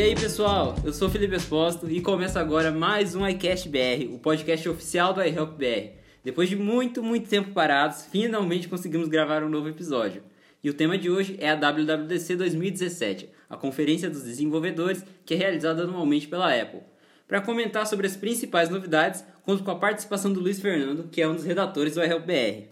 [0.00, 4.18] E aí pessoal, eu sou Felipe Exposto e começa agora mais um iCast BR, o
[4.18, 5.90] podcast oficial do iHelp BR.
[6.24, 10.22] Depois de muito, muito tempo parados, finalmente conseguimos gravar um novo episódio.
[10.64, 15.36] E o tema de hoje é a WWDC 2017, a conferência dos desenvolvedores que é
[15.36, 16.80] realizada anualmente pela Apple.
[17.28, 21.28] Para comentar sobre as principais novidades, conto com a participação do Luiz Fernando, que é
[21.28, 22.64] um dos redatores do iHelp BR.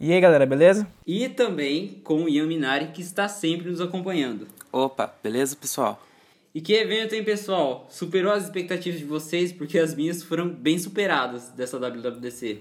[0.00, 0.84] E aí galera, beleza?
[1.06, 4.48] E também com o Ian Minari, que está sempre nos acompanhando.
[4.72, 6.02] Opa, beleza pessoal?
[6.54, 7.86] E que evento, hein, pessoal?
[7.88, 12.60] Superou as expectativas de vocês, porque as minhas foram bem superadas dessa WWDC.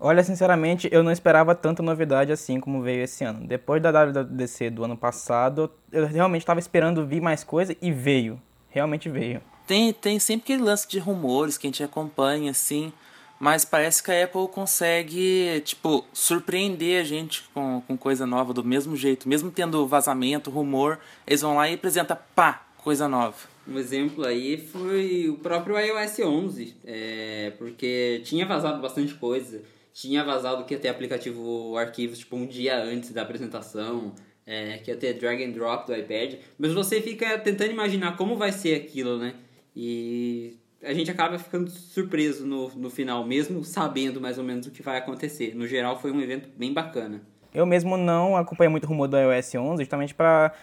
[0.00, 3.46] Olha, sinceramente, eu não esperava tanta novidade assim como veio esse ano.
[3.46, 8.40] Depois da WWDC do ano passado, eu realmente estava esperando vir mais coisa e veio.
[8.68, 9.40] Realmente veio.
[9.66, 12.92] Tem, tem sempre aquele lance de rumores que a gente acompanha, assim,
[13.38, 18.64] mas parece que a Apple consegue, tipo, surpreender a gente com, com coisa nova do
[18.64, 19.28] mesmo jeito.
[19.28, 23.36] Mesmo tendo vazamento, rumor, eles vão lá e apresentam, pá, coisa nova.
[23.66, 29.62] Um exemplo aí foi o próprio iOS 11, é, porque tinha vazado bastante coisa.
[29.92, 34.14] Tinha vazado que ia ter aplicativo arquivos tipo um dia antes da apresentação,
[34.46, 36.36] é, que ia ter drag and drop do iPad.
[36.56, 39.34] Mas você fica tentando imaginar como vai ser aquilo, né?
[39.74, 44.70] E a gente acaba ficando surpreso no, no final, mesmo sabendo mais ou menos o
[44.70, 45.54] que vai acontecer.
[45.54, 47.20] No geral, foi um evento bem bacana.
[47.52, 50.54] Eu mesmo não acompanhei muito o rumor do iOS 11, justamente para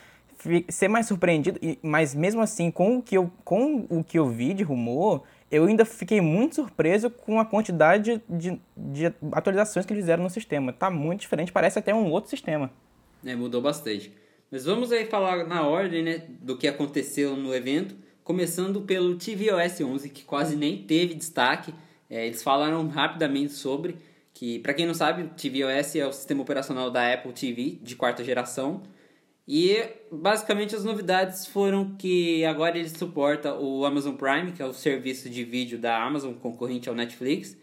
[0.69, 4.53] ser mais surpreendido, mas mesmo assim, com o que eu, com o que eu vi
[4.53, 10.03] de rumor, eu ainda fiquei muito surpreso com a quantidade de, de atualizações que eles
[10.03, 10.73] fizeram no sistema.
[10.73, 12.72] Tá muito diferente, parece até um outro sistema.
[13.25, 14.11] É, mudou bastante.
[14.52, 19.81] Mas vamos aí falar na ordem né, do que aconteceu no evento, começando pelo tvOS
[19.81, 21.73] 11, que quase nem teve destaque.
[22.09, 23.97] É, eles falaram rapidamente sobre,
[24.33, 28.23] que para quem não sabe, tvOS é o sistema operacional da Apple TV de quarta
[28.23, 28.84] geração,
[29.47, 29.78] e
[30.11, 35.29] basicamente as novidades foram que agora ele suporta o Amazon Prime, que é o serviço
[35.29, 37.56] de vídeo da Amazon concorrente ao Netflix.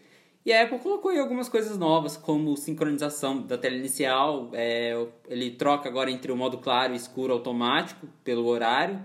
[0.45, 4.49] E a Apple colocou aí algumas coisas novas, como sincronização da tela inicial.
[4.53, 4.93] É,
[5.27, 9.01] ele troca agora entre o modo claro e escuro automático pelo horário.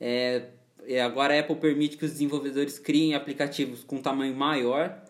[0.00, 0.48] É,
[1.04, 5.02] agora a Apple permite que os desenvolvedores criem aplicativos com tamanho maior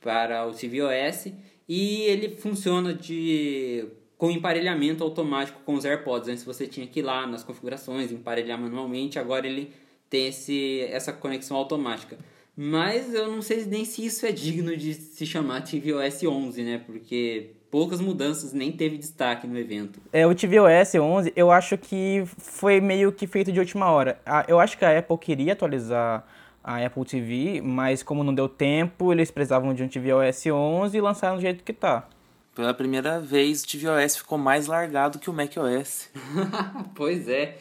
[0.00, 1.32] para o tvOS.
[1.66, 3.86] E ele funciona de
[4.16, 6.28] com emparelhamento automático com os AirPods.
[6.28, 9.72] Antes você tinha que ir lá nas configurações, emparelhar manualmente, agora ele
[10.08, 12.16] tem esse, essa conexão automática.
[12.56, 16.80] Mas eu não sei nem se isso é digno de se chamar tvOS 11, né?
[16.86, 20.00] Porque poucas mudanças nem teve destaque no evento.
[20.12, 24.20] É, o tvOS 11 eu acho que foi meio que feito de última hora.
[24.46, 26.24] Eu acho que a Apple queria atualizar
[26.62, 31.00] a Apple TV, mas como não deu tempo, eles precisavam de um tvOS 11 e
[31.00, 32.08] lançaram do jeito que tá.
[32.54, 36.08] Pela primeira vez, o tvOS ficou mais largado que o macOS.
[36.94, 37.58] pois é.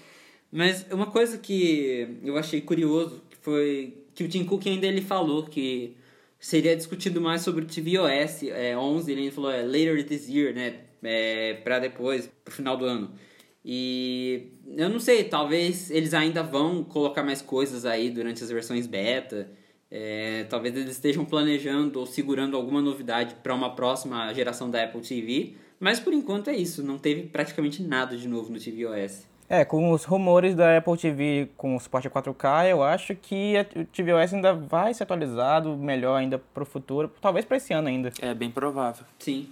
[0.51, 5.43] Mas uma coisa que eu achei curioso foi que o Tim Cook ainda ele falou
[5.45, 5.97] que
[6.39, 10.81] seria discutido mais sobre o tvOS é, 11, ele falou é, later this year, né,
[11.01, 13.11] é, para depois, pro final do ano.
[13.65, 18.85] E eu não sei, talvez eles ainda vão colocar mais coisas aí durante as versões
[18.85, 19.49] beta.
[19.95, 25.01] É, talvez eles estejam planejando ou segurando alguma novidade para uma próxima geração da Apple
[25.01, 29.27] TV, mas por enquanto é isso, não teve praticamente nada de novo no tvOS.
[29.47, 33.53] É, com os rumores da Apple TV com o suporte a 4K, eu acho que
[33.75, 37.87] o tvOS ainda vai ser atualizado melhor ainda para o futuro, talvez para esse ano
[37.87, 38.11] ainda.
[38.19, 39.05] É bem provável.
[39.19, 39.47] Sim.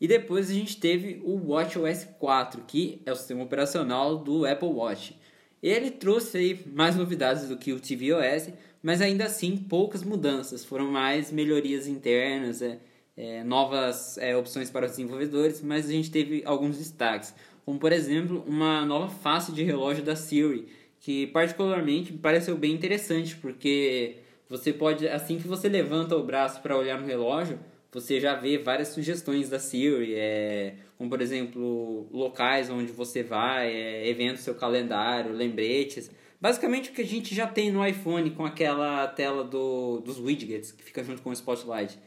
[0.00, 4.70] E depois a gente teve o WatchOS 4, que é o sistema operacional do Apple
[4.70, 5.16] Watch.
[5.62, 8.52] Ele trouxe aí mais novidades do que o tvOS,
[8.86, 12.78] mas ainda assim poucas mudanças, foram mais melhorias internas, é,
[13.16, 17.90] é, novas é, opções para os desenvolvedores, mas a gente teve alguns destaques, como por
[17.90, 20.68] exemplo uma nova face de relógio da Siri,
[21.00, 26.62] que particularmente me pareceu bem interessante, porque você pode, assim que você levanta o braço
[26.62, 27.58] para olhar no relógio,
[27.90, 33.66] você já vê várias sugestões da Siri, é, como por exemplo locais onde você vai,
[33.66, 36.08] é, eventos seu calendário, lembretes.
[36.46, 40.70] Basicamente o que a gente já tem no iPhone com aquela tela do, dos widgets
[40.70, 41.98] que fica junto com o Spotlight.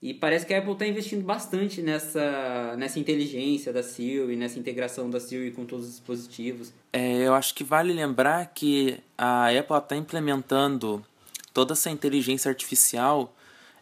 [0.00, 5.10] E parece que a Apple está investindo bastante nessa, nessa inteligência da Siri, nessa integração
[5.10, 6.72] da Siri com todos os dispositivos.
[6.92, 11.04] É, eu acho que vale lembrar que a Apple está implementando
[11.52, 13.34] toda essa inteligência artificial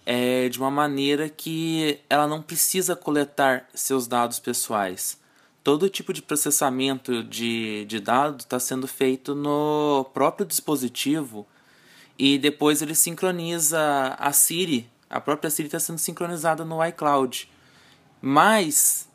[0.07, 5.19] é, de uma maneira que ela não precisa coletar seus dados pessoais
[5.67, 11.45] todo tipo de processamento de, de dados está sendo feito no próprio dispositivo
[12.17, 14.89] e depois ele sincroniza a Siri.
[15.11, 17.51] A própria Siri está sendo sincronizada no iCloud,
[18.23, 19.09] mas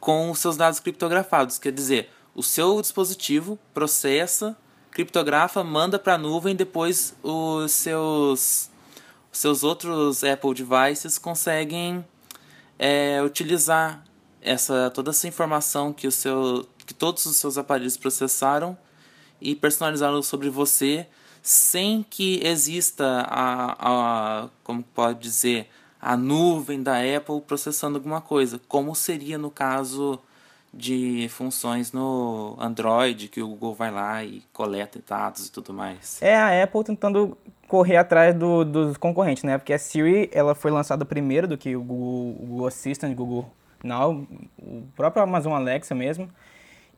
[0.00, 1.56] com os seus dados criptografados.
[1.56, 4.58] Quer dizer, o seu dispositivo processa
[4.90, 8.68] criptografa, manda para a nuvem, depois os seus,
[9.30, 12.04] seus outros Apple devices conseguem
[12.76, 14.02] é, utilizar
[14.42, 18.76] essa toda essa informação que o seu que todos os seus aparelhos processaram
[19.40, 21.06] e personalizaram sobre você
[21.42, 25.68] sem que exista a, a como pode dizer
[26.00, 30.18] a nuvem da Apple processando alguma coisa, como seria no caso
[30.74, 36.18] de funções no Android, que o Google vai lá e coleta dados e tudo mais.
[36.20, 37.36] É a Apple tentando
[37.68, 39.58] correr atrás do, dos concorrentes, né?
[39.58, 43.48] Porque a Siri ela foi lançada primeiro do que o Google, o Google Assistant, Google
[43.82, 44.26] Now,
[44.58, 46.28] o próprio Amazon Alexa mesmo.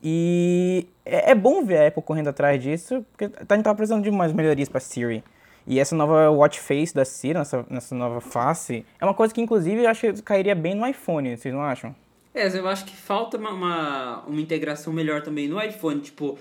[0.03, 4.03] E é, é bom ver a Apple correndo atrás disso, porque a gente tá precisando
[4.03, 5.25] de umas melhorias para Siri.
[5.67, 9.41] E essa nova watch face da Siri, nessa, nessa nova face, é uma coisa que
[9.41, 11.95] inclusive eu acho que cairia bem no iPhone, vocês não acham?
[12.35, 16.39] É, eu acho que falta uma, uma, uma integração melhor também no iPhone, tipo,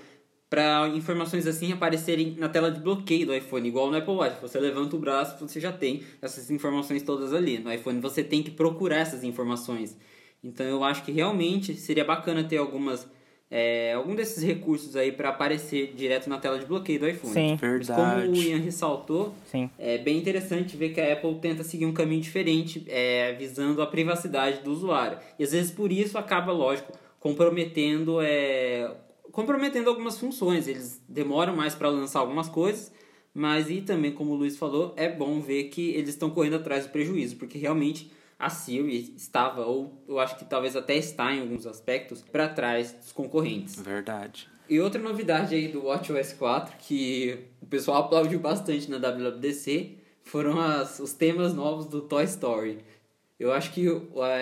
[0.50, 4.40] para informações assim aparecerem na tela de bloqueio do iPhone, igual no Apple Watch.
[4.42, 7.58] Você levanta o braço, você já tem essas informações todas ali.
[7.58, 9.96] No iPhone você tem que procurar essas informações.
[10.44, 13.08] Então eu acho que realmente seria bacana ter algumas
[13.50, 17.32] é, algum desses recursos aí para aparecer direto na tela de bloqueio do iPhone.
[17.32, 18.26] Sim, verdade.
[18.26, 19.70] Como o Ian ressaltou, Sim.
[19.78, 23.86] é bem interessante ver que a Apple tenta seguir um caminho diferente, é, visando a
[23.86, 25.18] privacidade do usuário.
[25.38, 28.92] E às vezes por isso acaba, lógico, comprometendo, é,
[29.30, 30.66] comprometendo algumas funções.
[30.66, 32.92] Eles demoram mais para lançar algumas coisas,
[33.32, 36.86] mas e também, como o Luiz falou, é bom ver que eles estão correndo atrás
[36.86, 38.10] do prejuízo, porque realmente
[38.44, 42.92] a Siri estava, ou eu acho que talvez até está em alguns aspectos, para trás
[42.92, 43.80] dos concorrentes.
[43.80, 44.46] Verdade.
[44.68, 50.60] E outra novidade aí do WatchOS 4, que o pessoal aplaudiu bastante na WWDC, foram
[50.60, 52.78] as, os temas novos do Toy Story.
[53.40, 53.88] Eu acho que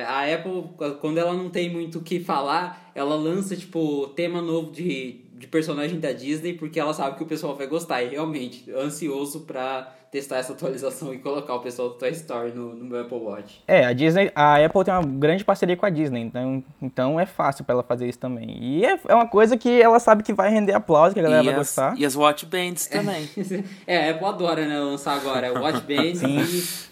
[0.06, 4.72] a Apple, quando ela não tem muito o que falar, ela lança, tipo, tema novo
[4.72, 8.02] de, de personagem da Disney, porque ela sabe que o pessoal vai gostar.
[8.02, 12.74] E realmente, ansioso pra testar essa atualização e colocar o pessoal do Toy Story no,
[12.74, 13.64] no meu Apple Watch.
[13.66, 17.24] É, a Disney, a Apple tem uma grande parceria com a Disney, então, então é
[17.24, 18.62] fácil para ela fazer isso também.
[18.62, 21.42] E é, é uma coisa que ela sabe que vai render aplauso, que a galera
[21.42, 21.98] e vai as, gostar.
[21.98, 23.26] E as watch bands também.
[23.86, 26.20] é, a Apple adora, né, lançar agora Watch Bands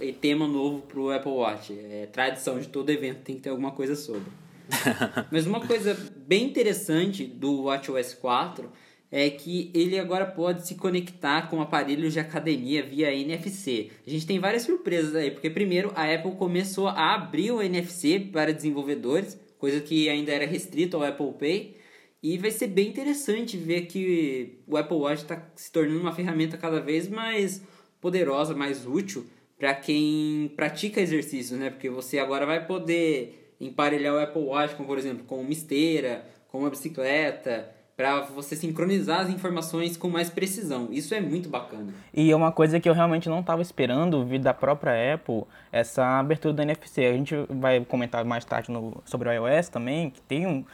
[0.00, 1.78] e, e, tema novo pro Apple Watch.
[1.78, 4.32] É tradição de todo evento, tem que ter alguma coisa sobre.
[5.30, 5.94] Mas uma coisa
[6.26, 8.70] bem interessante do WatchOS 4
[9.12, 13.90] é que ele agora pode se conectar com aparelhos de academia via NFC.
[14.06, 18.20] A gente tem várias surpresas aí, porque primeiro a Apple começou a abrir o NFC
[18.20, 21.76] para desenvolvedores, coisa que ainda era restrito ao Apple Pay,
[22.22, 26.56] e vai ser bem interessante ver que o Apple Watch está se tornando uma ferramenta
[26.56, 27.62] cada vez mais
[28.00, 29.26] poderosa, mais útil
[29.58, 31.70] para quem pratica exercício, né?
[31.70, 36.26] Porque você agora vai poder emparelhar o Apple Watch com, por exemplo, com uma esteira,
[36.48, 37.70] com uma bicicleta,
[38.00, 40.88] para você sincronizar as informações com mais precisão.
[40.90, 41.92] Isso é muito bacana.
[42.14, 46.18] E é uma coisa que eu realmente não estava esperando vir da própria Apple, essa
[46.18, 47.04] abertura do NFC.
[47.04, 50.64] A gente vai comentar mais tarde no, sobre o iOS também, que tem um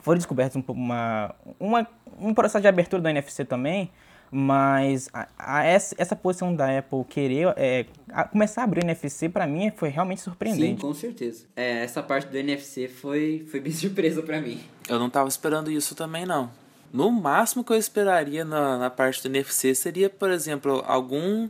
[0.00, 1.88] foi descoberto uma, uma,
[2.20, 3.90] um processo de abertura do NFC também,
[4.30, 8.86] mas a, a, essa, essa posição da Apple querer é, a, começar a abrir o
[8.86, 10.80] NFC, para mim, foi realmente surpreendente.
[10.80, 11.46] Sim, com certeza.
[11.56, 14.60] É, essa parte do NFC foi, foi bem surpresa para mim.
[14.88, 16.48] Eu não estava esperando isso também, não.
[16.92, 21.48] No máximo que eu esperaria na, na parte do NFC seria, por exemplo, algum.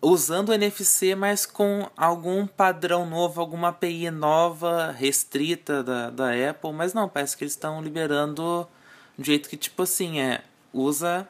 [0.00, 6.72] usando o NFC, mas com algum padrão novo, alguma API nova, restrita da, da Apple.
[6.72, 8.66] Mas não, parece que eles estão liberando
[9.16, 10.42] de um jeito que, tipo assim, é.
[10.72, 11.26] Usa,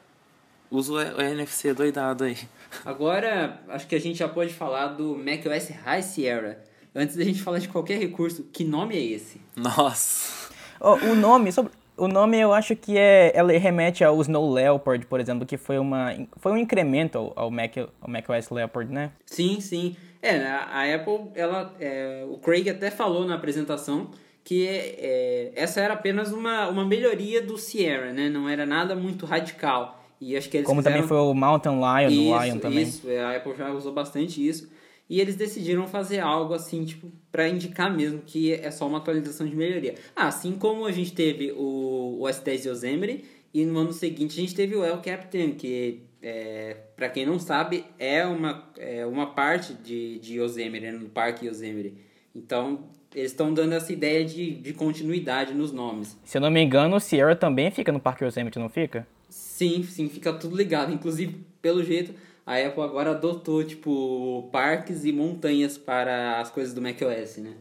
[0.71, 2.37] usa o NFC doidado aí.
[2.85, 6.59] Agora, acho que a gente já pode falar do macOS High Sierra.
[6.95, 9.41] Antes da gente falar de qualquer recurso, que nome é esse?
[9.55, 10.49] Nossa!
[10.81, 15.05] Oh, o nome, sobre, o nome eu acho que é, ela remete ao Snow Leopard,
[15.07, 19.11] por exemplo, que foi, uma, foi um incremento ao, ao, Mac, ao macOS Leopard, né?
[19.27, 19.97] Sim, sim.
[20.23, 24.11] É, a Apple, ela, é, o Craig até falou na apresentação
[24.43, 28.31] que é, essa era apenas uma, uma melhoria do Sierra, né?
[28.31, 30.03] Não era nada muito radical.
[30.19, 30.97] E acho que eles Como fizeram...
[30.97, 32.83] também foi o Mountain Lion, isso, o Lion também.
[32.83, 34.69] Isso, a Apple já usou bastante isso.
[35.09, 39.47] E eles decidiram fazer algo assim, tipo, para indicar mesmo que é só uma atualização
[39.47, 39.95] de melhoria.
[40.15, 43.25] Ah, assim como a gente teve o, o S10 Yosemite
[43.55, 47.39] e no ano seguinte a gente teve o El Captain, que é, para quem não
[47.39, 51.95] sabe é uma, é uma parte de, de Yosemite, né, no Parque Yosemite.
[52.35, 52.85] Então
[53.15, 56.19] eles estão dando essa ideia de, de continuidade nos nomes.
[56.25, 59.07] Se eu não me engano, o Sierra também fica no Parque Yosemite, não fica?
[59.29, 60.93] Sim, sim, fica tudo ligado.
[60.93, 62.13] Inclusive, pelo jeito,
[62.49, 67.53] a Apple agora adotou, tipo, parques e montanhas para as coisas do macOS, né?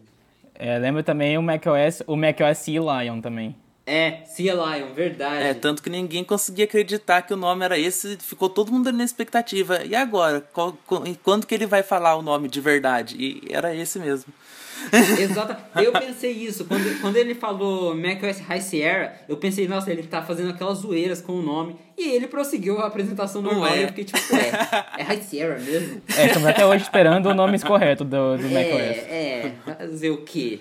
[0.55, 3.53] É, lembra também o macOS, o macOS Sea Lion também.
[3.85, 5.43] É, Sea Lion, verdade.
[5.43, 9.03] É, tanto que ninguém conseguia acreditar que o nome era esse, ficou todo mundo na
[9.03, 9.83] expectativa.
[9.83, 10.39] E agora?
[10.53, 10.77] Qual,
[11.21, 13.17] quando que ele vai falar o nome de verdade?
[13.19, 14.33] E era esse mesmo.
[15.19, 15.55] Exato.
[15.81, 16.65] Eu pensei isso.
[16.65, 21.21] Quando, quando ele falou macOS High Sierra, eu pensei, nossa, ele tá fazendo aquelas zoeiras
[21.21, 21.75] com o nome.
[21.97, 23.79] E ele prosseguiu a apresentação normal é.
[23.79, 26.01] e eu fiquei tipo, é, é High Sierra mesmo?
[26.15, 28.97] É, estamos até hoje esperando o nome correto do, do é, macOS.
[29.09, 30.59] É, fazer o quê?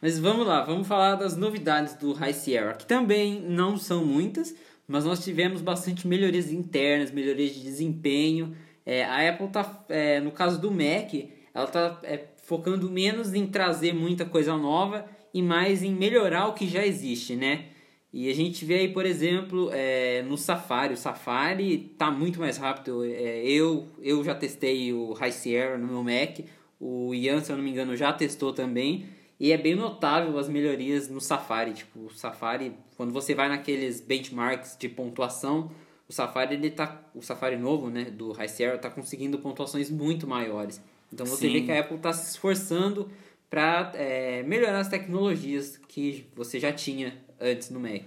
[0.00, 4.54] Mas vamos lá, vamos falar das novidades do High Sierra, que também não são muitas,
[4.86, 8.54] mas nós tivemos bastante melhorias internas, melhorias de desempenho.
[8.84, 11.12] É, a Apple tá, é, no caso do Mac,
[11.56, 16.52] ela tá é, focando menos em trazer muita coisa nova e mais em melhorar o
[16.52, 17.68] que já existe, né?
[18.12, 20.92] E a gente vê aí, por exemplo, é, no Safari.
[20.92, 23.02] O Safari tá muito mais rápido.
[23.04, 26.40] É, eu, eu já testei o High Sierra no meu Mac.
[26.78, 29.06] O Ian, se eu não me engano, já testou também.
[29.40, 31.72] E é bem notável as melhorias no Safari.
[31.72, 35.70] Tipo, o Safari, quando você vai naqueles benchmarks de pontuação,
[36.06, 40.26] o Safari ele tá, o Safari novo, né, do High Sierra tá conseguindo pontuações muito
[40.26, 40.82] maiores.
[41.16, 41.52] Então você Sim.
[41.54, 43.10] vê que a Apple está se esforçando
[43.48, 48.02] para é, melhorar as tecnologias que você já tinha antes no Mac.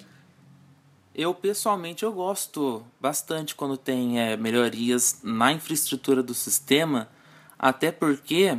[1.15, 7.09] Eu pessoalmente eu gosto bastante quando tem é, melhorias na infraestrutura do sistema,
[7.57, 8.55] até porque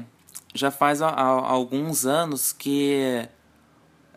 [0.52, 3.28] já faz a, a, alguns anos que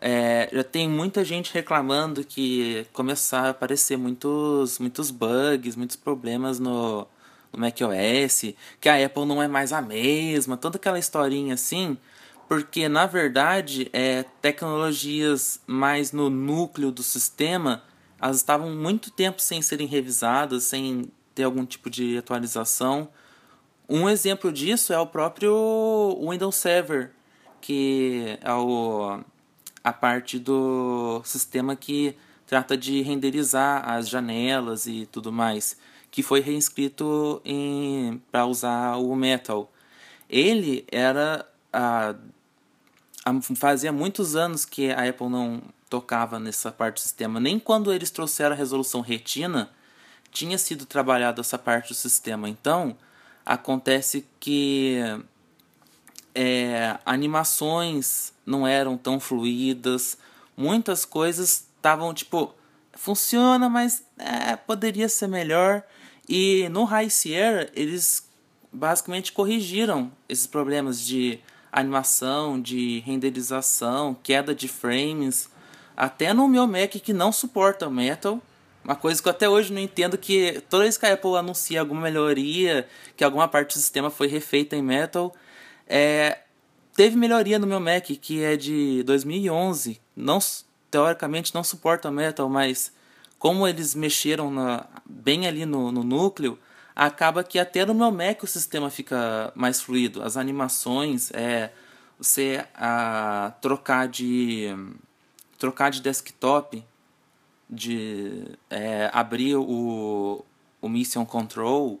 [0.00, 6.58] é, já tem muita gente reclamando que começaram a aparecer muitos, muitos bugs, muitos problemas
[6.58, 7.06] no,
[7.54, 11.96] no macOS, que a Apple não é mais a mesma, toda aquela historinha assim,
[12.48, 17.82] porque na verdade é, tecnologias mais no núcleo do sistema,
[18.20, 23.08] elas estavam muito tempo sem serem revisadas, sem ter algum tipo de atualização.
[23.88, 25.52] Um exemplo disso é o próprio
[26.28, 27.10] Windows Server,
[27.60, 29.20] que é o,
[29.82, 35.76] a parte do sistema que trata de renderizar as janelas e tudo mais
[36.14, 37.42] que foi reescrito
[38.30, 39.68] para usar o Metal.
[40.30, 42.14] Ele era a,
[43.24, 47.40] a, fazia muitos anos que a Apple não tocava nessa parte do sistema.
[47.40, 49.70] Nem quando eles trouxeram a resolução Retina
[50.30, 52.48] tinha sido trabalhada essa parte do sistema.
[52.48, 52.96] Então
[53.44, 55.00] acontece que
[56.32, 60.16] é, animações não eram tão fluídas,
[60.56, 62.54] muitas coisas estavam tipo
[62.92, 65.82] funciona, mas é, poderia ser melhor.
[66.28, 68.28] E no High Sierra, eles
[68.72, 71.38] basicamente corrigiram esses problemas de
[71.70, 75.48] animação, de renderização, queda de frames,
[75.96, 78.40] até no meu Mac que não suporta Metal.
[78.84, 81.80] Uma coisa que eu até hoje não entendo que toda vez que a Apple anuncia
[81.80, 85.34] alguma melhoria, que alguma parte do sistema foi refeita em Metal,
[85.86, 86.38] é,
[86.94, 90.38] teve melhoria no meu Mac que é de 2011, não
[90.90, 92.92] teoricamente não suporta Metal, mas
[93.44, 96.58] como eles mexeram na, bem ali no, no núcleo,
[96.96, 100.22] acaba que até no meu Mac o sistema fica mais fluido.
[100.22, 101.70] As animações, é,
[102.18, 104.74] você a, trocar de
[105.58, 106.82] trocar de desktop,
[107.68, 110.42] de é, abrir o,
[110.80, 112.00] o Mission Control,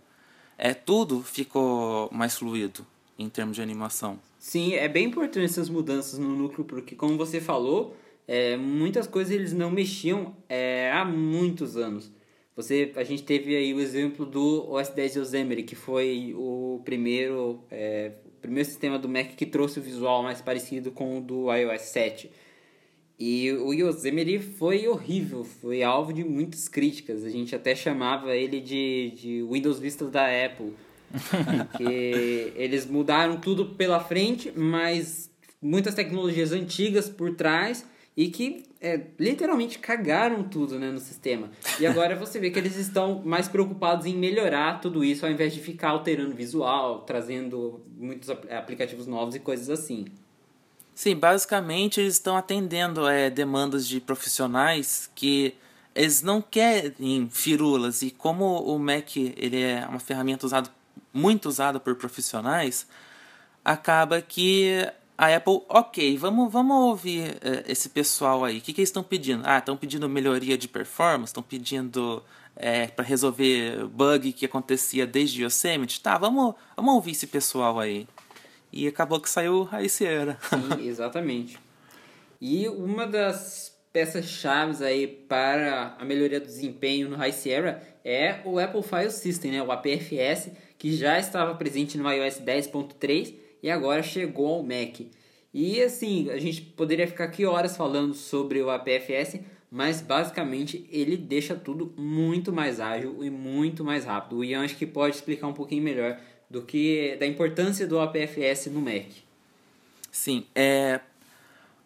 [0.56, 2.86] é tudo ficou mais fluido
[3.18, 4.18] em termos de animação.
[4.38, 7.94] Sim, é bem importante essas mudanças no núcleo, porque como você falou,
[8.26, 12.10] é, muitas coisas eles não mexiam é, há muitos anos.
[12.56, 17.64] Você, a gente teve aí o exemplo do OS 10 Yosemite, que foi o primeiro,
[17.70, 21.82] é, primeiro sistema do Mac que trouxe o visual mais parecido com o do iOS
[21.82, 22.30] 7.
[23.18, 27.24] E o Yosemite foi horrível, foi alvo de muitas críticas.
[27.24, 30.72] A gente até chamava ele de, de Windows Vista da Apple.
[31.10, 37.84] porque eles mudaram tudo pela frente, mas muitas tecnologias antigas por trás
[38.16, 41.50] e que é, literalmente cagaram tudo né, no sistema.
[41.80, 45.52] E agora você vê que eles estão mais preocupados em melhorar tudo isso ao invés
[45.52, 50.06] de ficar alterando visual, trazendo muitos aplicativos novos e coisas assim.
[50.94, 55.54] Sim, basicamente eles estão atendendo é, demandas de profissionais que
[55.92, 60.70] eles não querem firulas e como o Mac ele é uma ferramenta usado,
[61.12, 62.86] muito usada por profissionais,
[63.64, 68.58] acaba que a Apple, ok, vamos, vamos ouvir uh, esse pessoal aí.
[68.58, 69.42] O que, que eles estão pedindo?
[69.44, 72.22] Ah, estão pedindo melhoria de performance, estão pedindo
[72.56, 76.00] é, para resolver bug que acontecia desde Yosemite.
[76.00, 78.08] Tá, vamos, vamos ouvir esse pessoal aí.
[78.72, 80.36] E acabou que saiu a Sierra.
[80.50, 81.58] Sim, exatamente.
[82.40, 88.58] E uma das peças-chave aí para a melhoria do desempenho no High Sierra é o
[88.58, 89.62] Apple File System, né?
[89.62, 95.00] o APFS, que já estava presente no iOS 10.3 e agora chegou ao Mac.
[95.54, 99.40] E assim, a gente poderia ficar aqui horas falando sobre o APFS,
[99.70, 104.36] mas basicamente ele deixa tudo muito mais ágil e muito mais rápido.
[104.36, 108.66] O Ian acho que pode explicar um pouquinho melhor do que da importância do APFS
[108.66, 109.06] no Mac.
[110.12, 111.00] Sim, é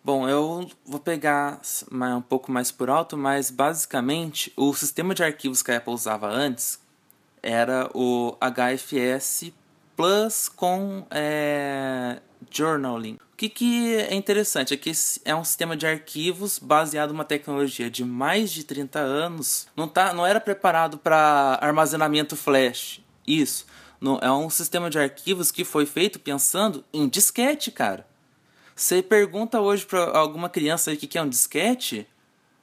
[0.03, 1.61] Bom, eu vou pegar
[1.93, 6.29] um pouco mais por alto, mas basicamente o sistema de arquivos que a Apple usava
[6.29, 6.81] antes
[7.41, 9.53] era o HFS
[9.99, 13.15] Plus com é, journaling.
[13.33, 14.93] O que, que é interessante é que
[15.25, 19.67] é um sistema de arquivos baseado numa tecnologia de mais de 30 anos.
[19.75, 23.01] Não, tá, não era preparado para armazenamento flash.
[23.27, 23.67] Isso.
[24.01, 28.07] Não, é um sistema de arquivos que foi feito pensando em disquete, cara.
[28.77, 32.07] Você pergunta hoje para alguma criança o que é um disquete,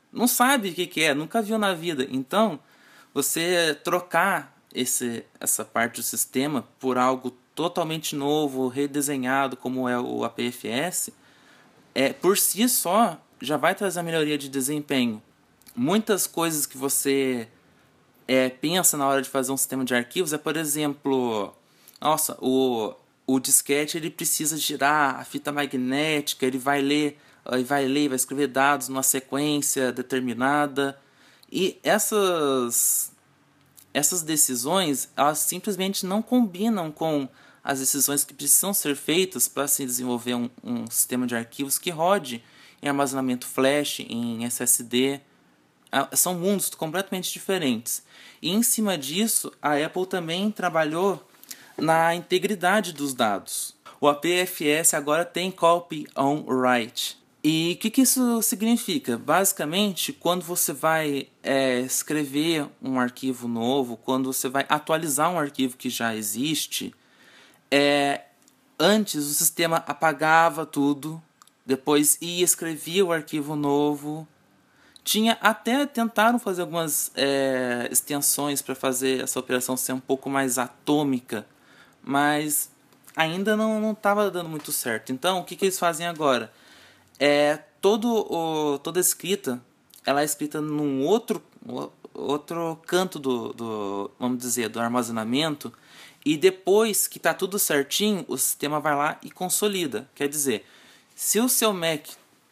[0.09, 2.07] não sabe o que é, nunca viu na vida.
[2.09, 2.57] Então,
[3.13, 10.23] você trocar esse, essa parte do sistema por algo totalmente novo, redesenhado, como é o
[10.23, 11.09] APFS,
[11.93, 15.21] é, por si só já vai trazer a melhoria de desempenho.
[15.75, 17.47] Muitas coisas que você
[18.27, 21.53] é, pensa na hora de fazer um sistema de arquivos é, por exemplo,
[22.01, 22.93] nossa, o
[23.27, 27.19] o disquete ele precisa girar a fita magnética, ele vai ler,
[27.51, 30.99] ele vai ler, vai escrever dados numa sequência determinada.
[31.51, 33.11] E essas
[33.95, 37.29] essas decisões, elas simplesmente não combinam com
[37.63, 41.89] as decisões que precisam ser feitas para se desenvolver um, um sistema de arquivos que
[41.89, 42.43] rode
[42.81, 45.21] em armazenamento flash, em SSD.
[45.89, 48.03] Ah, são mundos completamente diferentes.
[48.41, 51.25] E em cima disso, a Apple também trabalhou
[51.77, 53.73] na integridade dos dados.
[54.01, 57.17] O APFS agora tem copy on write.
[57.47, 59.19] E o que, que, isso significa?
[59.19, 65.77] Basicamente, quando você vai é, escrever um arquivo novo, quando você vai atualizar um arquivo
[65.77, 66.91] que já existe,
[67.69, 68.23] é,
[68.79, 71.21] antes o sistema apagava tudo,
[71.63, 74.27] depois ia escrevia o arquivo novo.
[75.03, 80.57] Tinha até tentaram fazer algumas é, extensões para fazer essa operação ser um pouco mais
[80.57, 81.45] atômica,
[82.01, 82.71] mas
[83.15, 85.11] ainda não estava dando muito certo.
[85.11, 86.51] Então, o que, que eles fazem agora?
[87.19, 89.61] É todo o, toda escrita,
[90.05, 91.41] ela é escrita num outro,
[92.13, 95.71] outro canto do, do, vamos dizer, do armazenamento,
[96.25, 100.09] e depois que está tudo certinho, o sistema vai lá e consolida.
[100.15, 100.65] Quer dizer,
[101.15, 102.07] se o seu Mac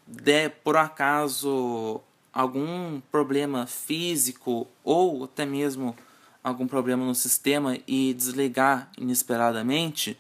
[0.06, 2.00] der por acaso
[2.32, 5.96] algum problema físico ou até mesmo
[6.44, 10.18] algum problema no sistema e desligar inesperadamente,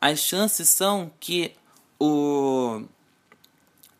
[0.00, 1.54] as chances são que
[1.98, 2.82] o,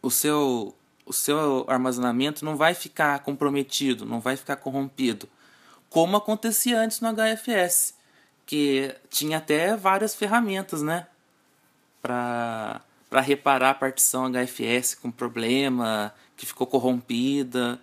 [0.03, 5.29] o, seu, o seu armazenamento não vai ficar comprometido, não vai ficar corrompido,
[5.89, 7.95] como acontecia antes no HFS,
[8.45, 11.07] que tinha até várias ferramentas, né,
[12.03, 17.79] para para reparar a partição HFS com problema, que ficou corrompida.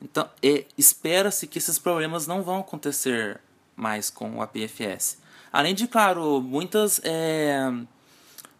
[0.00, 0.30] Então,
[0.78, 3.40] espera-se que esses problemas não vão acontecer
[3.74, 5.18] mais com o APFS.
[5.52, 7.68] Além de, claro, muitas, é,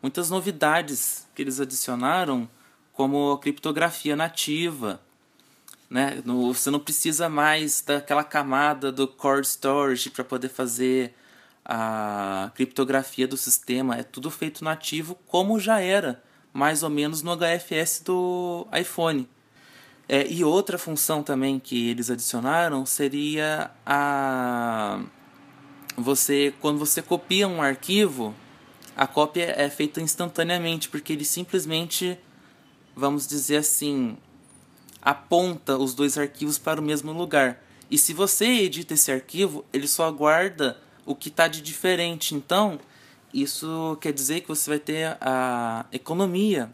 [0.03, 2.51] muitas novidades que eles adicionaram,
[2.93, 5.01] como criptografia nativa.
[5.89, 6.23] Né?
[6.25, 11.15] No, você não precisa mais daquela camada do core storage para poder fazer
[11.65, 13.97] a criptografia do sistema.
[13.97, 16.23] É tudo feito nativo, como já era,
[16.53, 19.29] mais ou menos no HFS do iPhone.
[20.09, 25.01] É, e outra função também que eles adicionaram seria a
[25.97, 28.35] você quando você copia um arquivo,
[28.97, 32.19] a cópia é feita instantaneamente porque ele simplesmente,
[33.01, 34.17] vamos dizer assim,
[35.01, 37.65] aponta os dois arquivos para o mesmo lugar.
[37.91, 42.35] E se você edita esse arquivo, ele só guarda o que está de diferente.
[42.35, 42.79] Então,
[43.33, 46.73] isso quer dizer que você vai ter a economia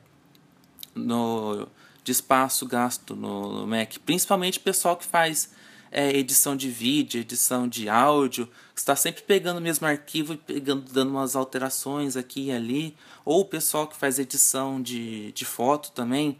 [0.94, 1.68] no
[2.02, 5.50] de espaço gasto no, Mac, principalmente pessoal que faz
[5.90, 10.90] é, edição de vídeo, edição de áudio, está sempre pegando o mesmo arquivo e pegando,
[10.92, 15.92] dando umas alterações aqui e ali, ou o pessoal que faz edição de, de foto
[15.92, 16.38] também,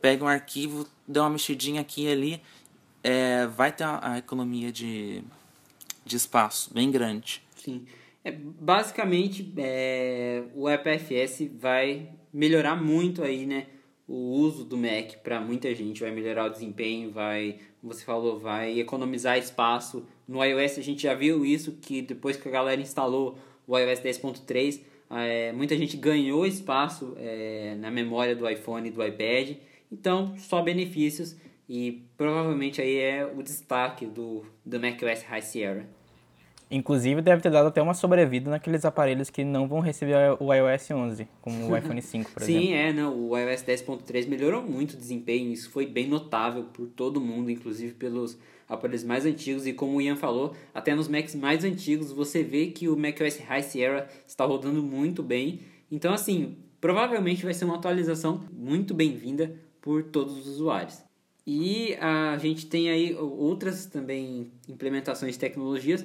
[0.00, 2.42] pega um arquivo, dá uma mexidinha aqui e ali,
[3.02, 5.22] é, vai ter a, a economia de,
[6.04, 7.42] de espaço bem grande.
[7.56, 7.86] Sim.
[8.24, 13.66] É, basicamente, é, o EPFS vai melhorar muito aí, né?
[14.08, 18.78] o uso do Mac para muita gente vai melhorar o desempenho, vai, você falou, vai
[18.78, 20.06] economizar espaço.
[20.26, 24.00] No iOS a gente já viu isso, que depois que a galera instalou o iOS
[24.00, 29.56] 10.3, é, muita gente ganhou espaço é, na memória do iPhone e do iPad.
[29.90, 31.36] Então, só benefícios
[31.68, 35.97] e provavelmente aí é o destaque do, do macOS High Sierra.
[36.70, 40.90] Inclusive, deve ter dado até uma sobrevida naqueles aparelhos que não vão receber o iOS
[40.90, 42.68] 11, como o iPhone 5, por Sim, exemplo.
[42.68, 46.86] Sim, é, não, o iOS 10.3 melhorou muito o desempenho, isso foi bem notável por
[46.88, 51.34] todo mundo, inclusive pelos aparelhos mais antigos, e como o Ian falou, até nos Macs
[51.34, 55.60] mais antigos você vê que o macOS High Sierra está rodando muito bem.
[55.90, 61.02] Então, assim, provavelmente vai ser uma atualização muito bem-vinda por todos os usuários.
[61.46, 66.04] E a gente tem aí outras também implementações de tecnologias,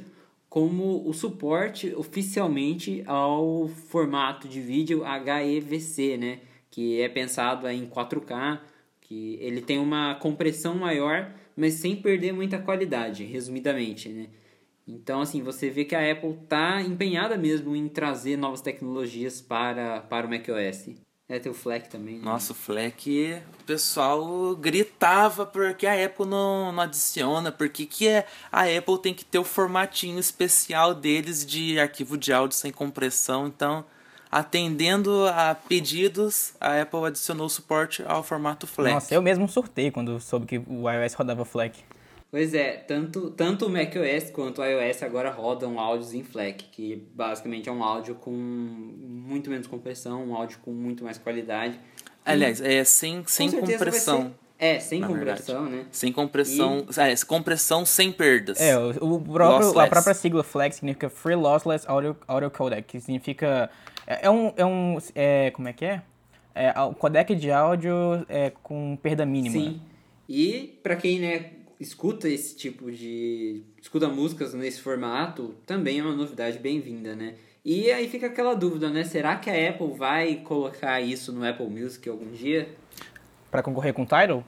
[0.53, 6.41] como o suporte oficialmente ao formato de vídeo HEVC, né?
[6.69, 8.59] que é pensado em 4K,
[9.01, 14.09] que ele tem uma compressão maior, mas sem perder muita qualidade, resumidamente.
[14.09, 14.27] Né?
[14.87, 20.01] Então, assim, você vê que a Apple está empenhada mesmo em trazer novas tecnologias para,
[20.01, 20.91] para o macOS.
[21.27, 22.19] É, tem o FLAC também.
[22.19, 22.25] Né?
[22.25, 28.25] Nossa, o FLAC, o pessoal gritava porque a Apple não, não adiciona, porque que é,
[28.51, 33.47] a Apple tem que ter o formatinho especial deles de arquivo de áudio sem compressão,
[33.47, 33.85] então
[34.29, 38.93] atendendo a pedidos, a Apple adicionou suporte ao formato FLAC.
[38.93, 41.79] Nossa, eu mesmo surtei quando soube que o iOS rodava FLAC.
[42.29, 47.07] Pois é, tanto, tanto o macOS quanto o iOS agora rodam áudios em FLAC, que
[47.13, 51.79] basicamente é um áudio com muito menos compressão, um áudio com muito mais qualidade.
[52.25, 54.33] Aliás, é sem, sem compressão.
[54.57, 55.83] É, sem compressão, verdade.
[55.83, 55.85] né?
[55.91, 56.87] Sem compressão.
[56.89, 56.99] E...
[57.01, 58.61] É, compressão sem perdas.
[58.61, 63.69] É, o, próprio, a própria sigla FLAC significa Free Lossless Audio, Audio Codec, que significa.
[64.07, 64.53] É, é um.
[64.55, 66.01] É um é, como é que é?
[66.55, 67.93] É o codec de áudio
[68.29, 69.53] é, com perda mínima.
[69.53, 69.81] Sim.
[70.29, 73.63] E para quem né, escuta esse tipo de.
[73.81, 77.35] escuta músicas nesse formato, também é uma novidade bem-vinda, né?
[77.65, 79.05] E aí fica aquela dúvida, né?
[79.05, 82.67] Será que a Apple vai colocar isso no Apple Music algum dia?
[83.49, 84.43] Para concorrer com o Tidal?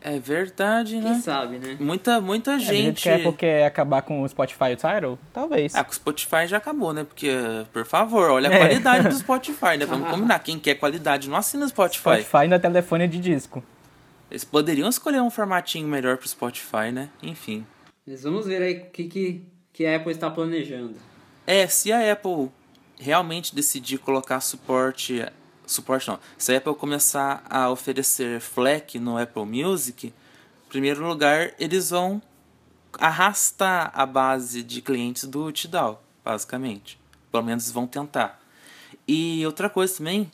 [0.00, 1.12] É verdade, né?
[1.12, 1.76] Quem sabe, né?
[1.78, 3.02] Muita, muita é, gente.
[3.02, 5.18] que a Apple quer acabar com o Spotify e o Tidal?
[5.32, 5.74] Talvez.
[5.76, 7.04] Ah, com o Spotify já acabou, né?
[7.04, 7.30] Porque,
[7.72, 8.58] por favor, olha a é.
[8.58, 9.86] qualidade do Spotify, né?
[9.86, 10.40] Vamos combinar.
[10.40, 12.00] Quem quer qualidade não assina o Spotify.
[12.00, 13.62] Spotify ainda é telefone de disco.
[14.28, 17.10] Eles poderiam escolher um formatinho melhor pro Spotify, né?
[17.22, 17.64] Enfim.
[18.04, 20.96] Mas vamos ver aí o que, que, que a Apple está planejando.
[21.46, 22.50] É, se a Apple
[22.98, 25.24] realmente decidir colocar suporte.
[25.66, 26.18] Suporte não.
[26.38, 32.22] Se a Apple começar a oferecer FLAC no Apple Music, em primeiro lugar, eles vão
[32.98, 36.98] arrastar a base de clientes do Tidal, basicamente.
[37.30, 38.40] Pelo menos vão tentar.
[39.06, 40.30] E outra coisa também,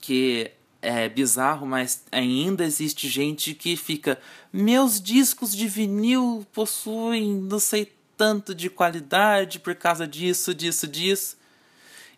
[0.00, 0.50] que
[0.82, 4.18] é bizarro, mas ainda existe gente que fica.
[4.52, 11.38] Meus discos de vinil possuem não sei tanto de qualidade por causa disso, disso, disso.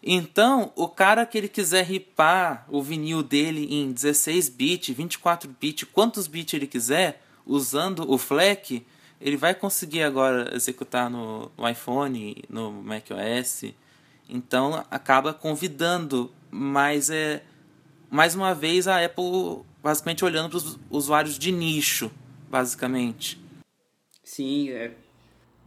[0.03, 5.89] Então, o cara que ele quiser ripar o vinil dele em 16 bits, 24 bits,
[5.93, 8.85] quantos bits ele quiser, usando o FLAC,
[9.21, 13.73] ele vai conseguir agora executar no, no iPhone, no macOS.
[14.29, 17.45] Então, acaba convidando, mas é
[18.11, 22.11] mais uma vez a Apple basicamente olhando para os usuários de nicho,
[22.51, 23.41] basicamente.
[24.25, 25.02] Sim, é.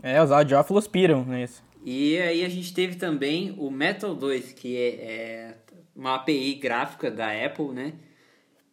[0.08, 1.64] É, os audiófilos piram nisso.
[1.84, 5.58] E aí a gente teve também o Metal 2, que é, é
[5.96, 7.94] uma API gráfica da Apple, né?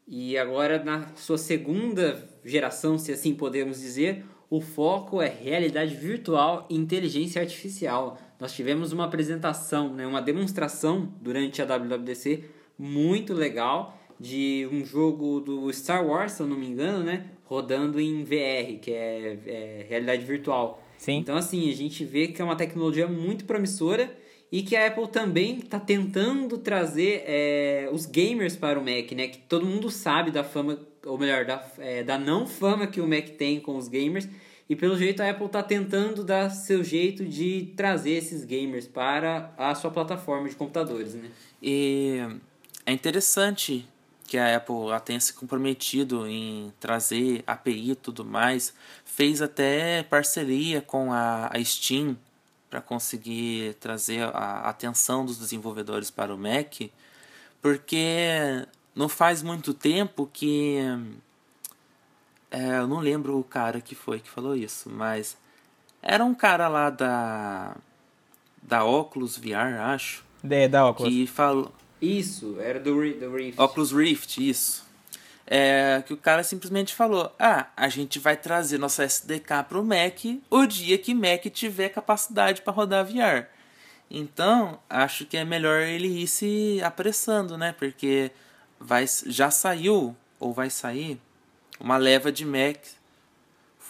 [0.06, 6.66] E agora na sua segunda geração, se assim podemos dizer, o foco é realidade virtual
[6.68, 8.18] e inteligência artificial.
[8.38, 12.44] Nós tivemos uma apresentação, né, uma demonstração durante a WWDC
[12.78, 17.24] muito legal de um jogo do Star Wars, se eu não me engano, né?
[17.46, 20.81] Rodando em VR, que é, é realidade virtual.
[21.02, 21.16] Sim.
[21.16, 24.16] Então, assim, a gente vê que é uma tecnologia muito promissora
[24.52, 29.26] e que a Apple também está tentando trazer é, os gamers para o Mac, né?
[29.26, 33.08] Que todo mundo sabe da fama, ou melhor, da, é, da não fama que o
[33.08, 34.28] Mac tem com os gamers.
[34.70, 39.52] E pelo jeito a Apple está tentando dar seu jeito de trazer esses gamers para
[39.58, 41.28] a sua plataforma de computadores, né?
[41.60, 42.20] E
[42.86, 43.84] é interessante
[44.32, 48.72] que a Apple tenha se comprometido em trazer API e tudo mais.
[49.04, 52.16] Fez até parceria com a, a Steam
[52.70, 56.80] para conseguir trazer a atenção dos desenvolvedores para o Mac,
[57.60, 60.78] porque não faz muito tempo que.
[62.50, 65.36] É, eu não lembro o cara que foi que falou isso, mas
[66.00, 67.76] era um cara lá da.
[68.62, 70.24] da Oculus VR, acho.
[70.42, 71.12] De, da Oculus.
[71.12, 71.70] Que falou
[72.02, 73.60] isso, era do, do Rift.
[73.60, 74.84] Oculus Rift, isso.
[75.46, 79.84] É, que o cara simplesmente falou: Ah, a gente vai trazer nosso SDK para o
[79.84, 83.46] Mac o dia que Mac tiver capacidade para rodar VR.
[84.10, 87.74] Então, acho que é melhor ele ir se apressando, né?
[87.78, 88.30] Porque
[88.78, 91.18] vai, já saiu, ou vai sair,
[91.80, 92.78] uma leva de Mac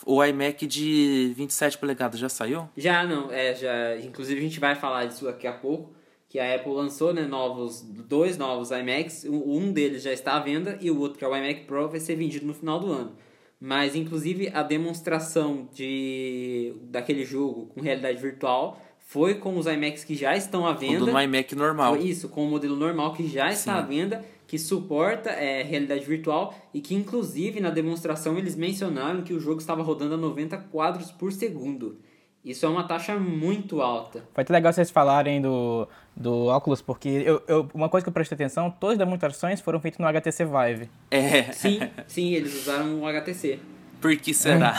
[0.05, 2.69] O iMac de 27 polegadas já saiu?
[2.77, 3.97] Já não, é, já.
[3.99, 6.02] Inclusive a gente vai falar disso daqui a pouco.
[6.33, 9.27] Que a Apple lançou, né, novos, dois novos iMacs.
[9.29, 12.01] Um deles já está à venda e o outro, que é o iMac Pro, vai
[12.01, 13.13] ser vendido no final do ano.
[13.61, 20.15] Mas, inclusive, a demonstração de daquele jogo com realidade virtual foi com os iMacs que
[20.15, 21.13] já estão à venda.
[21.13, 21.97] no iMac normal.
[21.97, 23.79] Foi isso, com o modelo normal que já está Sim.
[23.79, 29.35] à venda que suporta é, realidade virtual e que, inclusive, na demonstração eles mencionaram que
[29.35, 31.99] o jogo estava rodando a 90 quadros por segundo.
[32.45, 34.25] Isso é uma taxa muito alta.
[34.35, 38.13] Foi até legal vocês falarem do, do óculos, porque eu, eu, uma coisa que eu
[38.13, 40.91] prestei atenção, todas as demonstrações foram feitas no HTC Vive.
[41.11, 41.45] É.
[41.53, 43.61] Sim, sim, eles usaram o HTC.
[44.01, 44.75] Por que será?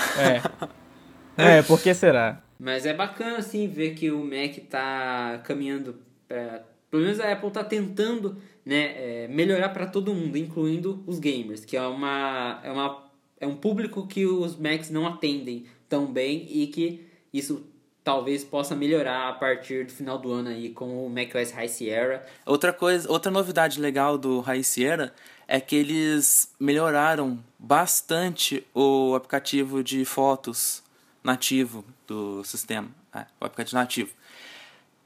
[1.38, 2.44] É, é por que será?
[2.60, 5.96] Mas é bacana, assim, ver que o Mac tá caminhando
[6.28, 6.64] para...
[6.92, 11.66] Pelo menos a Apple tá tentando né, é, melhorar para todo mundo, incluindo os gamers,
[11.66, 13.04] que é, uma, é, uma,
[13.40, 17.66] é um público que os Macs não atendem tão bem e que isso
[18.04, 22.26] talvez possa melhorar a partir do final do ano aí com o macOS High Sierra.
[22.46, 25.14] Outra coisa, outra novidade legal do High Sierra
[25.48, 30.84] é que eles melhoraram bastante o aplicativo de fotos
[31.24, 34.12] nativo do sistema, é, o aplicativo nativo.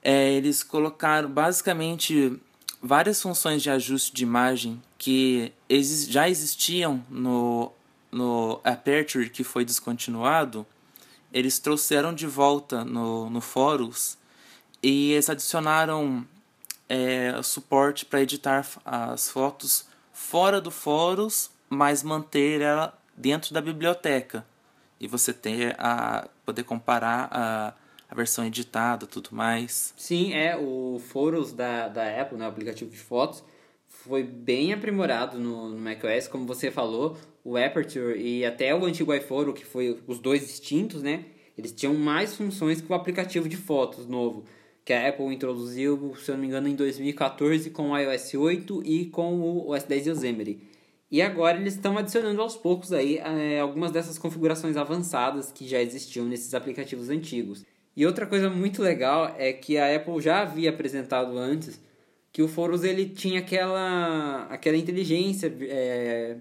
[0.01, 2.39] É, eles colocaram basicamente
[2.81, 5.51] várias funções de ajuste de imagem que
[6.09, 7.71] já existiam no,
[8.11, 10.65] no Aperture que foi descontinuado,
[11.33, 14.17] eles trouxeram de volta no, no Forus
[14.81, 16.25] e eles adicionaram
[16.87, 24.45] é, suporte para editar as fotos fora do Forus, mas manter ela dentro da biblioteca.
[24.99, 27.73] E você ter a poder comparar a
[28.09, 29.93] a versão editada tudo mais.
[29.97, 30.55] Sim, é.
[30.55, 33.43] O Photos da, da Apple, né, o aplicativo de fotos,
[33.87, 37.17] foi bem aprimorado no, no macOS, como você falou.
[37.47, 41.23] O Aperture e até o antigo iPhone, que foi os dois extintos, né?
[41.57, 44.43] Eles tinham mais funções que o aplicativo de fotos novo,
[44.83, 48.81] que a Apple introduziu, se eu não me engano, em 2014 com o iOS 8
[48.85, 50.59] e com o OS 10 Yosemite.
[51.09, 55.81] E agora eles estão adicionando aos poucos aí é, algumas dessas configurações avançadas que já
[55.81, 57.65] existiam nesses aplicativos antigos.
[57.95, 61.79] E outra coisa muito legal é que a Apple já havia apresentado antes
[62.33, 66.37] que o Forus ele tinha aquela, aquela inteligência é,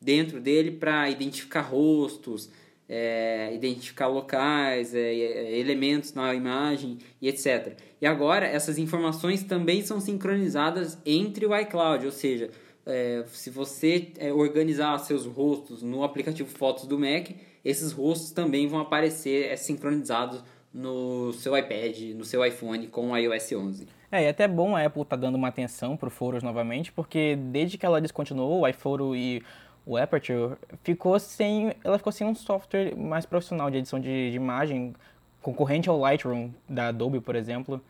[0.00, 2.50] dentro dele para identificar rostos,
[2.88, 7.78] é, identificar locais, é, é, elementos na imagem e etc.
[8.00, 12.50] E agora essas informações também são sincronizadas entre o iCloud, ou seja,
[12.84, 17.30] é, se você é, organizar seus rostos no aplicativo Fotos do Mac,
[17.64, 23.52] esses rostos também vão aparecer sincronizados no seu iPad, no seu iPhone com o iOS
[23.52, 23.88] 11.
[24.12, 26.42] É, e é até bom a Apple estar tá dando uma atenção para o Foros
[26.42, 29.42] novamente, porque desde que ela descontinuou o iPhone e
[29.86, 34.36] o Aperture, ficou sem, ela ficou sem um software mais profissional de edição de, de
[34.36, 34.92] imagem,
[35.40, 37.80] concorrente ao Lightroom da Adobe, por exemplo.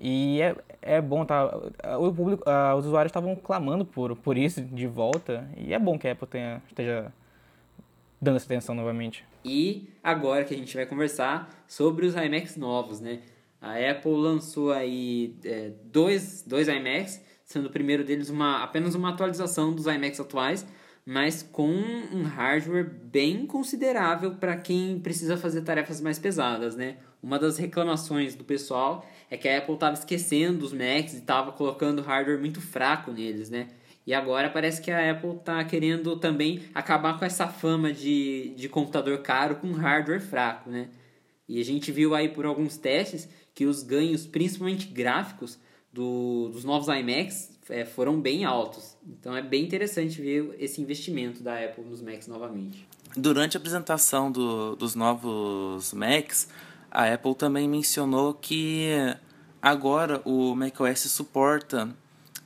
[0.00, 1.54] E é, é bom, tá?
[2.00, 5.98] O público, uh, os usuários estavam clamando por, por isso de volta, e é bom
[5.98, 7.12] que a Apple tenha, esteja
[8.18, 9.22] dando essa atenção novamente.
[9.44, 13.20] E agora que a gente vai conversar sobre os iMacs novos, né?
[13.60, 19.10] A Apple lançou aí é, dois, dois iMacs, sendo o primeiro deles uma, apenas uma
[19.10, 20.66] atualização dos iMacs atuais,
[21.04, 26.96] mas com um hardware bem considerável para quem precisa fazer tarefas mais pesadas, né?
[27.22, 31.52] Uma das reclamações do pessoal é que a Apple estava esquecendo os Macs e estava
[31.52, 33.68] colocando hardware muito fraco neles, né?
[34.06, 38.68] E agora parece que a Apple está querendo também acabar com essa fama de, de
[38.68, 40.88] computador caro com hardware fraco, né?
[41.48, 45.58] E a gente viu aí por alguns testes que os ganhos, principalmente gráficos,
[45.92, 48.96] do, dos novos iMacs é, foram bem altos.
[49.06, 52.86] Então é bem interessante ver esse investimento da Apple nos Macs novamente.
[53.16, 56.48] Durante a apresentação do, dos novos Macs,
[56.90, 58.88] a Apple também mencionou que
[59.60, 61.94] agora o macOS suporta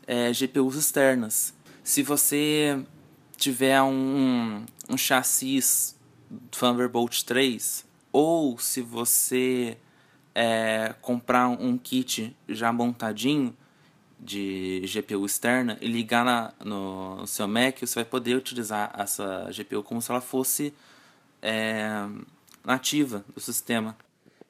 [0.06, 1.54] é, GPUs externas.
[1.85, 2.80] Se você
[3.37, 5.94] tiver um, um chassis
[6.50, 9.76] Thunderbolt 3 ou se você
[10.38, 13.57] é, comprar um kit já montadinho
[14.20, 19.49] de GPU externa e ligar na, no, no, seu Mac, você vai poder utilizar essa
[19.51, 20.75] GPU como se ela fosse
[21.40, 22.07] é,
[22.62, 23.96] nativa do sistema.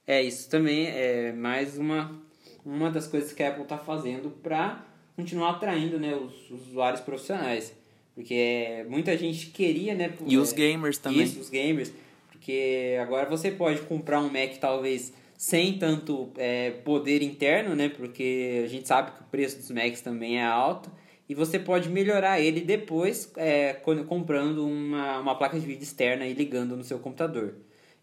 [0.05, 2.21] É, isso também é mais uma,
[2.65, 7.01] uma das coisas que a Apple está fazendo para continuar atraindo né, os, os usuários
[7.01, 7.73] profissionais.
[8.13, 10.13] Porque muita gente queria, né?
[10.27, 11.23] E é, os gamers também.
[11.23, 11.93] Isso, os gamers.
[12.33, 17.89] Porque agora você pode comprar um Mac talvez sem tanto é, poder interno, né?
[17.89, 20.91] Porque a gente sabe que o preço dos Macs também é alto.
[21.29, 23.75] E você pode melhorar ele depois é,
[24.09, 27.55] comprando uma, uma placa de vídeo externa e ligando no seu computador.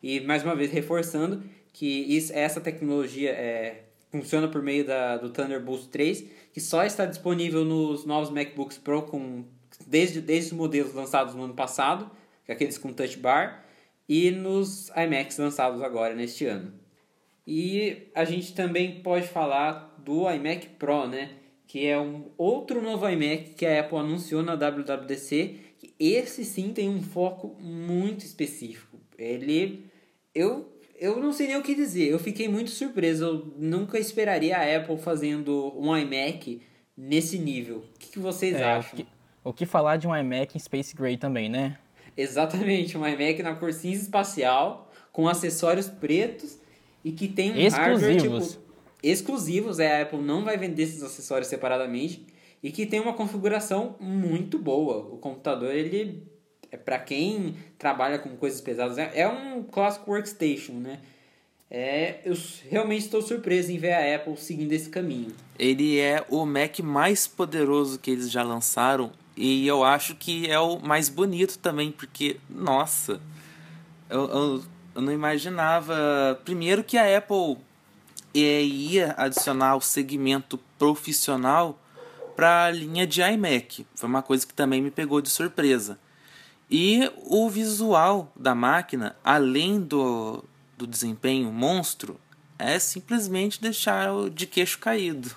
[0.02, 1.42] E mais uma vez reforçando
[1.72, 7.06] que isso, essa tecnologia é, funciona por meio da, do Thunderbolt 3, que só está
[7.06, 9.46] disponível nos novos MacBooks Pro com,
[9.88, 12.12] desde, desde os modelos lançados no ano passado,
[12.48, 13.66] aqueles com touch bar,
[14.08, 16.83] e nos iMacs lançados agora neste ano.
[17.46, 21.32] E a gente também pode falar do iMac Pro, né?
[21.68, 25.60] Que é um outro novo iMac que a Apple anunciou na WWDC.
[26.00, 28.98] Esse sim tem um foco muito específico.
[29.18, 29.86] Ele.
[30.34, 32.10] Eu, eu não sei nem o que dizer.
[32.10, 33.26] Eu fiquei muito surpreso.
[33.26, 36.62] Eu nunca esperaria a Apple fazendo um iMac
[36.96, 37.84] nesse nível.
[37.96, 38.94] O que, que vocês é, acham?
[38.94, 39.08] O que,
[39.44, 41.78] o que falar de um iMac em Space Gray também, né?
[42.16, 46.60] Exatamente, um iMac na cor cinza espacial, com acessórios pretos
[47.04, 48.02] e que tem um exclusivos.
[48.02, 48.64] hardware tipo,
[49.02, 49.80] exclusivos.
[49.80, 52.26] É, a Apple não vai vender esses acessórios separadamente
[52.62, 54.98] e que tem uma configuração muito boa.
[54.98, 56.24] O computador ele
[56.72, 61.00] é para quem trabalha com coisas pesadas é, é um clássico workstation, né?
[61.70, 62.36] É, eu
[62.70, 65.32] realmente estou surpreso em ver a Apple seguindo esse caminho.
[65.58, 70.60] Ele é o Mac mais poderoso que eles já lançaram e eu acho que é
[70.60, 73.20] o mais bonito também, porque, nossa,
[74.08, 74.64] eu, eu,
[74.96, 76.40] eu não imaginava.
[76.44, 77.58] Primeiro que a Apple
[78.34, 81.80] ia adicionar o segmento profissional
[82.36, 83.86] para a linha de iMac.
[83.96, 86.00] Foi uma coisa que também me pegou de surpresa.
[86.70, 90.44] E o visual da máquina, além do,
[90.78, 92.20] do desempenho monstro,
[92.58, 95.30] é simplesmente deixar de queixo caído.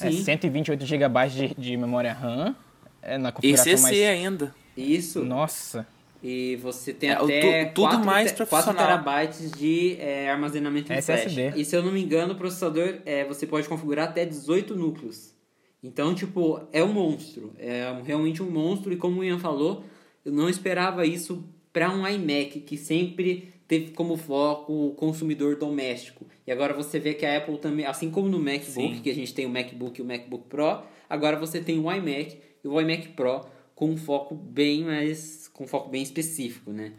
[0.00, 2.54] É 128 GB de, de memória RAM
[3.00, 4.02] é, na configuração ECC mais...
[4.02, 4.54] ainda.
[4.76, 5.24] Isso.
[5.24, 5.86] Nossa.
[6.22, 8.84] E você tem É, até tu- tudo 4, mais te- 4 profissional.
[8.86, 11.50] terabytes de é, armazenamento em SSD.
[11.50, 11.60] flash.
[11.60, 15.32] E se eu não me engano, o processador é, você pode configurar até 18 núcleos.
[15.82, 17.52] Então, tipo, é um monstro.
[17.56, 18.92] É realmente um monstro.
[18.92, 19.84] E como o Ian falou,
[20.24, 26.26] eu não esperava isso para um iMac, que sempre teve como foco o consumidor doméstico.
[26.46, 29.00] E agora você vê que a Apple também, assim como no MacBook, Sim.
[29.02, 32.38] que a gente tem o MacBook e o MacBook Pro, agora você tem o iMac
[32.64, 33.42] e o iMac Pro
[33.74, 36.92] com um foco bem mais com foco bem específico, né?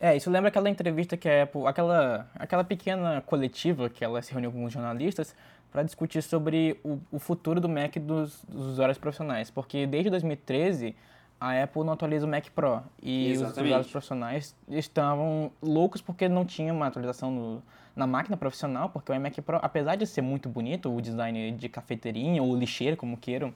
[0.00, 4.32] É, isso lembra aquela entrevista que a Apple, aquela, aquela pequena coletiva que ela se
[4.32, 5.32] reuniu com os jornalistas
[5.70, 10.96] para discutir sobre o, o futuro do Mac dos, dos usuários profissionais, porque desde 2013
[11.40, 13.64] a Apple não atualiza o Mac Pro e os Exatamente.
[13.66, 17.62] usuários profissionais estavam loucos porque não tinha uma atualização no-
[17.96, 21.68] na máquina profissional, porque o iMac Pro, apesar de ser muito bonito, o design de
[21.68, 23.54] cafeteirinha ou lixeira, como queiram,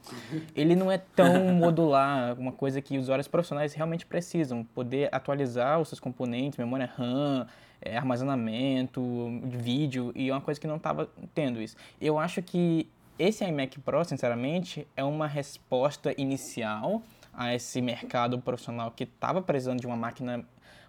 [0.57, 5.88] ele não é tão modular, uma coisa que usuários profissionais realmente precisam, poder atualizar os
[5.88, 7.46] seus componentes, memória RAM,
[7.83, 9.03] eh, armazenamento,
[9.44, 11.76] vídeo, e é uma coisa que não estava tendo isso.
[12.00, 17.03] Eu acho que esse iMac Pro, sinceramente, é uma resposta inicial
[17.35, 20.42] a esse mercado profissional que estava precisando de uma máquina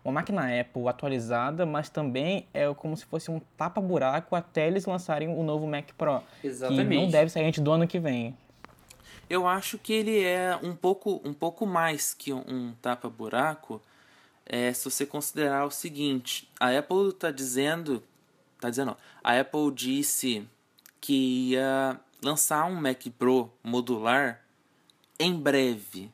[0.04, 5.28] uma máquina Apple atualizada, mas também é como se fosse um tapa-buraco até eles lançarem
[5.28, 6.22] o novo Mac Pro.
[6.42, 6.96] Que Exatamente.
[6.96, 8.36] não deve sair antes do ano que vem.
[9.30, 13.82] Eu acho que ele é um pouco, um pouco mais que um, tapa-buraco,
[14.46, 18.04] é, se você considerar o seguinte: a Apple está dizendo,
[18.60, 20.46] tá dizendo, a Apple disse
[21.00, 24.42] que ia lançar um Mac Pro modular
[25.20, 26.12] em breve.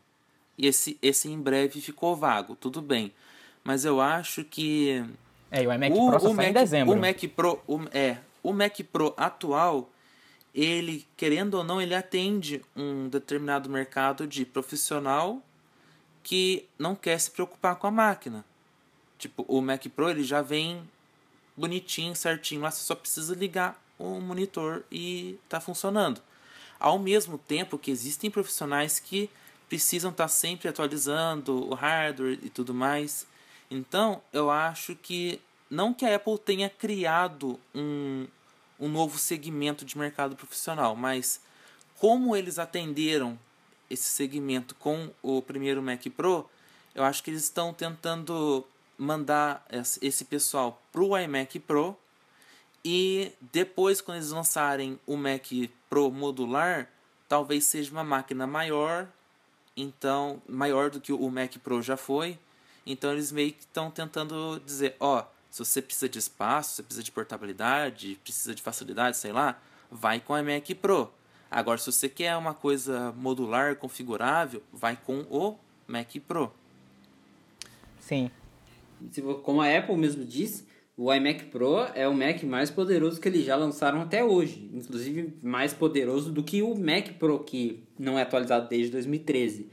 [0.58, 3.13] E esse, esse em breve ficou vago, tudo bem.
[3.68, 5.04] Mas eu acho que
[5.52, 6.96] É, e o iMac Pro só sai em dezembro.
[6.96, 9.90] o Mac Pro, o, é, o Mac Pro atual,
[10.56, 15.42] ele, querendo ou não, ele atende um determinado mercado de profissional
[16.24, 18.46] que não quer se preocupar com a máquina.
[19.20, 20.82] Tipo, o Mac Pro, ele já vem
[21.58, 26.22] bonitinho, certinho, lá você só precisa ligar o monitor e tá funcionando.
[26.80, 29.30] Ao mesmo tempo que existem profissionais que
[29.68, 33.28] precisam estar sempre atualizando o hardware e tudo mais.
[33.70, 38.28] Então, eu acho que não que a Apple tenha criado um,
[38.80, 41.42] um novo segmento de mercado profissional, mas
[42.00, 43.38] como eles atenderam
[43.90, 46.50] esse segmento com o primeiro Mac Pro,
[46.96, 48.66] eu acho que eles estão tentando
[48.98, 49.66] mandar
[50.02, 51.98] esse pessoal para o iMac Pro
[52.84, 55.46] e depois, quando eles lançarem o Mac
[55.90, 56.90] Pro modular,
[57.28, 59.08] talvez seja uma máquina maior,
[59.76, 62.40] então maior do que o Mac Pro já foi.
[62.88, 67.04] Então eles meio que estão tentando dizer, ó, se você precisa de espaço, você precisa
[67.04, 69.60] de portabilidade, precisa de facilidade, sei lá,
[69.92, 71.12] vai com o iMac Pro.
[71.52, 75.58] Agora, se você quer uma coisa modular, configurável, vai com o
[75.88, 76.52] Mac Pro.
[78.00, 78.29] Sim.
[79.44, 80.65] Como a Apple mesmo disse,
[80.96, 84.69] o iMac Pro é o Mac mais poderoso que eles já lançaram até hoje.
[84.73, 89.69] Inclusive mais poderoso do que o Mac Pro, que não é atualizado desde 2013.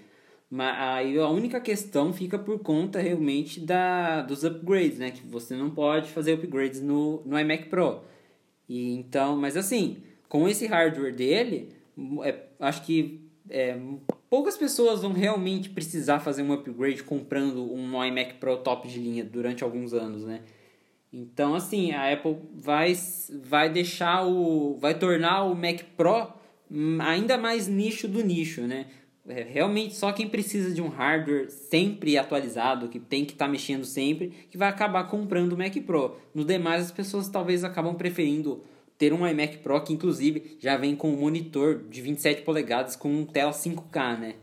[0.50, 5.10] Mas aí a única questão fica por conta realmente da, dos upgrades, né?
[5.10, 8.02] Que você não pode fazer upgrades no, no iMac Pro.
[8.68, 11.70] E então, mas assim, com esse hardware dele,
[12.22, 13.78] é, acho que é,
[14.30, 19.24] poucas pessoas vão realmente precisar fazer um upgrade comprando um iMac Pro top de linha
[19.24, 20.40] durante alguns anos, né?
[21.16, 22.92] Então, assim, a Apple vai,
[23.44, 24.76] vai deixar o.
[24.78, 26.26] vai tornar o Mac Pro
[27.00, 28.86] ainda mais nicho do nicho, né?
[29.26, 33.50] É, realmente só quem precisa de um hardware sempre atualizado, que tem que estar tá
[33.50, 36.18] mexendo sempre, que vai acabar comprando o Mac Pro.
[36.34, 38.62] No demais, as pessoas talvez acabam preferindo
[38.98, 43.24] ter um iMac Pro que inclusive já vem com um monitor de 27 polegadas com
[43.24, 44.34] tela 5K, né?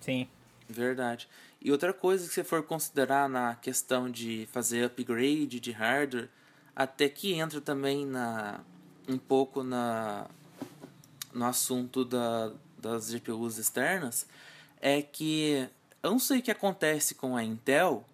[0.00, 0.26] Sim.
[0.68, 1.28] Verdade.
[1.60, 6.28] E outra coisa que você for considerar na questão de fazer upgrade de hardware,
[6.74, 8.60] até que entra também na
[9.08, 10.26] um pouco na
[11.34, 14.26] no assunto da, das GPUs externas,
[14.80, 15.68] é que
[16.02, 18.04] eu não sei o que acontece com a Intel,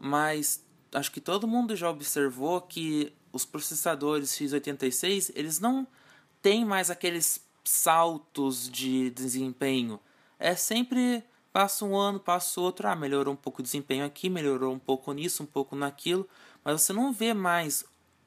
[0.00, 5.86] mas acho que todo mundo já observou que os processadores x86 eles não
[6.40, 10.00] têm mais aqueles saltos de desempenho.
[10.38, 11.24] É sempre
[11.56, 15.10] Passa um ano, passa outro, ah, melhorou um pouco o desempenho aqui, melhorou um pouco
[15.14, 16.28] nisso, um pouco naquilo,
[16.62, 17.82] mas você não vê mais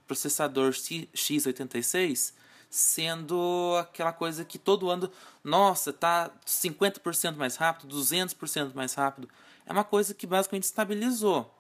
[0.07, 2.33] processador x86
[2.69, 5.11] sendo aquela coisa que todo ano,
[5.43, 9.27] nossa, tá 50% mais rápido, 200% mais rápido.
[9.65, 11.53] É uma coisa que basicamente estabilizou.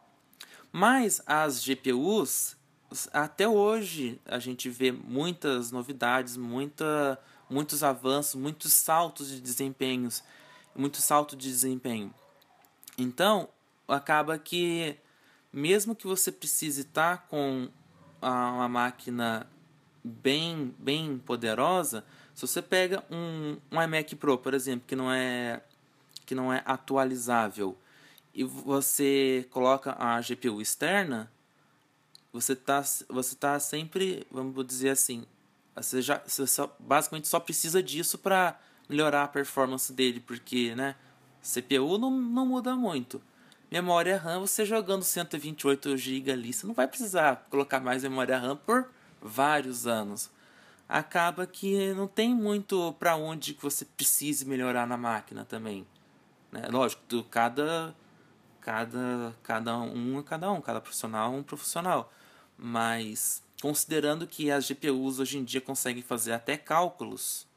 [0.71, 2.55] Mas as GPUs,
[3.11, 10.23] até hoje a gente vê muitas novidades, muita, muitos avanços, muitos saltos de desempenhos
[10.79, 12.13] muito salto de desempenho.
[12.97, 13.49] Então,
[13.87, 14.95] acaba que
[15.51, 17.69] mesmo que você precise estar com
[18.21, 19.47] uma máquina
[20.03, 25.61] bem bem poderosa, se você pega um, um iMac Pro, por exemplo, que não é
[26.25, 27.77] que não é atualizável
[28.33, 31.31] e você coloca a GPU externa,
[32.31, 35.25] você tá você tá sempre, vamos dizer assim,
[35.75, 40.95] você já você só, basicamente só precisa disso para melhorar a performance dele, porque, né,
[41.41, 43.21] CPU não, não muda muito.
[43.71, 48.55] Memória RAM, você jogando 128 GB ali, você não vai precisar colocar mais memória RAM
[48.55, 48.89] por
[49.21, 50.29] vários anos.
[50.87, 55.85] Acaba que não tem muito para onde que você precise melhorar na máquina também.
[56.51, 56.67] Né?
[56.69, 57.95] Lógico, cada
[58.61, 62.11] cada cada um é cada um, cada profissional é um profissional.
[62.57, 67.47] Mas considerando que as GPUs hoje em dia conseguem fazer até cálculos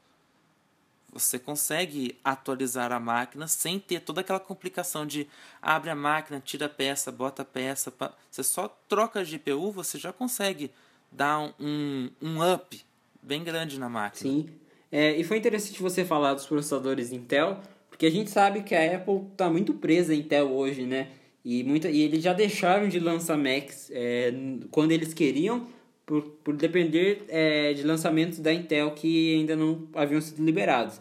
[1.13, 5.29] você consegue atualizar a máquina sem ter toda aquela complicação de
[5.61, 7.93] abre a máquina, tira a peça, bota a peça.
[8.31, 10.73] Você só troca a GPU, você já consegue
[11.13, 12.81] dar um, um up
[13.23, 14.31] bem grande na máquina.
[14.31, 14.49] Sim.
[14.91, 18.97] É, e foi interessante você falar dos processadores Intel, porque a gente sabe que a
[18.97, 21.09] Apple está muito presa em Intel hoje, né?
[21.45, 24.33] E, muita, e eles já deixaram de lançar Macs é,
[24.71, 25.67] quando eles queriam,
[26.05, 31.01] por, por depender é, de lançamentos da Intel que ainda não haviam sido liberados.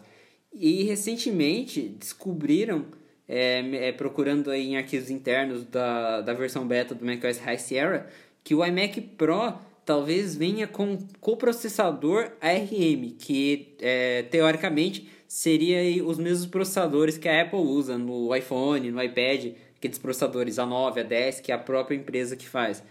[0.52, 2.86] E recentemente descobriram,
[3.28, 8.06] é, é, procurando aí em arquivos internos da, da versão beta do macOS High Sierra,
[8.42, 9.54] que o iMac Pro
[9.84, 17.58] talvez venha com coprocessador ARM, que é, teoricamente seria os mesmos processadores que a Apple
[17.58, 22.46] usa no iPhone, no iPad, aqueles processadores A9, A10, que é a própria empresa que
[22.46, 22.82] faz.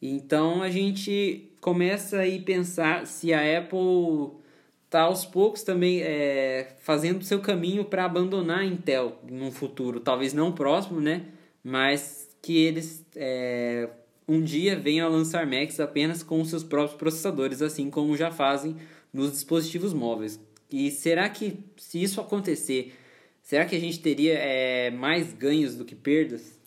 [0.00, 4.40] Então a gente começa a pensar se a Apple
[4.84, 10.32] está aos poucos também é, fazendo seu caminho para abandonar a Intel no futuro, talvez
[10.32, 11.26] não próximo, né?
[11.64, 13.88] Mas que eles é,
[14.26, 18.76] um dia venham a lançar Macs apenas com seus próprios processadores, assim como já fazem
[19.12, 20.40] nos dispositivos móveis.
[20.70, 22.96] E será que, se isso acontecer,
[23.42, 26.58] será que a gente teria é, mais ganhos do que perdas?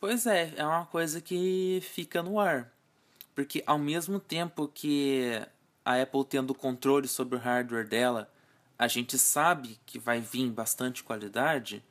[0.00, 2.72] Pois é, é uma coisa que fica no ar.
[3.34, 5.40] Porque ao mesmo tempo que
[5.84, 8.30] a Apple tendo controle sobre o hardware dela,
[8.78, 11.84] a gente sabe que vai vir bastante qualidade,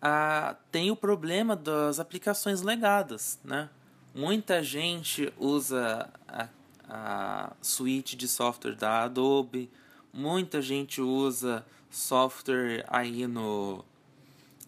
[0.00, 3.68] a, tem o problema das aplicações legadas, né?
[4.14, 6.48] Muita gente usa a,
[6.88, 9.70] a suíte de software da Adobe,
[10.12, 13.84] muita gente usa software aí no,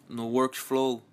[0.07, 1.03] no workflow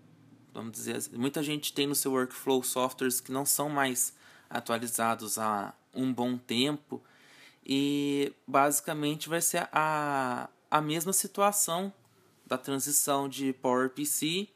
[0.53, 4.14] vamos dizer assim, muita gente tem no seu workflow softwares que não são mais
[4.49, 7.03] atualizados há um bom tempo.
[7.64, 11.93] E basicamente vai ser a, a mesma situação
[12.47, 14.49] da transição de PowerPC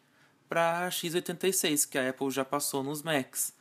[0.49, 3.54] para x86 que a Apple já passou nos Macs.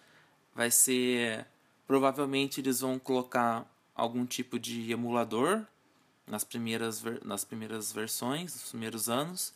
[0.56, 1.46] Vai ser
[1.88, 5.66] provavelmente eles vão colocar algum tipo de emulador
[6.26, 9.54] nas primeiras, nas primeiras versões, nos primeiros anos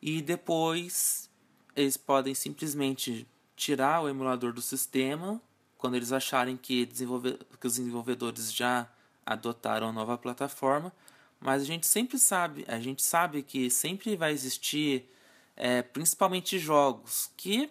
[0.00, 1.28] e depois
[1.74, 5.40] eles podem simplesmente tirar o emulador do sistema
[5.76, 8.88] quando eles acharem que, desenvolver, que os desenvolvedores já
[9.24, 10.92] adotaram a nova plataforma.
[11.40, 15.10] Mas a gente sempre sabe, a gente sabe que sempre vai existir,
[15.54, 17.70] é, principalmente jogos que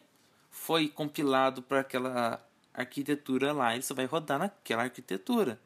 [0.56, 2.44] foi compilado para aquela
[2.74, 5.60] arquitetura lá, ele só vai rodar naquela arquitetura.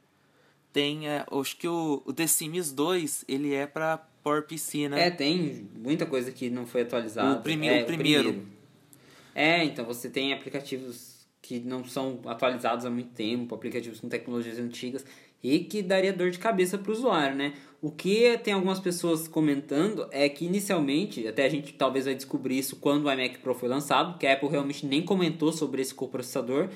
[0.74, 5.08] Tem, é, acho que o, o The Sims 2, ele é para PowerPC, né?
[5.08, 7.30] É, tem muita coisa que não foi atualizada.
[7.30, 7.84] O, é, o primeiro.
[7.84, 8.48] o primeiro.
[9.34, 14.60] É, então você tem aplicativos que não são atualizados há muito tempo, aplicativos com tecnologias
[14.60, 15.06] antigas
[15.44, 17.54] e que daria dor de cabeça para o usuário, né?
[17.82, 22.58] O que tem algumas pessoas comentando é que inicialmente, até a gente talvez vai descobrir
[22.58, 25.94] isso quando o iMac Pro foi lançado, que a Apple realmente nem comentou sobre esse
[25.94, 26.70] coprocessador,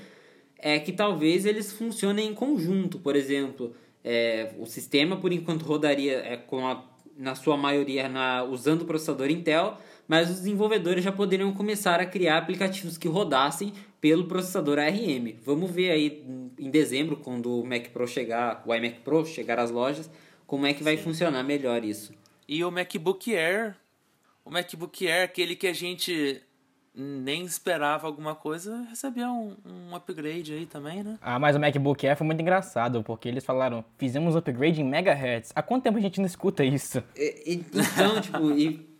[0.57, 6.19] é que talvez eles funcionem em conjunto, por exemplo, é, o sistema por enquanto rodaria
[6.19, 6.85] é, com a,
[7.17, 12.05] na sua maioria na, usando o processador Intel, mas os desenvolvedores já poderiam começar a
[12.05, 15.37] criar aplicativos que rodassem pelo processador ARM.
[15.45, 16.25] Vamos ver aí
[16.59, 20.11] em dezembro, quando o Mac Pro chegar, o iMac Pro chegar às lojas,
[20.45, 21.03] como é que vai Sim.
[21.03, 22.13] funcionar melhor isso.
[22.45, 23.77] E o MacBook Air,
[24.43, 26.41] o MacBook Air, aquele que a gente
[26.93, 31.17] nem esperava alguma coisa, recebeu um, um, upgrade aí também, né?
[31.21, 35.53] Ah, mas o MacBook Air foi muito engraçado, porque eles falaram, fizemos upgrade em megahertz.
[35.55, 37.01] Há quanto tempo a gente não escuta isso?
[37.15, 38.92] E, então, tipo, e,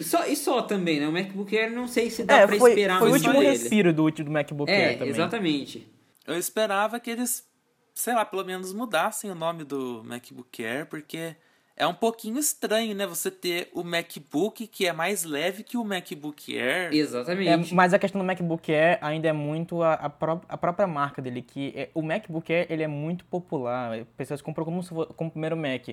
[0.00, 1.08] e, só, e só também, né?
[1.08, 3.92] O MacBook Air não sei se dá é, pra foi, esperar Foi o último respiro
[3.92, 5.08] do, do MacBook é, Air também.
[5.10, 5.88] exatamente.
[6.26, 7.46] Eu esperava que eles,
[7.94, 11.34] sei lá, pelo menos mudassem o nome do MacBook Air, porque
[11.78, 13.06] é um pouquinho estranho, né?
[13.06, 16.92] Você ter o MacBook que é mais leve que o MacBook Air.
[16.92, 17.72] Exatamente.
[17.72, 20.88] É, mas a questão do MacBook Air ainda é muito a, a, pró a própria
[20.88, 24.04] marca dele, que é, o MacBook Air ele é muito popular.
[24.16, 24.82] Pessoas compram como,
[25.14, 25.88] como primeiro Mac.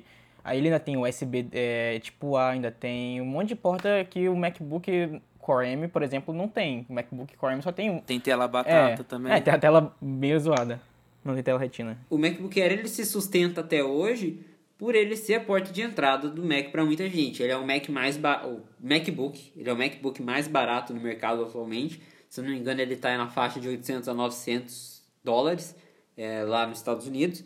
[0.45, 4.29] Aí ele ainda tem USB é, tipo A, ainda tem um monte de porta que
[4.29, 6.85] o MacBook Core M, por exemplo, não tem.
[6.87, 7.97] O MacBook Core M só tem um.
[7.99, 9.33] Tem tela batata é, também.
[9.33, 10.79] É, tem a tela meio zoada.
[11.23, 11.97] Não tem tela retina.
[12.11, 14.39] O MacBook Air ele se sustenta até hoje
[14.77, 17.41] por ele ser a porta de entrada do Mac para muita gente.
[17.41, 21.41] Ele é o Mac mais o MacBook, ele é o MacBook mais barato no mercado
[21.41, 21.99] atualmente.
[22.29, 25.75] Se não me engano, ele está na faixa de 800 a 900 dólares
[26.15, 27.43] é, lá nos Estados Unidos.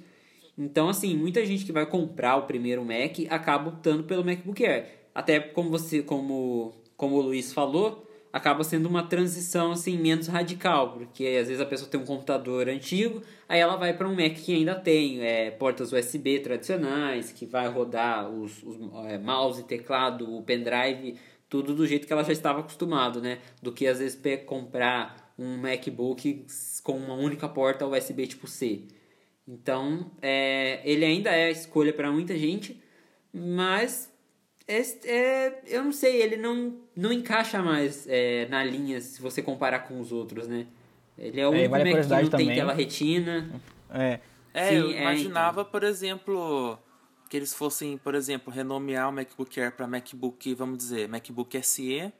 [0.59, 4.87] Então, assim, muita gente que vai comprar o primeiro Mac acaba optando pelo MacBook Air.
[5.15, 10.91] Até como você, como, como o Luiz falou, acaba sendo uma transição assim menos radical,
[10.91, 14.33] porque às vezes a pessoa tem um computador antigo, aí ela vai para um Mac
[14.33, 20.35] que ainda tem é, portas USB tradicionais, que vai rodar os, os é, mouse, teclado,
[20.35, 21.15] o pendrive,
[21.47, 23.39] tudo do jeito que ela já estava acostumado, né?
[23.61, 26.45] Do que às vezes comprar um MacBook
[26.83, 28.83] com uma única porta USB tipo C.
[29.51, 32.79] Então, é, ele ainda é a escolha para muita gente,
[33.33, 34.13] mas
[34.67, 39.41] é, é, eu não sei, ele não, não encaixa mais é, na linha se você
[39.41, 40.67] comparar com os outros, né?
[41.17, 42.47] Ele é o é, único vale Mac que não também.
[42.47, 43.61] tem tela retina.
[43.91, 44.19] É.
[44.53, 45.71] É, Sim, eu é, imaginava, então.
[45.71, 46.77] por exemplo,
[47.27, 52.13] que eles fossem, por exemplo, renomear o MacBook Air para MacBook, vamos dizer, MacBook SE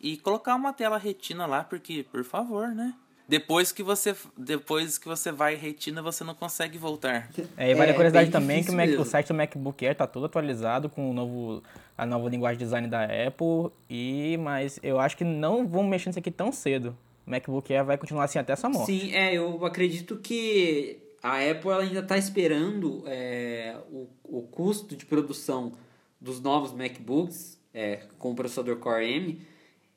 [0.00, 2.92] e colocar uma tela retina lá, porque, por favor, né?
[3.32, 7.30] Depois que você depois que você vai retina, você não consegue voltar.
[7.56, 9.96] É, e vale é, a curiosidade também que o, Mac, o, site do MacBook Air
[9.96, 11.62] tá todo atualizado com o novo
[11.96, 16.10] a nova linguagem de design da Apple e mas eu acho que não vão mexer
[16.10, 16.94] nisso aqui tão cedo.
[17.26, 18.92] O MacBook Air vai continuar assim até essa morte.
[18.92, 25.06] Sim, é, eu acredito que a Apple ainda está esperando é, o, o custo de
[25.06, 25.72] produção
[26.20, 29.51] dos novos MacBooks é, com o processador Core M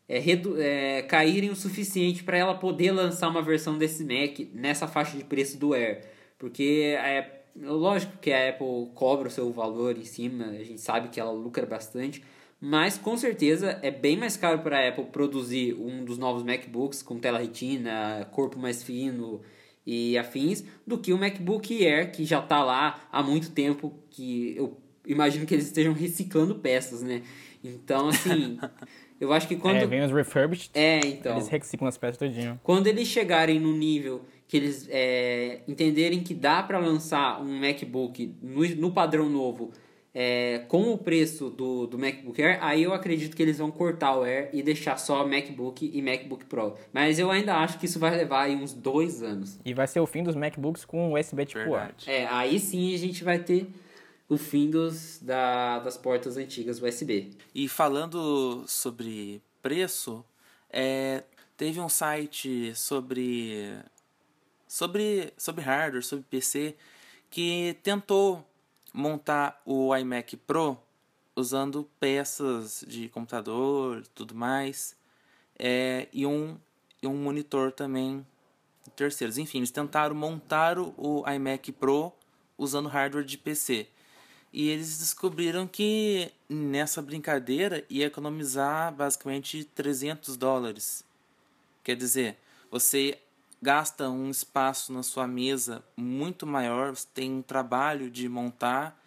[0.07, 0.21] é,
[0.59, 5.23] é, caírem o suficiente para ela poder lançar uma versão desse Mac nessa faixa de
[5.23, 6.05] preço do Air.
[6.37, 11.09] Porque é, lógico que a Apple cobra o seu valor em cima, a gente sabe
[11.09, 12.23] que ela lucra bastante,
[12.59, 17.01] mas com certeza é bem mais caro para a Apple produzir um dos novos MacBooks
[17.01, 19.41] com tela retina, corpo mais fino
[19.85, 24.55] e afins, do que o MacBook Air que já está lá há muito tempo, que
[24.57, 27.21] eu imagino que eles estejam reciclando peças, né?
[27.63, 28.57] Então, assim,
[29.19, 29.77] Eu acho que quando.
[29.77, 30.71] É, vem os refurbished.
[30.73, 31.33] É, então.
[31.33, 32.59] Eles reciclam as peças todinho.
[32.63, 38.35] Quando eles chegarem no nível que eles é, entenderem que dá para lançar um MacBook
[38.41, 39.71] no, no padrão novo
[40.13, 44.17] é, com o preço do, do MacBook Air, aí eu acredito que eles vão cortar
[44.17, 46.75] o Air e deixar só MacBook e MacBook Pro.
[46.93, 49.59] Mas eu ainda acho que isso vai levar aí uns dois anos.
[49.65, 51.89] E vai ser o fim dos MacBooks com USB tipo A.
[52.07, 53.67] É, aí sim a gente vai ter
[54.27, 57.31] o fim dos, da, das portas antigas USB.
[57.53, 60.25] E falando sobre preço,
[60.69, 61.23] é,
[61.55, 63.77] teve um site sobre,
[64.67, 66.75] sobre, sobre hardware, sobre PC,
[67.29, 68.45] que tentou
[68.93, 70.77] montar o iMac Pro
[71.35, 74.95] usando peças de computador tudo mais,
[75.59, 76.57] é, e, um,
[77.01, 78.25] e um monitor também
[78.95, 79.37] terceiros.
[79.37, 82.13] Enfim, eles tentaram montar o iMac Pro
[82.57, 83.87] usando hardware de PC.
[84.57, 91.03] E eles descobriram que nessa brincadeira ia economizar basicamente 300 dólares.
[91.83, 92.37] Quer dizer,
[92.71, 93.19] você
[93.61, 98.97] gasta um espaço na sua mesa muito maior, você tem um trabalho de montar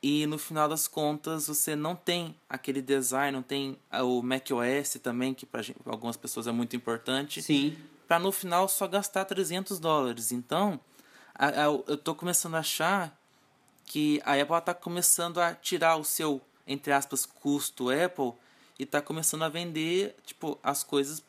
[0.00, 5.34] e no final das contas você não tem aquele design, não tem o macOS também,
[5.34, 7.42] que para algumas pessoas é muito importante.
[7.42, 7.76] Sim.
[8.06, 10.30] Para no final só gastar 300 dólares.
[10.30, 10.78] Então,
[11.88, 13.20] eu estou começando a achar
[13.86, 18.32] que a Apple está começando a tirar o seu, entre aspas, custo Apple
[18.78, 21.24] e está começando a vender tipo as coisas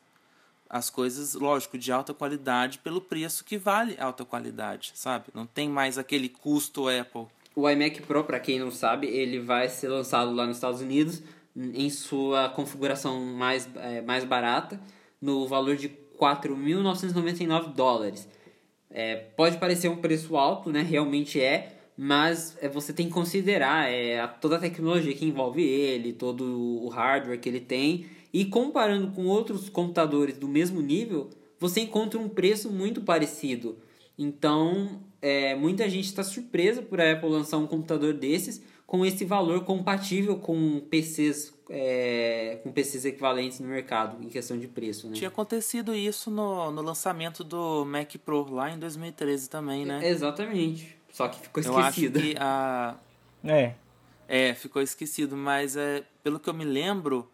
[0.69, 5.27] as coisas, lógico, de alta qualidade pelo preço que vale alta qualidade, sabe?
[5.33, 7.25] Não tem mais aquele custo Apple.
[7.55, 11.23] O iMac Pro, para quem não sabe, ele vai ser lançado lá nos Estados Unidos
[11.55, 14.79] em sua configuração mais, é, mais barata,
[15.21, 15.89] no valor de
[16.19, 18.27] 4.999 dólares.
[18.91, 20.81] É, pode parecer um preço alto, né?
[20.81, 26.13] Realmente é, mas é, você tem que considerar é, toda a tecnologia que envolve ele,
[26.13, 26.43] todo
[26.83, 31.29] o hardware que ele tem, e comparando com outros computadores do mesmo nível,
[31.59, 33.79] você encontra um preço muito parecido.
[34.15, 39.25] Então, é, muita gente está surpresa por a Apple lançar um computador desses com esse
[39.25, 45.13] valor compatível com PCs é, com PCs equivalentes no mercado em questão de preço, né?
[45.15, 49.99] Tinha acontecido isso no, no lançamento do Mac Pro lá em 2013 também, né?
[50.01, 50.96] É, exatamente.
[51.18, 52.20] Só que ficou esquecido.
[52.20, 52.95] Eu acho que a...
[53.43, 53.74] É.
[54.28, 57.28] É, ficou esquecido, mas é, pelo que eu me lembro,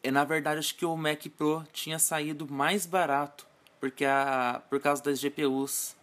[0.00, 3.44] é, na verdade acho que o Mac Pro tinha saído mais barato,
[3.80, 5.96] porque a, por causa das GPUs.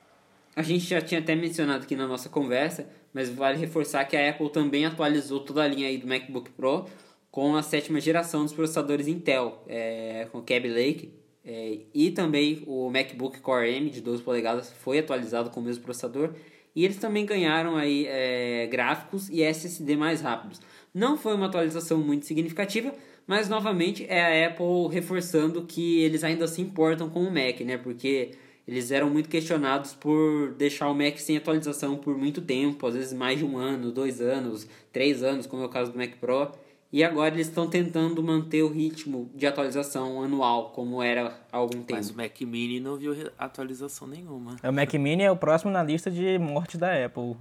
[0.54, 4.30] A gente já tinha até mencionado aqui na nossa conversa, mas vale reforçar que a
[4.30, 6.90] Apple também atualizou toda a linha aí do MacBook Pro
[7.32, 11.14] com a sétima geração dos processadores Intel, é, com o Kaby Lake,
[11.46, 15.84] é, e também o MacBook Core M de 12 polegadas foi atualizado com o mesmo
[15.84, 16.34] processador
[16.76, 20.62] e eles também ganharam aí é, gráficos e SSD mais rápidos.
[20.94, 22.94] Não foi uma atualização muito significativa,
[23.26, 27.78] mas novamente é a Apple reforçando que eles ainda se importam com o Mac, né?
[27.78, 28.32] Porque
[28.68, 33.14] eles eram muito questionados por deixar o Mac sem atualização por muito tempo, às vezes
[33.14, 36.52] mais de um ano, dois anos, três anos, como é o caso do Mac Pro.
[36.94, 41.82] E agora eles estão tentando manter o ritmo de atualização anual, como era há algum
[41.82, 41.94] tempo.
[41.94, 44.58] Mas o Mac Mini não viu atualização nenhuma.
[44.64, 47.36] O Mac Mini é o próximo na lista de morte da Apple.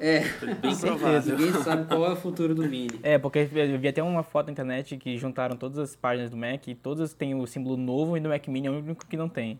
[0.00, 0.20] É,
[0.62, 1.36] bem provável.
[1.36, 2.98] Ninguém sabe qual é o futuro do Mini.
[3.02, 6.36] É, porque eu vi até uma foto na internet que juntaram todas as páginas do
[6.38, 9.18] Mac e todas têm o símbolo novo e no Mac Mini é o único que
[9.18, 9.58] não tem.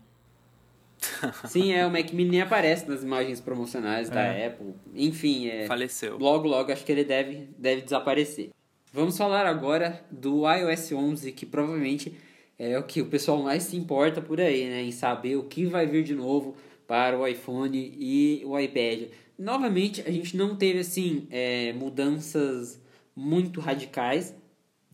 [1.45, 4.47] Sim, é, o Mac Mini nem aparece nas imagens promocionais da é.
[4.47, 4.73] Apple.
[4.95, 5.67] Enfim, é.
[5.67, 6.17] Faleceu.
[6.17, 8.49] Logo, logo, acho que ele deve, deve desaparecer.
[8.91, 12.17] Vamos falar agora do iOS 11, que provavelmente
[12.57, 14.81] é o que o pessoal mais se importa por aí, né?
[14.81, 16.55] Em saber o que vai vir de novo
[16.87, 19.11] para o iPhone e o iPad.
[19.37, 22.81] Novamente, a gente não teve assim é, mudanças
[23.15, 24.35] muito radicais.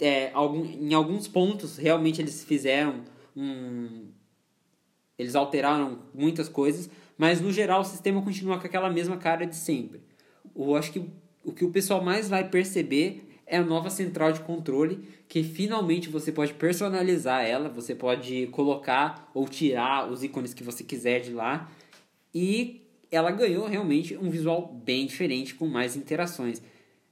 [0.01, 3.01] É, algum, em alguns pontos, realmente eles fizeram
[3.33, 4.09] um.
[5.17, 9.55] Eles alteraram muitas coisas, mas no geral o sistema continua com aquela mesma cara de
[9.55, 10.01] sempre.
[10.53, 10.99] Eu acho que
[11.45, 16.09] o que o pessoal mais vai perceber é a nova central de controle que finalmente
[16.09, 21.31] você pode personalizar ela, você pode colocar ou tirar os ícones que você quiser de
[21.31, 21.69] lá
[22.33, 22.81] e
[23.11, 26.61] ela ganhou realmente um visual bem diferente com mais interações.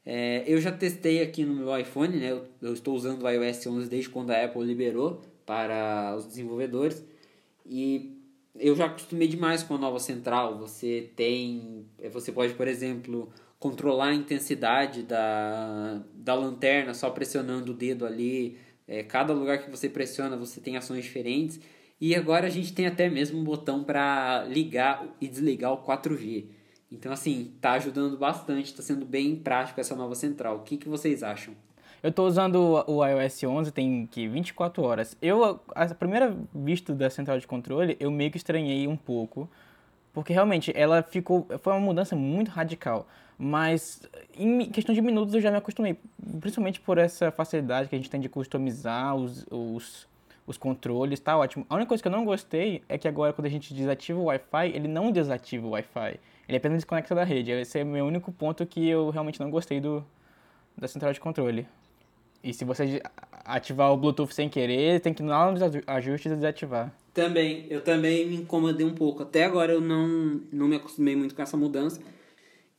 [0.06, 2.32] É, eu já testei aqui no meu iPhone, né?
[2.32, 7.04] Eu, eu, estou usando o iOS 11 desde quando a Apple liberou para os desenvolvedores
[7.66, 8.18] e
[8.60, 10.58] eu já acostumei demais com a nova central.
[10.60, 13.32] Você tem, você pode, por exemplo,
[13.64, 18.58] controlar a intensidade da, da lanterna só pressionando o dedo ali.
[18.86, 21.62] É, cada lugar que você pressiona você tem ações diferentes.
[22.02, 26.48] E agora a gente tem até mesmo um botão para ligar e desligar o 4G.
[26.92, 30.58] Então, assim, tá ajudando bastante, está sendo bem prático essa nova central.
[30.58, 31.54] O que, que vocês acham?
[32.04, 35.16] Eu estou usando o iOS 11 tem que 24 horas.
[35.22, 39.50] Eu, a primeira vista da central de controle, eu meio que estranhei um pouco,
[40.14, 43.08] porque realmente ela ficou, foi uma mudança muito radical.
[43.38, 44.02] Mas
[44.38, 45.98] em questão de minutos eu já me acostumei,
[46.40, 50.08] principalmente por essa facilidade que a gente tem de customizar os, os,
[50.46, 51.66] os controles, tá ótimo.
[51.68, 54.26] A única coisa que eu não gostei é que agora quando a gente desativa o
[54.26, 56.20] Wi-Fi, ele não desativa o Wi-Fi.
[56.48, 57.52] Ele apenas desconecta da rede.
[57.52, 60.06] Esse é o meu único ponto que eu realmente não gostei do,
[60.78, 61.68] da central de controle.
[62.44, 63.02] E se você
[63.46, 66.92] ativar o Bluetooth sem querer, tem que ir lá nos ajustes e desativar.
[67.14, 69.24] Também, eu também me incomodei um pouco.
[69.24, 72.02] Até agora eu não, não me acostumei muito com essa mudança.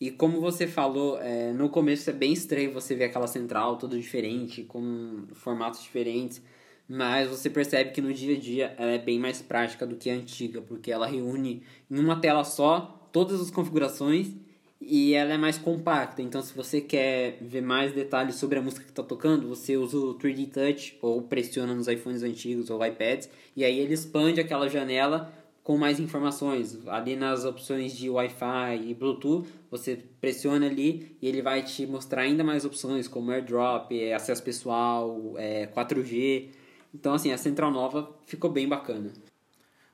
[0.01, 3.97] E como você falou, é, no começo é bem estranho você ver aquela central toda
[3.97, 6.43] diferente, com formatos diferentes,
[6.89, 10.11] mas você percebe que no dia a dia ela é bem mais prática do que
[10.11, 14.35] a antiga, porque ela reúne em uma tela só todas as configurações
[14.81, 16.21] e ela é mais compacta.
[16.23, 19.97] Então, se você quer ver mais detalhes sobre a música que está tocando, você usa
[19.97, 24.69] o 3D Touch ou pressiona nos iPhones antigos ou iPads e aí ele expande aquela
[24.69, 25.33] janela
[25.65, 26.79] com mais informações.
[26.87, 32.23] Ali nas opções de Wi-Fi e Bluetooth, você pressiona ali e ele vai te mostrar
[32.23, 36.51] ainda mais opções como AirDrop, é, acesso pessoal, é, 4G.
[36.95, 39.11] Então, assim, a Central Nova ficou bem bacana.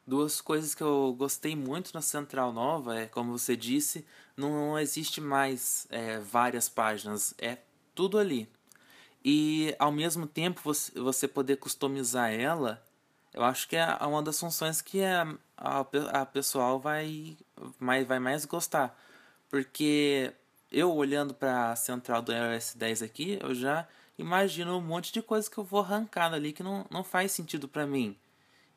[0.05, 4.05] Duas coisas que eu gostei muito na Central Nova é, como você disse,
[4.49, 7.59] não existe mais é, várias páginas, é
[7.95, 8.49] tudo ali.
[9.25, 12.83] E ao mesmo tempo você, você poder customizar ela,
[13.33, 15.81] eu acho que é uma das funções que a, a,
[16.23, 17.37] a pessoal vai,
[17.79, 18.99] vai, vai mais gostar.
[19.49, 20.33] Porque
[20.73, 23.87] eu olhando para a central do iOS 10 aqui, eu já
[24.19, 27.69] imagino um monte de coisas que eu vou arrancar ali que não, não faz sentido
[27.69, 28.17] para mim.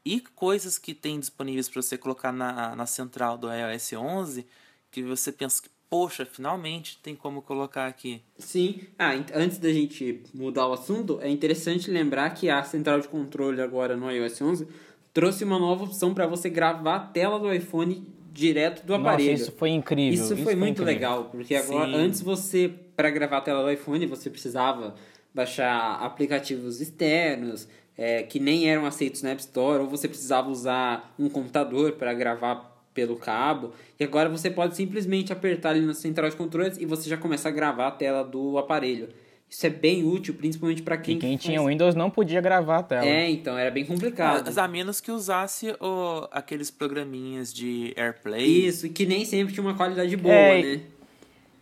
[0.06, 4.46] E coisas que tem disponíveis para você colocar na, na central do iOS 11
[4.94, 8.22] que você pensa que, poxa, finalmente tem como colocar aqui.
[8.38, 8.82] Sim.
[8.98, 13.60] Ah, antes da gente mudar o assunto, é interessante lembrar que a central de controle
[13.60, 14.68] agora no iOS 11
[15.12, 19.32] trouxe uma nova opção para você gravar a tela do iPhone direto do aparelho.
[19.32, 20.14] Nossa, isso foi incrível.
[20.14, 20.94] Isso, isso foi, muito incrível.
[20.94, 21.96] legal, porque agora Sim.
[21.96, 24.96] antes você para gravar a tela do iPhone você precisava
[25.34, 27.68] baixar aplicativos externos
[27.98, 32.14] é, que nem eram aceitos na App Store ou você precisava usar um computador para
[32.14, 33.74] gravar pelo cabo.
[34.00, 37.50] E agora você pode simplesmente apertar ali na central de controles e você já começa
[37.50, 39.10] a gravar a tela do aparelho.
[39.50, 41.18] Isso é bem útil, principalmente para quem.
[41.18, 41.44] E quem faz...
[41.44, 43.06] tinha Windows não podia gravar a tela.
[43.06, 44.46] É, então, era bem complicado.
[44.46, 48.66] Mas a menos que usasse o, aqueles programinhas de AirPlay.
[48.66, 50.82] Isso, que nem sempre tinha uma qualidade boa, é, né?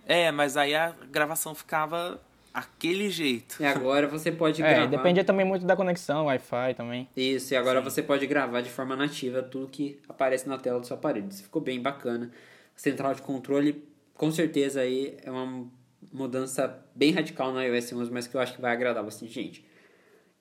[0.08, 2.18] É, mas aí a gravação ficava
[2.54, 3.58] aquele jeito.
[3.60, 4.86] E agora você pode é, gravar.
[4.88, 7.08] Dependia também muito da conexão, Wi-Fi também.
[7.16, 7.86] Isso, e agora Sim.
[7.86, 11.28] você pode gravar de forma nativa tudo que aparece na tela do seu aparelho.
[11.30, 12.32] Isso ficou bem bacana.
[12.76, 13.84] A central de controle,
[14.14, 15.68] com certeza aí é uma
[16.12, 19.66] mudança bem radical no iOS 11, mas que eu acho que vai agradar bastante gente.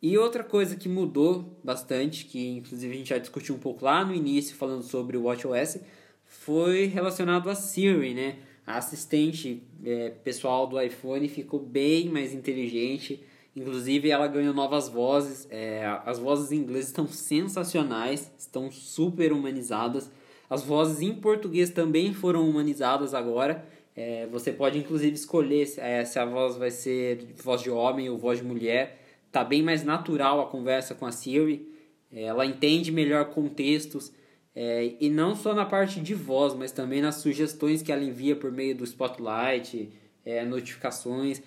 [0.02, 4.02] E outra coisa que mudou bastante, que inclusive a gente já discutiu um pouco lá
[4.04, 5.78] no início falando sobre o WatchOS,
[6.24, 8.38] foi relacionado a Siri, né?
[8.66, 13.22] A assistente é, pessoal do iPhone ficou bem mais inteligente.
[13.54, 15.46] Inclusive, ela ganhou novas vozes.
[15.50, 20.10] É, as vozes em inglês estão sensacionais, estão super humanizadas.
[20.48, 23.64] As vozes em português também foram humanizadas agora.
[23.96, 28.08] É, você pode inclusive escolher se, é, se a voz vai ser voz de homem
[28.08, 28.98] ou voz de mulher.
[29.32, 31.68] Tá bem mais natural a conversa com a Siri.
[32.12, 34.12] É, ela entende melhor contextos.
[34.54, 38.34] É, e não só na parte de voz, mas também nas sugestões que ela envia
[38.34, 39.90] por meio do Spotlight,
[40.24, 41.42] é, notificações.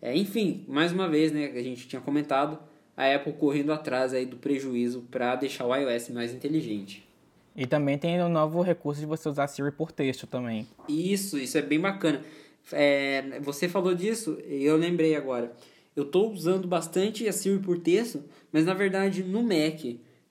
[0.00, 2.58] É, enfim, mais uma vez, né, a gente tinha comentado,
[2.96, 7.08] a Apple correndo atrás aí do prejuízo para deixar o iOS mais inteligente.
[7.54, 10.66] E também tem o novo recurso de você usar Siri por texto também.
[10.88, 12.22] Isso, isso é bem bacana.
[12.70, 15.52] É, você falou disso e eu lembrei agora.
[15.94, 19.80] Eu estou usando bastante a Siri por texto, mas na verdade no Mac.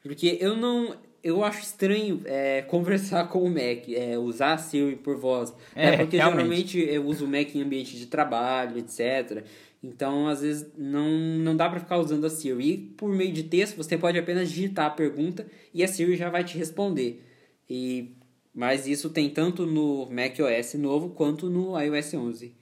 [0.01, 4.95] Porque eu não eu acho estranho é, conversar com o Mac, é, usar a Siri
[4.95, 5.53] por voz.
[5.75, 6.69] É, é porque realmente.
[6.77, 9.43] geralmente eu uso o Mac em ambiente de trabalho, etc.
[9.83, 12.73] Então, às vezes, não, não dá para ficar usando a Siri.
[12.73, 16.29] E por meio de texto, você pode apenas digitar a pergunta e a Siri já
[16.29, 17.23] vai te responder.
[17.69, 18.15] E,
[18.53, 22.53] mas isso tem tanto no macOS novo quanto no iOS 11.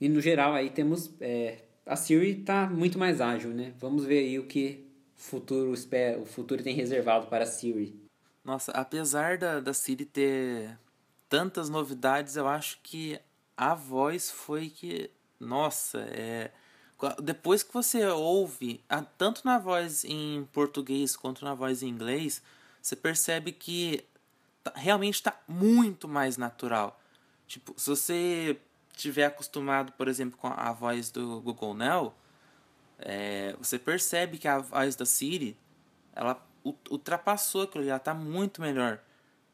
[0.00, 1.10] E no geral, aí temos.
[1.20, 3.72] É, a Siri está muito mais ágil, né?
[3.78, 8.05] Vamos ver aí o que futuro espera, o futuro tem reservado para a Siri.
[8.46, 10.78] Nossa, apesar da, da Siri ter
[11.28, 13.18] tantas novidades, eu acho que
[13.56, 15.10] a voz foi que.
[15.40, 16.52] Nossa, é.
[17.20, 18.80] Depois que você ouve,
[19.18, 22.40] tanto na voz em português quanto na voz em inglês,
[22.80, 24.04] você percebe que
[24.62, 27.00] tá, realmente está muito mais natural.
[27.48, 28.60] Tipo, se você
[28.92, 32.14] tiver acostumado, por exemplo, com a voz do Google Now,
[33.00, 35.56] é, você percebe que a voz da Siri
[36.14, 36.40] ela
[36.90, 39.00] ultrapassou aquilo, já está muito melhor.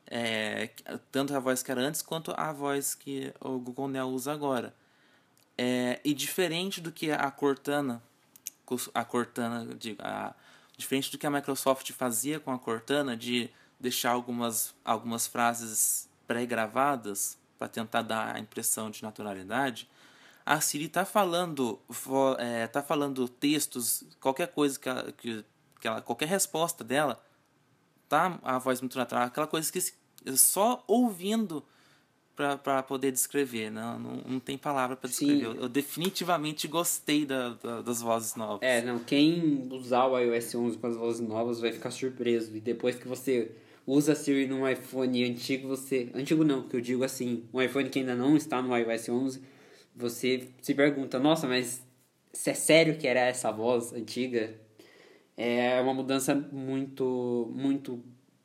[0.07, 0.71] É,
[1.11, 4.75] tanto a voz que era antes quanto a voz que o Google Now usa agora.
[5.57, 8.03] É, e diferente do que a Cortana,
[8.95, 9.69] a Cortana,
[10.01, 10.35] a,
[10.77, 17.39] diferente do que a Microsoft fazia com a Cortana de deixar algumas, algumas frases pré-gravadas
[17.59, 19.89] para tentar dar a impressão de naturalidade,
[20.45, 21.79] a Siri está falando,
[22.39, 25.45] é, tá falando textos, qualquer coisa que, que
[25.83, 27.21] que ela, qualquer resposta dela
[28.09, 29.81] tá a voz muito natural, aquela coisa que
[30.37, 31.65] só ouvindo
[32.37, 35.45] para poder descrever, não, não, não tem palavra para descrever.
[35.45, 38.61] Eu, eu, definitivamente gostei da, da, das vozes novas.
[38.63, 42.57] É, não, quem usar o iOS 11 com as vozes novas vai ficar surpreso.
[42.57, 43.53] E depois que você
[43.87, 46.11] usa a Siri num iPhone antigo, você.
[46.15, 49.43] Antigo não, que eu digo assim, um iPhone que ainda não está no iOS 11,
[49.95, 51.83] você se pergunta: nossa, mas
[52.33, 54.62] se é sério que era essa voz antiga?
[55.45, 58.01] É uma mudança muito, muito,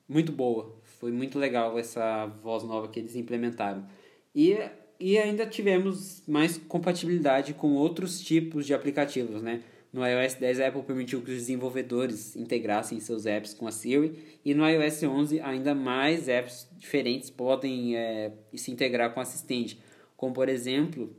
[0.10, 0.76] muito boa.
[1.00, 3.86] Foi muito legal essa voz nova que eles implementaram.
[4.34, 4.58] E,
[5.00, 9.62] e ainda tivemos mais compatibilidade com outros tipos de aplicativos, né?
[9.94, 14.40] No iOS 10, a Apple permitiu que os desenvolvedores integrassem seus apps com a Siri,
[14.44, 19.80] e no iOS 11, ainda mais apps diferentes podem é, se integrar com o assistente.
[20.16, 21.16] Como, por exemplo,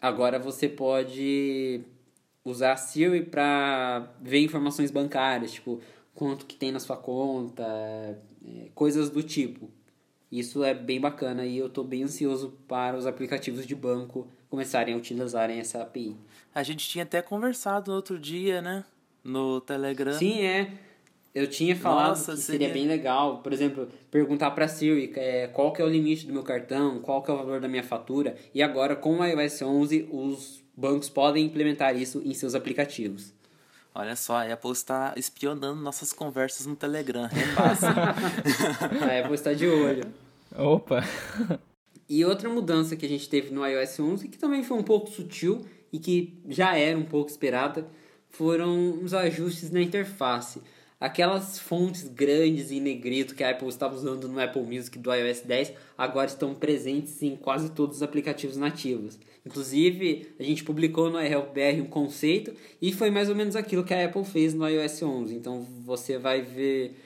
[0.00, 1.80] agora você pode
[2.50, 5.80] usar a Siri para ver informações bancárias, tipo
[6.14, 9.70] quanto que tem na sua conta, é, coisas do tipo.
[10.30, 14.94] Isso é bem bacana e eu estou bem ansioso para os aplicativos de banco começarem
[14.94, 16.16] a utilizarem essa API.
[16.54, 18.84] A gente tinha até conversado no outro dia, né?
[19.22, 20.12] No Telegram.
[20.12, 20.72] Sim, é.
[21.34, 22.66] Eu tinha falado Nossa, que seria...
[22.66, 26.26] seria bem legal, por exemplo, perguntar para a Siri é, qual que é o limite
[26.26, 28.34] do meu cartão, qual que é o valor da minha fatura.
[28.54, 33.32] E agora, com o iOS 11, os bancos podem implementar isso em seus aplicativos.
[33.94, 37.30] Olha só, a Apple está espionando nossas conversas no Telegram.
[39.00, 40.04] a Apple está de olho.
[40.54, 41.02] Opa!
[42.08, 45.10] E outra mudança que a gente teve no iOS 11, que também foi um pouco
[45.10, 47.86] sutil e que já era um pouco esperada,
[48.28, 50.60] foram os ajustes na interface.
[50.98, 55.40] Aquelas fontes grandes em negrito que a Apple estava usando no Apple Music do iOS
[55.40, 59.18] 10 agora estão presentes em quase todos os aplicativos nativos.
[59.44, 63.92] Inclusive, a gente publicou no iHelpBR um conceito e foi mais ou menos aquilo que
[63.92, 65.34] a Apple fez no iOS 11.
[65.34, 66.96] Então você vai ver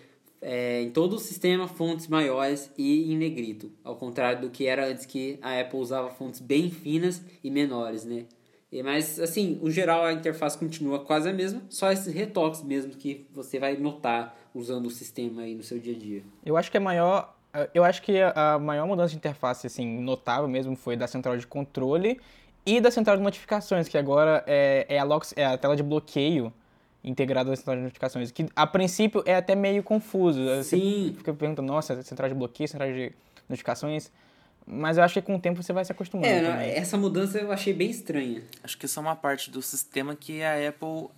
[0.41, 4.87] é, em todo o sistema fontes maiores e em negrito, ao contrário do que era
[4.87, 8.25] antes que a Apple usava fontes bem finas e menores, né?
[8.85, 13.27] Mas, assim, o geral a interface continua quase a mesma, só esses retoques mesmo que
[13.33, 16.23] você vai notar usando o sistema aí no seu dia a dia.
[16.47, 17.37] Eu acho que a maior,
[17.75, 21.47] eu acho que a maior mudança de interface, assim, notável mesmo foi da central de
[21.47, 22.21] controle
[22.65, 25.83] e da central de notificações, que agora é, é, a, lock, é a tela de
[25.83, 26.53] bloqueio
[27.03, 30.41] integrada na central de notificações, que a princípio é até meio confuso.
[30.63, 31.09] Sim.
[31.09, 33.13] Você fica perguntando, nossa, central de bloqueio, central de
[33.49, 34.13] notificações
[34.67, 36.29] mas eu acho que com o tempo você vai se acostumando.
[36.29, 36.71] É, também.
[36.71, 38.43] essa mudança eu achei bem estranha.
[38.63, 41.09] Acho que isso é uma parte do sistema que a Apple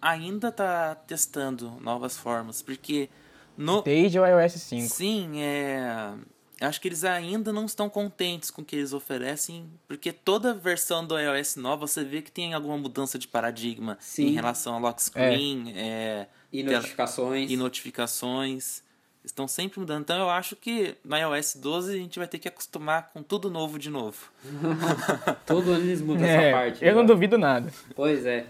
[0.00, 3.08] ainda está testando novas formas, porque
[3.56, 4.94] no desde o iOS 5.
[4.94, 6.14] Sim, é
[6.60, 11.04] acho que eles ainda não estão contentes com o que eles oferecem, porque toda versão
[11.04, 14.26] do iOS nova você vê que tem alguma mudança de paradigma Sim.
[14.26, 15.80] em relação ao lock screen, é.
[15.80, 17.50] É, e notificações.
[17.50, 18.82] E notificações
[19.30, 20.02] estão sempre mudando.
[20.02, 23.50] Então eu acho que no iOS 12 a gente vai ter que acostumar com tudo
[23.50, 24.30] novo de novo.
[25.46, 26.84] Todo ano eles mudam é, essa parte.
[26.84, 27.72] Eu não duvido nada.
[27.94, 28.46] Pois é.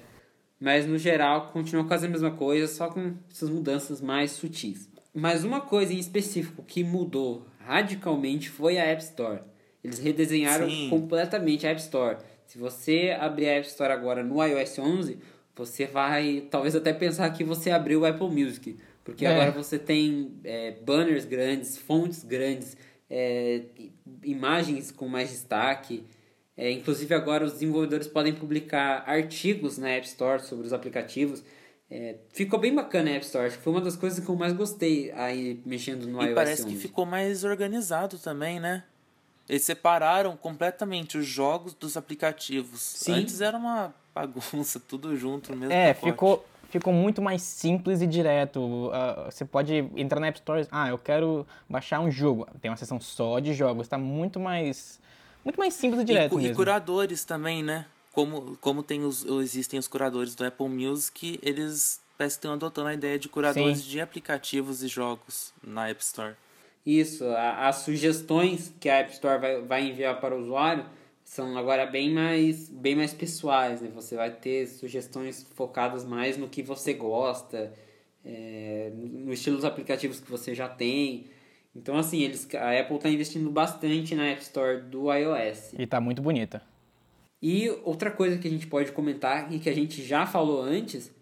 [0.61, 4.91] Mas no geral continua quase a mesma coisa, só com essas mudanças mais sutis.
[5.15, 9.41] Mas uma coisa em específico que mudou radicalmente foi a App Store.
[9.83, 10.91] Eles redesenharam Sim.
[10.91, 12.19] completamente a App Store.
[12.47, 15.19] Se você abrir a App Store agora no iOS 11,
[15.57, 19.31] você vai talvez até pensar que você abriu o Apple Music porque é.
[19.33, 22.77] agora você tem é, banners grandes, fontes grandes,
[23.09, 23.63] é,
[24.23, 26.05] imagens com mais destaque.
[26.57, 31.43] É, inclusive agora os desenvolvedores podem publicar artigos na App Store sobre os aplicativos.
[31.91, 33.47] É, ficou bem bacana a App Store.
[33.47, 36.33] Acho que foi uma das coisas que eu mais gostei aí mexendo no e iOS.
[36.33, 36.75] E parece 11.
[36.75, 38.85] que ficou mais organizado também, né?
[39.49, 42.81] Eles separaram completamente os jogos dos aplicativos.
[42.81, 43.15] Sim.
[43.15, 46.13] Antes era uma bagunça, tudo junto no mesmo É, pacote.
[46.13, 48.61] ficou ficou muito mais simples e direto.
[48.61, 52.47] Uh, você pode entrar na App Store, ah, eu quero baixar um jogo.
[52.61, 55.01] Tem uma seção só de jogos, está muito mais
[55.45, 56.53] muito mais simples e direto e, mesmo.
[56.53, 57.87] E curadores também, né?
[58.13, 62.89] Como, como tem os, existem os curadores do Apple Music, eles parece que estão adotando
[62.89, 63.89] a ideia de curadores Sim.
[63.89, 66.35] de aplicativos e jogos na App Store.
[66.85, 70.85] Isso, as sugestões que a App Store vai, vai enviar para o usuário
[71.31, 73.89] são agora bem mais, bem mais pessoais, né?
[73.95, 77.73] Você vai ter sugestões focadas mais no que você gosta,
[78.25, 81.27] é, no estilo dos aplicativos que você já tem.
[81.73, 85.75] Então, assim, eles, a Apple está investindo bastante na App Store do iOS.
[85.79, 86.61] E está muito bonita.
[87.41, 91.15] E outra coisa que a gente pode comentar e que a gente já falou antes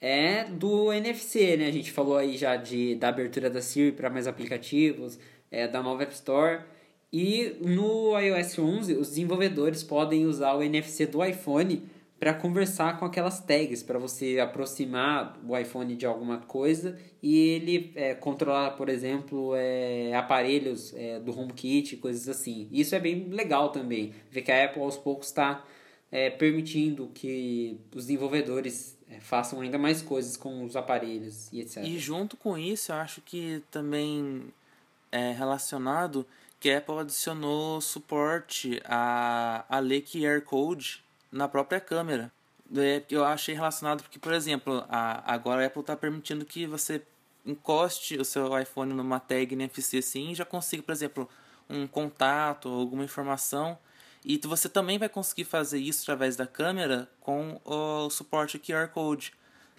[0.00, 1.66] é do NFC, né?
[1.66, 5.18] A gente falou aí já de, da abertura da Siri para mais aplicativos,
[5.50, 6.62] é, da nova App Store.
[7.12, 11.82] E no iOS 11, os desenvolvedores podem usar o NFC do iPhone
[12.18, 17.92] para conversar com aquelas tags, para você aproximar o iPhone de alguma coisa e ele
[17.94, 22.68] é, controlar, por exemplo, é, aparelhos é, do HomeKit, coisas assim.
[22.72, 25.64] Isso é bem legal também, ver que a Apple aos poucos está
[26.10, 31.84] é, permitindo que os desenvolvedores é, façam ainda mais coisas com os aparelhos e etc.
[31.84, 34.42] E junto com isso, eu acho que também
[35.12, 36.26] é relacionado
[36.60, 42.32] que a Apple adicionou suporte a, a ler QR Code na própria câmera.
[42.76, 47.02] É, eu achei relacionado porque, por exemplo, a, agora a Apple está permitindo que você
[47.46, 51.28] encoste o seu iPhone numa tag NFC assim e já consiga, por exemplo,
[51.68, 53.78] um contato, alguma informação.
[54.24, 59.32] E você também vai conseguir fazer isso através da câmera com o suporte QR Code.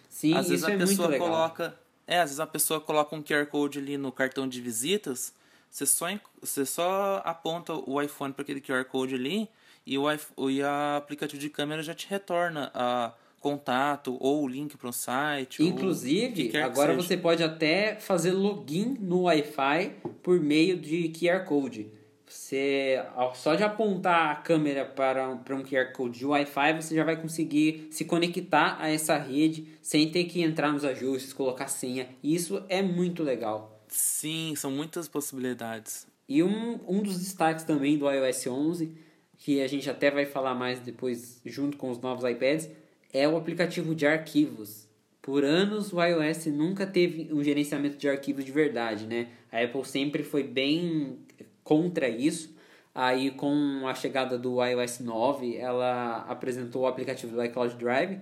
[0.10, 3.46] Sim, às vezes a é pessoa coloca, é, às vezes a pessoa coloca um QR
[3.46, 5.34] Code ali no cartão de visitas,
[5.70, 6.08] você só
[6.42, 9.50] você só aponta o iPhone para aquele QR Code ali
[9.86, 10.06] e o,
[10.50, 10.68] e o
[10.98, 15.64] aplicativo de câmera já te retorna a contato ou o link para um site.
[15.64, 21.88] Inclusive, agora você pode até fazer login no Wi-Fi por meio de QR Code.
[22.28, 23.04] Você,
[23.34, 27.20] só de apontar a câmera para, para um QR Code de Wi-Fi, você já vai
[27.20, 32.08] conseguir se conectar a essa rede sem ter que entrar nos ajustes, colocar senha.
[32.22, 33.79] Isso é muito legal.
[33.90, 36.08] Sim, são muitas possibilidades.
[36.28, 39.10] E um, um dos destaques também do iOS 11
[39.40, 42.70] que a gente até vai falar mais depois junto com os novos iPads,
[43.12, 44.88] é o aplicativo de arquivos.
[45.22, 49.30] Por anos o iOS nunca teve um gerenciamento de arquivos de verdade, né?
[49.52, 51.20] A Apple sempre foi bem
[51.64, 52.54] contra isso.
[52.94, 58.20] Aí com a chegada do iOS 9, ela apresentou o aplicativo do iCloud Drive,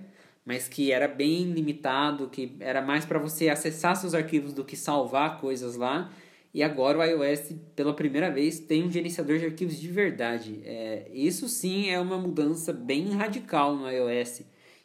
[0.48, 4.76] mas que era bem limitado, que era mais para você acessar seus arquivos do que
[4.76, 6.10] salvar coisas lá.
[6.54, 10.62] E agora o iOS, pela primeira vez, tem um gerenciador de arquivos de verdade.
[10.64, 14.40] É, isso sim é uma mudança bem radical no iOS.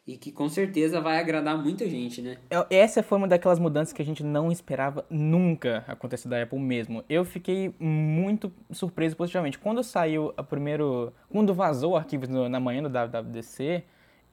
[0.06, 2.36] E que com certeza vai agradar muita gente, né?
[2.50, 6.60] É, essa foi uma daquelas mudanças que a gente não esperava nunca acontecer da Apple
[6.60, 7.06] mesmo.
[7.08, 9.58] Eu fiquei muito surpreso positivamente.
[9.58, 11.14] Quando saiu a primeiro.
[11.30, 13.86] Quando vazou o arquivo na manhã do WWDC,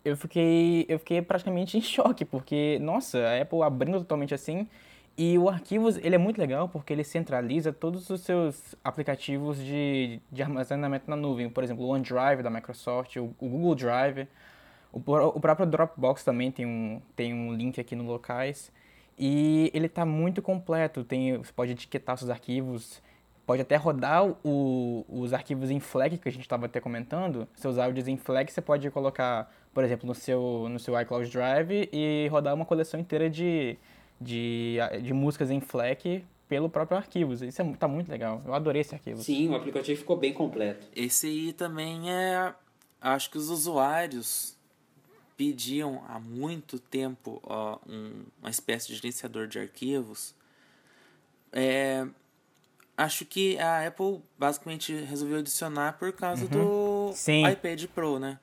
[0.04, 4.66] eu fiquei, eu fiquei praticamente em choque, porque, nossa, a Apple abrindo totalmente assim
[5.22, 10.18] e o Arquivos, ele é muito legal porque ele centraliza todos os seus aplicativos de,
[10.32, 11.50] de armazenamento na nuvem.
[11.50, 14.26] Por exemplo, o OneDrive da Microsoft, o, o Google Drive,
[14.90, 18.72] o, o, próprio Dropbox também tem um, tem um link aqui no locais.
[19.18, 21.04] E ele está muito completo.
[21.04, 23.02] Tem, você pode etiquetar seus arquivos,
[23.44, 27.46] pode até rodar o, os arquivos em FLAC que a gente estava até comentando.
[27.54, 31.88] Seus áudios em FLAC você pode colocar, por exemplo, no seu, no seu iCloud Drive
[31.92, 33.78] e rodar uma coleção inteira de
[34.20, 37.40] de, de músicas em FLAC pelo próprio Arquivos.
[37.40, 38.42] Isso é, tá muito legal.
[38.44, 39.22] Eu adorei esse arquivo.
[39.22, 40.86] Sim, o aplicativo ficou bem completo.
[40.94, 42.52] Esse aí também é.
[43.00, 44.58] Acho que os usuários
[45.38, 50.34] pediam há muito tempo ó, um, uma espécie de gerenciador de arquivos.
[51.50, 52.06] É,
[52.94, 56.50] acho que a Apple basicamente resolveu adicionar por causa uhum.
[57.08, 57.48] do Sim.
[57.48, 58.38] iPad Pro, né?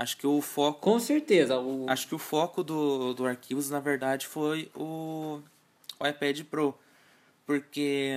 [0.00, 0.80] Acho que o foco.
[0.80, 1.58] Com certeza.
[1.58, 1.84] O...
[1.86, 5.42] Acho que o foco do, do Arquivos, na verdade, foi o,
[5.98, 6.74] o iPad Pro.
[7.44, 8.14] Porque,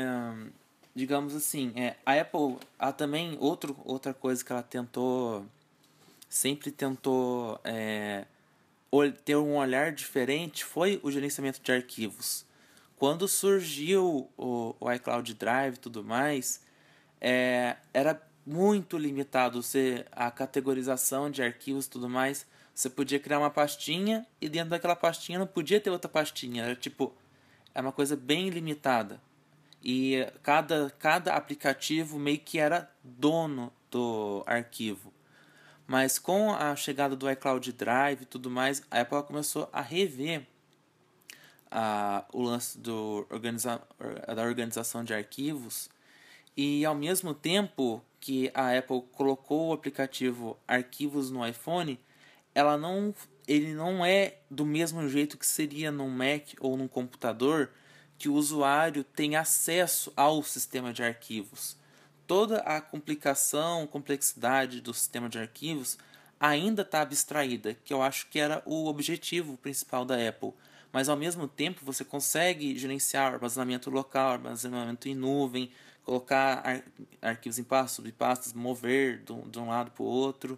[0.96, 5.46] digamos assim, é, a Apple, ela também, outro, outra coisa que ela tentou,
[6.30, 8.24] sempre tentou é,
[9.26, 12.46] ter um olhar diferente foi o gerenciamento de arquivos.
[12.96, 16.62] Quando surgiu o, o iCloud Drive e tudo mais,
[17.20, 22.46] é, era muito limitado você a categorização de arquivos e tudo mais.
[22.74, 26.64] Você podia criar uma pastinha e dentro daquela pastinha não podia ter outra pastinha.
[26.64, 27.14] Era tipo,
[27.74, 29.22] é uma coisa bem limitada.
[29.82, 35.14] E cada, cada aplicativo meio que era dono do arquivo.
[35.86, 40.48] Mas com a chegada do iCloud Drive e tudo mais, a Apple começou a rever
[41.70, 43.82] a, o lance do organiza,
[44.34, 45.90] da organização de arquivos
[46.56, 52.00] e ao mesmo tempo que a Apple colocou o aplicativo Arquivos no iPhone,
[52.56, 53.14] ela não,
[53.48, 57.72] ele não é do mesmo jeito que seria num Mac ou num computador,
[58.18, 61.76] que o usuário tem acesso ao sistema de arquivos.
[62.26, 65.98] Toda a complicação, complexidade do sistema de arquivos
[66.40, 70.54] ainda está abstraída, que eu acho que era o objetivo principal da Apple.
[70.92, 75.72] Mas ao mesmo tempo você consegue gerenciar armazenamento local, armazenamento em nuvem,
[76.06, 76.84] colocar ar
[77.22, 80.58] arquivos em pastas, subpastas, mover de um, de um lado para o outro.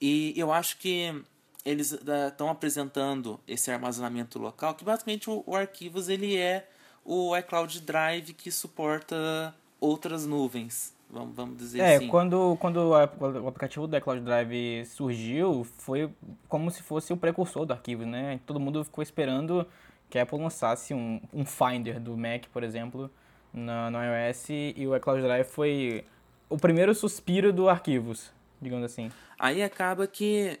[0.00, 1.22] E eu acho que
[1.64, 6.68] eles estão apresentando esse armazenamento local, que basicamente o, o Arquivos ele é
[7.04, 10.94] o iCloud Drive que suporta outras nuvens.
[11.10, 12.08] Vamos, vamos dizer É, assim.
[12.08, 16.10] quando, quando a- quando o aplicativo do iCloud Drive surgiu, foi
[16.48, 18.38] como se fosse o precursor do arquivo, né?
[18.46, 19.66] Todo mundo ficou esperando
[20.10, 23.10] que a Apple lançasse um, um Finder do Mac, por exemplo,
[23.52, 26.04] na, no iOS, e o iCloud Drive foi
[26.48, 28.30] o primeiro suspiro do arquivos,
[28.60, 29.10] digamos assim.
[29.38, 30.58] Aí acaba que,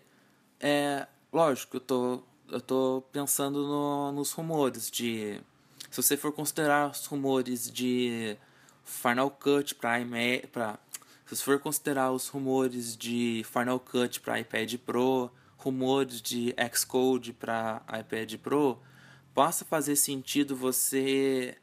[0.60, 5.40] é, lógico, eu tô, eu tô pensando no- nos rumores de,
[5.90, 8.36] se você for considerar os rumores de
[8.84, 10.78] Final Cut para iMac, para
[11.26, 17.32] se você for considerar os rumores de Final Cut para iPad Pro, rumores de Xcode
[17.34, 18.78] para iPad Pro,
[19.34, 21.54] possa fazer sentido você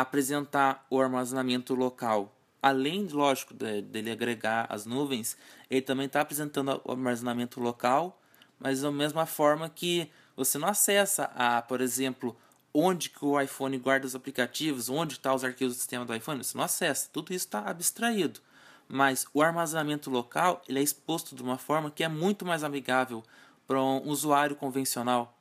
[0.00, 2.34] apresentar o armazenamento local.
[2.60, 5.36] Além, lógico, de- dele agregar as nuvens,
[5.70, 8.20] ele também está apresentando o armazenamento local,
[8.58, 12.36] mas da mesma forma que você não acessa a, por exemplo,
[12.72, 16.42] onde que o iPhone guarda os aplicativos, onde estão os arquivos do sistema do iPhone,
[16.42, 17.08] você não acessa.
[17.12, 18.40] Tudo isso está abstraído.
[18.88, 23.22] Mas o armazenamento local ele é exposto de uma forma que é muito mais amigável
[23.66, 25.36] para um usuário convencional.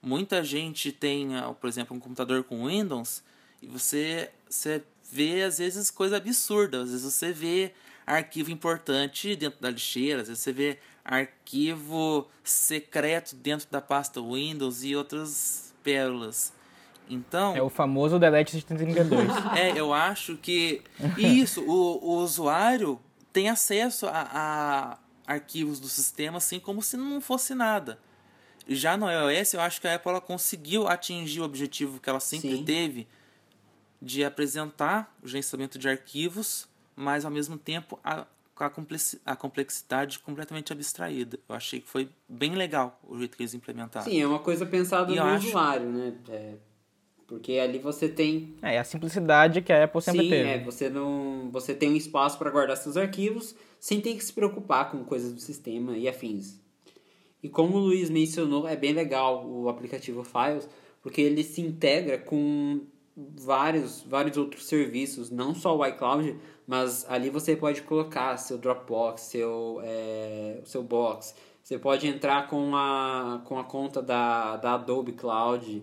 [0.00, 3.22] Muita gente tem, ah, por exemplo, um computador com Windows
[3.66, 6.82] e você, você vê às vezes coisa absurda.
[6.82, 7.72] Às vezes você vê
[8.06, 14.84] arquivo importante dentro da lixeira, às vezes você vê arquivo secreto dentro da pasta Windows
[14.84, 16.52] e outras pérolas.
[17.08, 19.28] Então, É o famoso Delete 132.
[19.56, 20.82] é, eu acho que
[21.16, 23.00] isso, o, o usuário
[23.32, 27.98] tem acesso a, a arquivos do sistema assim como se não fosse nada.
[28.68, 32.18] Já no iOS, eu acho que a Apple ela conseguiu atingir o objetivo que ela
[32.18, 32.64] sempre Sim.
[32.64, 33.06] teve
[34.00, 39.34] de apresentar o gerenciamento de arquivos, mas ao mesmo tempo a, com a, complexi- a
[39.36, 41.38] complexidade completamente abstraída.
[41.48, 44.04] Eu achei que foi bem legal o jeito que eles implementaram.
[44.08, 46.14] Sim, é uma coisa pensada E no acho- usuário, né?
[46.28, 46.54] É,
[47.26, 50.48] porque ali você tem é, a simplicidade que a Apple sempre Sim, teve.
[50.48, 54.32] é, você não, você tem um espaço para guardar seus arquivos sem ter que se
[54.32, 56.60] preocupar com coisas do sistema e afins.
[57.42, 60.68] E como o Luiz mencionou, é bem legal o aplicativo Files,
[61.02, 62.80] porque ele se integra com
[63.16, 66.36] vários, vários outros serviços, não só o iCloud,
[66.66, 72.76] mas ali você pode colocar seu Dropbox, seu, é, seu Box, você pode entrar com
[72.76, 75.82] a, com a conta da, da Adobe Cloud,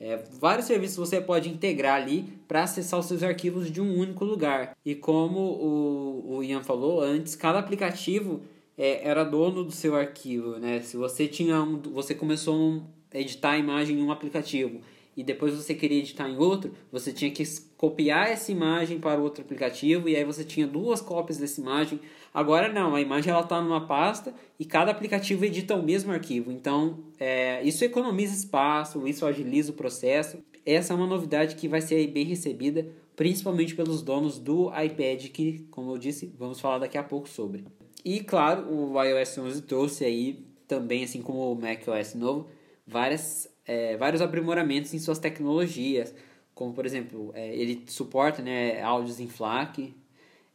[0.00, 4.24] é, vários serviços você pode integrar ali para acessar os seus arquivos de um único
[4.24, 4.76] lugar.
[4.84, 8.40] E como o, o Ian falou antes, cada aplicativo
[8.76, 10.80] é, era dono do seu arquivo, né?
[10.80, 12.82] Se você tinha um, você começou
[13.14, 14.80] a editar a imagem em um aplicativo
[15.16, 17.44] e depois você queria editar em outro, você tinha que
[17.76, 22.00] copiar essa imagem para outro aplicativo e aí você tinha duas cópias dessa imagem.
[22.32, 26.50] Agora não, a imagem ela está numa pasta e cada aplicativo edita o mesmo arquivo.
[26.50, 30.38] Então é, isso economiza espaço, isso agiliza o processo.
[30.64, 32.86] Essa é uma novidade que vai ser bem recebida,
[33.16, 37.64] principalmente pelos donos do iPad, que, como eu disse, vamos falar daqui a pouco sobre.
[38.04, 42.48] E claro, o iOS 11 trouxe aí também, assim como o macOS novo,
[42.86, 46.14] várias, é, vários aprimoramentos em suas tecnologias,
[46.54, 49.94] como por exemplo, é, ele suporta né, áudios em FLAC,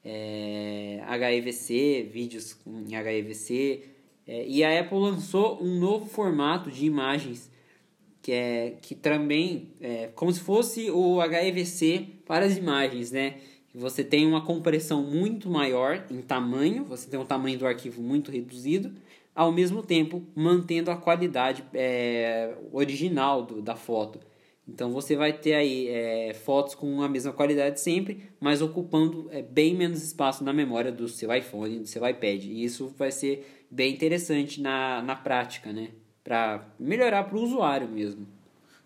[0.04, 3.84] é, HEVC, vídeos em HEVC,
[4.28, 7.50] é, e a Apple lançou um novo formato de imagens
[8.28, 13.38] que é que também é como se fosse o HEVC para as imagens, né?
[13.74, 18.30] Você tem uma compressão muito maior em tamanho, você tem um tamanho do arquivo muito
[18.30, 18.92] reduzido,
[19.38, 24.20] ao mesmo tempo mantendo a qualidade é, original do, da foto.
[24.68, 29.44] Então você vai ter aí é, fotos com a mesma qualidade sempre, mas ocupando é,
[29.44, 32.46] bem menos espaço na memória do seu iPhone, do seu iPad.
[32.46, 35.90] E isso vai ser bem interessante na, na prática, né?
[36.24, 38.28] Para melhorar para o usuário mesmo.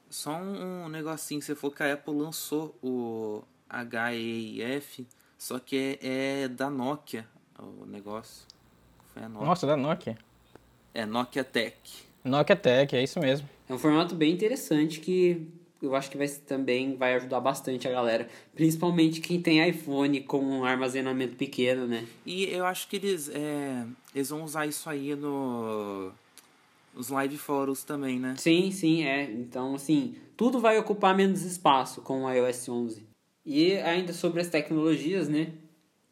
[0.09, 3.41] Só um, um negocinho, você falou que a Apple lançou o
[3.71, 5.07] HEIF,
[5.37, 7.25] só que é, é da Nokia
[7.57, 8.45] o negócio.
[9.13, 9.47] Foi a Nokia.
[9.47, 10.17] Nossa, da Nokia.
[10.93, 11.75] É Nokia Tech.
[12.23, 13.47] Nokia Tech, é isso mesmo.
[13.69, 15.47] É um formato bem interessante que
[15.81, 20.39] eu acho que vai também vai ajudar bastante a galera, principalmente quem tem iPhone com
[20.39, 22.05] um armazenamento pequeno, né?
[22.25, 26.11] E eu acho que eles, é, eles vão usar isso aí no,
[26.93, 28.35] nos live fóruns também, né?
[28.37, 29.23] Sim, sim, é.
[29.23, 33.03] Então, assim, tudo vai ocupar menos espaço com o iOS 11.
[33.43, 35.53] E ainda sobre as tecnologias, né?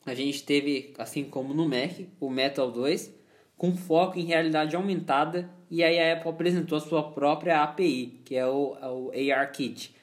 [0.06, 3.14] A gente teve, assim como no Mac, o Metal 2,
[3.60, 8.34] com foco em realidade aumentada, e aí a Apple apresentou a sua própria API, que
[8.34, 9.94] é o, é o ARKit.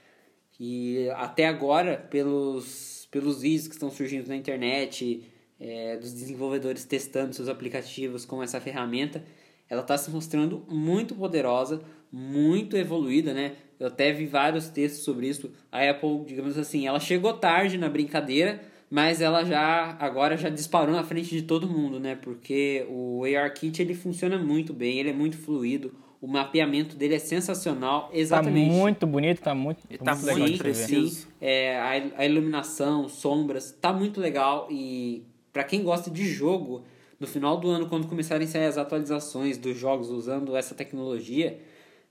[0.61, 5.24] E até agora, pelos, pelos vídeos que estão surgindo na internet,
[5.59, 9.24] é, dos desenvolvedores testando seus aplicativos com essa ferramenta,
[9.70, 11.81] ela está se mostrando muito poderosa,
[12.12, 13.57] muito evoluída, né?
[13.81, 15.51] Eu até vi vários textos sobre isso.
[15.73, 18.61] A Apple, digamos assim, ela chegou tarde na brincadeira,
[18.91, 22.15] mas ela já agora já disparou na frente de todo mundo, né?
[22.15, 27.19] Porque o ARKit ele funciona muito bem, ele é muito fluido, o mapeamento dele é
[27.19, 28.71] sensacional, exatamente.
[28.71, 31.11] Tá muito bonito, tá muito, tá muito legal preciso.
[31.11, 36.85] Sim, é, a, a iluminação, sombras, tá muito legal e para quem gosta de jogo,
[37.19, 41.59] no final do ano quando começarem a sair as atualizações dos jogos usando essa tecnologia,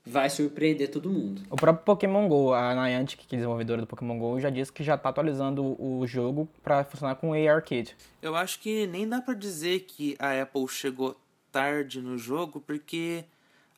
[0.06, 1.42] vai surpreender todo mundo.
[1.50, 4.84] O próprio Pokémon GO, a Niantic, que é desenvolvedora do Pokémon GO, já disse que
[4.84, 7.96] já tá atualizando o jogo para funcionar com o ARKit.
[8.22, 11.16] Eu acho que nem dá pra dizer que a Apple chegou
[11.50, 13.24] tarde no jogo, porque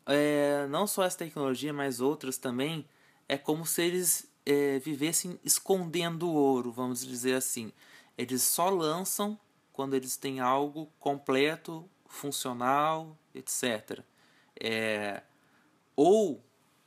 [0.04, 2.84] é, não só essa tecnologia, mas outras também,
[3.26, 7.72] é como se eles é, vivessem escondendo o ouro, vamos dizer assim.
[8.18, 9.38] Eles só lançam
[9.72, 14.00] quando eles têm algo completo, funcional, etc.
[14.60, 15.22] É,
[15.98, 16.40] ou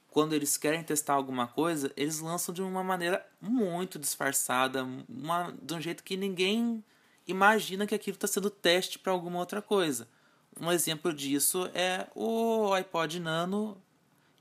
[0.10, 5.74] quando eles querem testar alguma coisa, eles lançam de uma maneira muito disfarçada, uma, de
[5.74, 6.82] um jeito que ninguém
[7.28, 10.08] imagina que aquilo está sendo teste para alguma outra coisa.
[10.58, 13.78] Um exemplo disso é o iPod Nano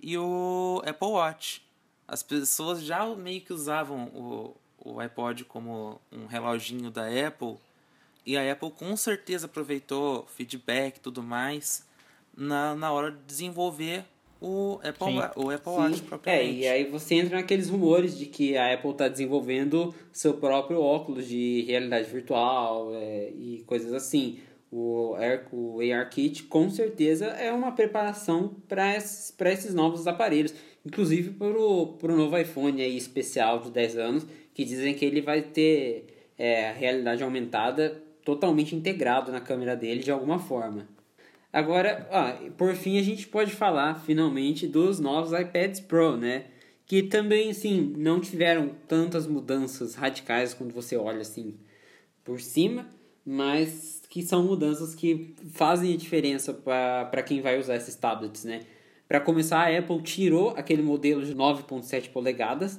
[0.01, 1.67] e o Apple Watch.
[2.07, 7.57] As pessoas já meio que usavam o, o iPod como um reloginho da Apple
[8.25, 11.85] e a Apple com certeza aproveitou feedback e tudo mais
[12.37, 14.07] na, na hora de desenvolver
[14.41, 15.19] o Apple, Sim.
[15.37, 15.79] O Apple Sim.
[15.79, 16.59] Watch É, propriamente.
[16.59, 21.27] e aí você entra naqueles rumores de que a Apple está desenvolvendo seu próprio óculos
[21.27, 24.39] de realidade virtual é, e coisas assim.
[24.73, 30.55] O, Air, o ARKit com certeza é uma preparação para esses, pra esses novos aparelhos.
[30.87, 35.43] Inclusive para o novo iPhone aí especial de 10 anos, que dizem que ele vai
[35.43, 40.89] ter é, a realidade aumentada totalmente integrado na câmera dele de alguma forma.
[41.53, 46.47] Agora, ah, por fim, a gente pode falar finalmente dos novos iPads Pro, né?
[46.87, 51.59] Que também, assim, não tiveram tantas mudanças radicais quando você olha assim
[52.25, 52.87] por cima,
[53.25, 58.61] mas que são mudanças que fazem a diferença para quem vai usar esses tablets, né?
[59.09, 62.79] Para começar, a Apple tirou aquele modelo de 9.7 polegadas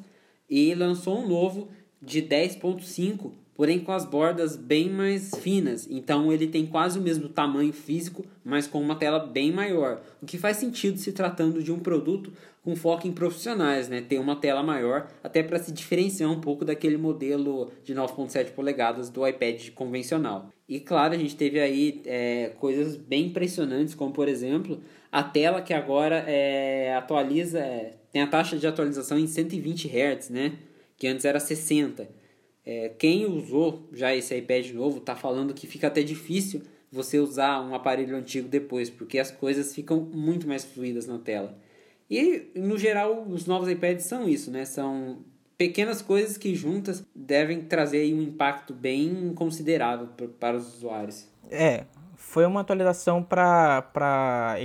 [0.50, 1.70] e lançou um novo
[2.02, 5.88] de 10.5, porém com as bordas bem mais finas.
[5.90, 10.02] Então ele tem quase o mesmo tamanho físico, mas com uma tela bem maior.
[10.22, 12.32] O que faz sentido se tratando de um produto
[12.64, 14.02] com foco em profissionais, né?
[14.02, 19.10] Ter uma tela maior, até para se diferenciar um pouco daquele modelo de 9.7 polegadas
[19.10, 20.50] do iPad convencional.
[20.70, 24.80] E claro, a gente teve aí é, coisas bem impressionantes, como por exemplo
[25.12, 30.30] a tela que agora é, atualiza, é, tem a taxa de atualização em 120 Hz,
[30.30, 30.54] né?
[30.98, 32.21] Que antes era 60.
[32.66, 36.62] É, quem usou já esse iPad novo está falando que fica até difícil
[36.92, 41.58] você usar um aparelho antigo depois, porque as coisas ficam muito mais fluidas na tela.
[42.10, 44.66] E no geral os novos iPads são isso, né?
[44.66, 45.24] São
[45.58, 50.10] pequenas coisas que juntas devem trazer um impacto bem considerável
[50.40, 51.28] para os usuários.
[51.50, 51.86] É,
[52.32, 54.56] foi uma atualização para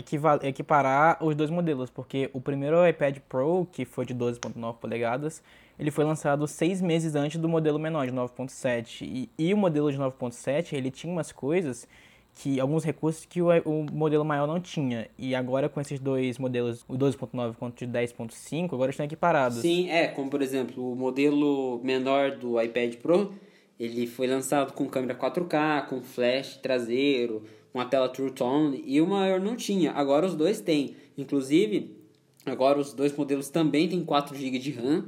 [0.45, 5.43] equiparar os dois modelos, porque o primeiro iPad Pro, que foi de 12.9 polegadas,
[5.77, 9.03] ele foi lançado seis meses antes do modelo menor, de 9.7.
[9.03, 11.89] E, e o modelo de 9.7, ele tinha umas coisas,
[12.37, 15.09] que alguns recursos que o, o modelo maior não tinha.
[15.19, 19.59] E agora com esses dois modelos, o 12.9 quanto o de 10.5, agora estão equiparados.
[19.59, 23.35] Sim, é, como por exemplo, o modelo menor do iPad Pro,
[23.79, 27.43] ele foi lançado com câmera 4K, com flash traseiro,
[27.73, 29.93] com a tela True Tone, e o maior não tinha.
[29.93, 30.97] Agora os dois têm.
[31.17, 31.97] Inclusive,
[32.45, 35.07] agora os dois modelos também têm 4 GB de RAM,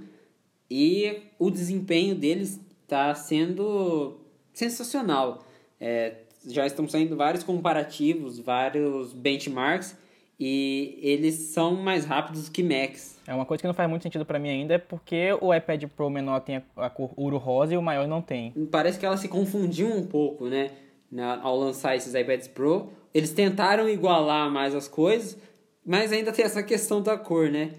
[0.71, 4.21] e o desempenho deles está sendo
[4.53, 5.47] sensacional.
[5.81, 6.17] É,
[6.47, 9.97] já estão saindo vários comparativos, vários benchmarks,
[10.39, 13.19] e eles são mais rápidos que Macs.
[13.27, 15.85] É uma coisa que não faz muito sentido pra mim ainda, é porque o iPad
[15.97, 18.53] Pro menor tem a, cor ouro rosa e o maior não tem.
[18.71, 20.71] Parece que ela se confundiu um pouco, né?
[21.11, 22.93] Na, ao lançar esses iPads Pro.
[23.13, 25.37] Eles tentaram igualar mais as coisas,
[25.85, 27.73] mas ainda tem essa questão da cor, né?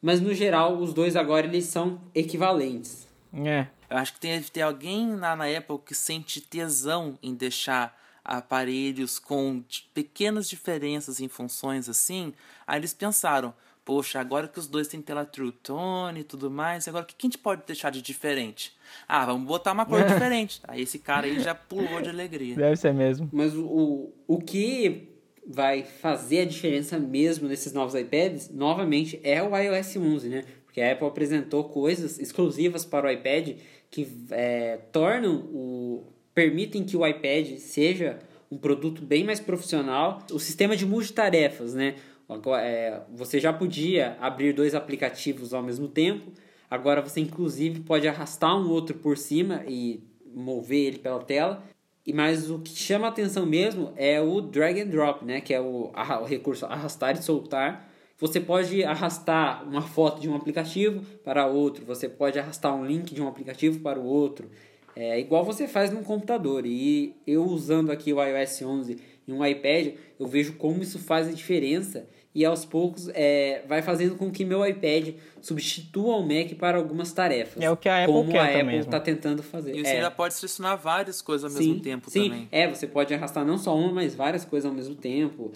[0.00, 3.06] Mas no geral, os dois agora eles são equivalentes.
[3.34, 7.99] É, Eu acho que deve ter alguém lá na Apple que sente tesão em deixar
[8.30, 9.62] aparelhos com
[9.92, 12.32] pequenas diferenças em funções assim.
[12.64, 13.52] Aí eles pensaram,
[13.84, 17.16] poxa, agora que os dois têm tela True Tone e tudo mais, agora o que
[17.16, 18.72] que a gente pode deixar de diferente?
[19.08, 20.60] Ah, vamos botar uma cor diferente.
[20.68, 22.54] Aí esse cara aí já pulou de alegria.
[22.54, 23.28] deve ser mesmo.
[23.32, 25.08] Mas o, o, o que
[25.44, 30.44] vai fazer a diferença mesmo nesses novos iPads, novamente, é o iOS 11, né?
[30.64, 33.56] Porque a Apple apresentou coisas exclusivas para o iPad
[33.90, 36.04] que é, tornam o
[36.40, 38.18] permitem que o iPad seja
[38.50, 40.20] um produto bem mais profissional.
[40.32, 41.96] O sistema de multitarefas, né?
[42.26, 46.32] Agora, é, você já podia abrir dois aplicativos ao mesmo tempo.
[46.70, 50.02] Agora você inclusive pode arrastar um outro por cima e
[50.34, 51.62] mover ele pela tela.
[52.06, 55.42] E mas o que chama atenção mesmo é o drag and drop, né?
[55.42, 57.90] Que é o, o recurso arrastar e soltar.
[58.16, 63.14] Você pode arrastar uma foto de um aplicativo para outro, você pode arrastar um link
[63.14, 64.50] de um aplicativo para o outro.
[64.94, 66.66] É igual você faz no computador.
[66.66, 71.28] E eu usando aqui o iOS 11 e um iPad, eu vejo como isso faz
[71.28, 76.54] a diferença e aos poucos é, vai fazendo com que meu iPad substitua o Mac
[76.58, 77.62] para algumas tarefas.
[77.62, 79.74] É o que a Apple como quer a Apple está tentando fazer.
[79.74, 79.96] E você é.
[79.96, 82.24] ainda pode selecionar várias coisas ao sim, mesmo tempo sim.
[82.24, 82.48] também.
[82.52, 85.50] É, você pode arrastar não só uma, mas várias coisas ao mesmo tempo.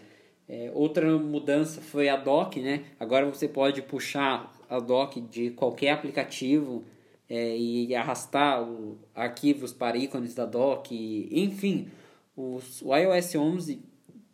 [0.48, 2.82] É, outra mudança foi a dock, né?
[2.98, 6.84] Agora você pode puxar a dock de qualquer aplicativo
[7.28, 10.94] é, e arrastar o, arquivos para ícones da dock.
[10.94, 11.88] E, enfim,
[12.36, 13.82] os, o iOS 11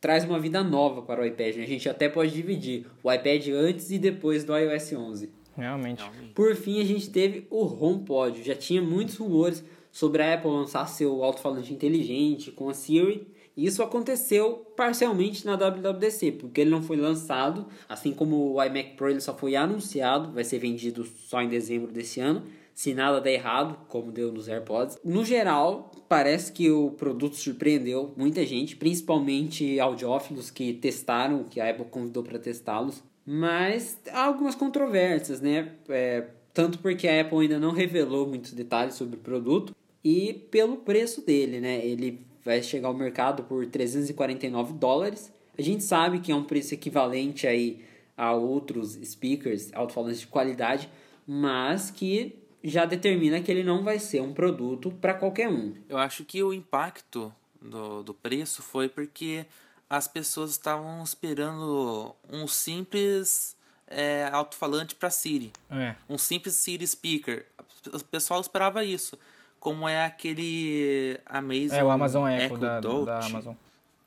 [0.00, 1.56] traz uma vida nova para o iPad.
[1.56, 1.64] né?
[1.64, 5.30] A gente até pode dividir o iPad antes e depois do iOS 11.
[5.56, 6.00] Realmente.
[6.00, 6.32] Realmente.
[6.34, 8.42] Por fim, a gente teve o HomePod.
[8.42, 9.62] Já tinha muitos rumores
[9.92, 13.26] sobre a Apple lançar seu alto-falante inteligente com a Siri.
[13.56, 18.94] E isso aconteceu parcialmente na WWDC, porque ele não foi lançado, assim como o iMac
[18.96, 22.42] Pro ele só foi anunciado, vai ser vendido só em dezembro desse ano,
[22.80, 24.98] se nada der errado, como deu nos AirPods.
[25.04, 31.68] No geral, parece que o produto surpreendeu muita gente, principalmente audiófilos que testaram, que a
[31.68, 33.02] Apple convidou para testá-los.
[33.26, 35.72] Mas há algumas controvérsias, né?
[35.90, 40.78] É, tanto porque a Apple ainda não revelou muitos detalhes sobre o produto e pelo
[40.78, 41.84] preço dele, né?
[41.84, 45.30] Ele vai chegar ao mercado por 349 dólares.
[45.58, 47.84] A gente sabe que é um preço equivalente aí
[48.16, 50.88] a outros speakers alto-falantes de qualidade,
[51.26, 55.74] mas que já determina que ele não vai ser um produto para qualquer um.
[55.88, 59.46] Eu acho que o impacto do, do preço foi porque
[59.88, 63.56] as pessoas estavam esperando um simples
[63.86, 65.52] é, alto-falante para Siri.
[65.70, 65.94] É.
[66.08, 67.44] Um simples Siri Speaker.
[67.92, 69.18] O pessoal esperava isso.
[69.58, 73.06] Como é aquele Amazon É o Amazon Echo, da, Dot.
[73.06, 73.54] da Amazon.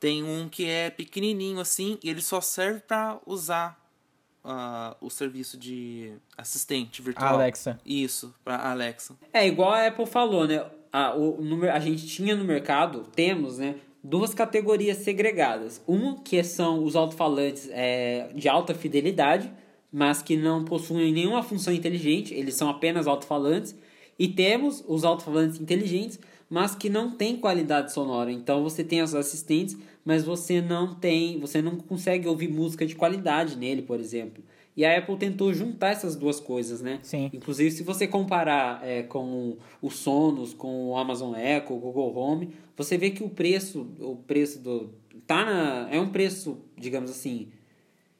[0.00, 3.78] Tem um que é pequenininho assim e ele só serve para usar
[4.44, 7.34] ah, o serviço de assistente virtual.
[7.34, 7.80] Alexa.
[7.84, 9.16] Isso, para Alexa.
[9.32, 10.64] É igual a Apple falou, né?
[10.92, 13.76] A, o, no, a gente tinha no mercado, temos, né?
[14.02, 15.82] Duas categorias segregadas.
[15.86, 19.50] Uma que são os alto-falantes é, de alta fidelidade,
[19.90, 23.74] mas que não possuem nenhuma função inteligente, eles são apenas alto-falantes.
[24.18, 28.30] E temos os alto-falantes inteligentes, mas que não têm qualidade sonora.
[28.30, 32.94] Então você tem os assistentes, mas você não tem, você não consegue ouvir música de
[32.94, 34.44] qualidade nele, por exemplo.
[34.76, 36.98] E a Apple tentou juntar essas duas coisas, né?
[37.02, 37.30] Sim.
[37.32, 42.50] Inclusive, se você comparar é, com o Sonos, com o Amazon Echo, o Google Home,
[42.76, 44.90] você vê que o preço, o preço do
[45.26, 47.48] tá na, é um preço, digamos assim,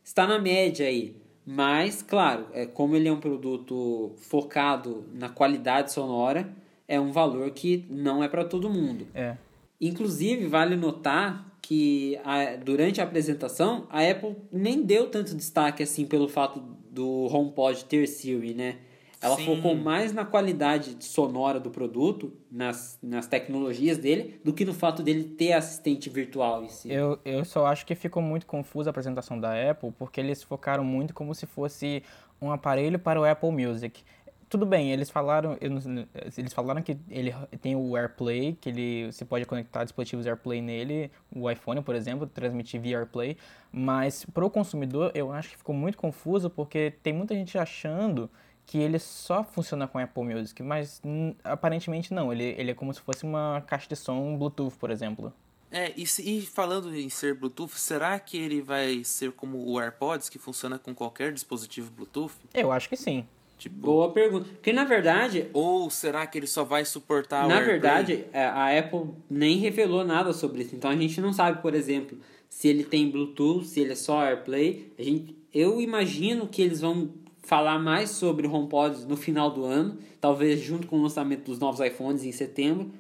[0.03, 1.17] está na média aí.
[1.45, 6.49] Mas, claro, é, como ele é um produto focado na qualidade sonora,
[6.89, 9.07] é um valor que não é para todo mundo.
[9.15, 9.37] É.
[9.81, 16.05] Inclusive, vale notar que a- durante a apresentação a Apple nem deu tanto destaque assim
[16.07, 16.61] pelo fato
[16.91, 18.77] do HomePod ter Siri, né?
[19.21, 19.47] Ela Sim.
[19.47, 25.03] focou mais na qualidade sonora do produto, nas, nas tecnologias dele, do que no fato
[25.03, 26.93] dele ter assistente virtual em si.
[26.93, 30.85] Eu, eu só acho que ficou muito confusa a apresentação da Apple, porque eles focaram
[30.85, 32.03] muito como se fosse
[32.39, 34.03] um aparelho para o Apple Music.
[34.49, 36.07] Tudo bem, eles falaram, não-
[36.37, 41.11] eles falaram que ele tem o AirPlay, que ele você pode conectar dispositivos AirPlay nele,
[41.35, 43.37] o iPhone, por exemplo, transmitir via AirPlay,
[43.73, 48.31] mas para o consumidor eu acho que ficou muito confuso porque tem muita gente achando
[48.67, 51.01] que ele só funciona com Apple Music, mas
[51.43, 55.33] aparentemente não, ele, ele é como se fosse uma caixa de som Bluetooth, por exemplo.
[55.71, 59.81] É, e, se- e falando em ser Bluetooth, será que ele vai ser como o
[59.81, 62.33] AirPods, que funciona com qualquer dispositivo Bluetooth?
[62.55, 63.27] Eu acho que sim.
[63.59, 64.47] Tipo, Boa pergunta.
[64.51, 67.73] Porque na verdade, ou será que ele só vai suportar o Na AirPlay?
[67.73, 70.75] verdade, é, a Apple nem revelou nada sobre isso.
[70.75, 72.19] Então a gente não sabe, por exemplo,
[72.49, 74.93] se ele tem Bluetooth, se ele é só AirPlay.
[74.99, 77.11] A gente, eu imagino que eles vão
[77.43, 81.81] falar mais sobre HomePods no final do ano, talvez junto com o lançamento dos novos
[81.81, 82.91] iPhones em setembro.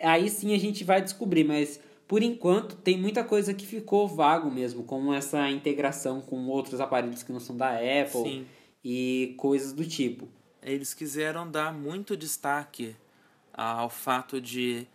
[0.00, 4.50] Aí sim a gente vai descobrir, mas por enquanto tem muita coisa que ficou vago
[4.50, 8.46] mesmo, como essa integração com outros aparelhos que não são da Apple Sim.
[8.84, 10.28] E coisas do tipo.
[10.62, 12.94] Eles quiseram dar muito destaque
[13.52, 14.86] ao fato de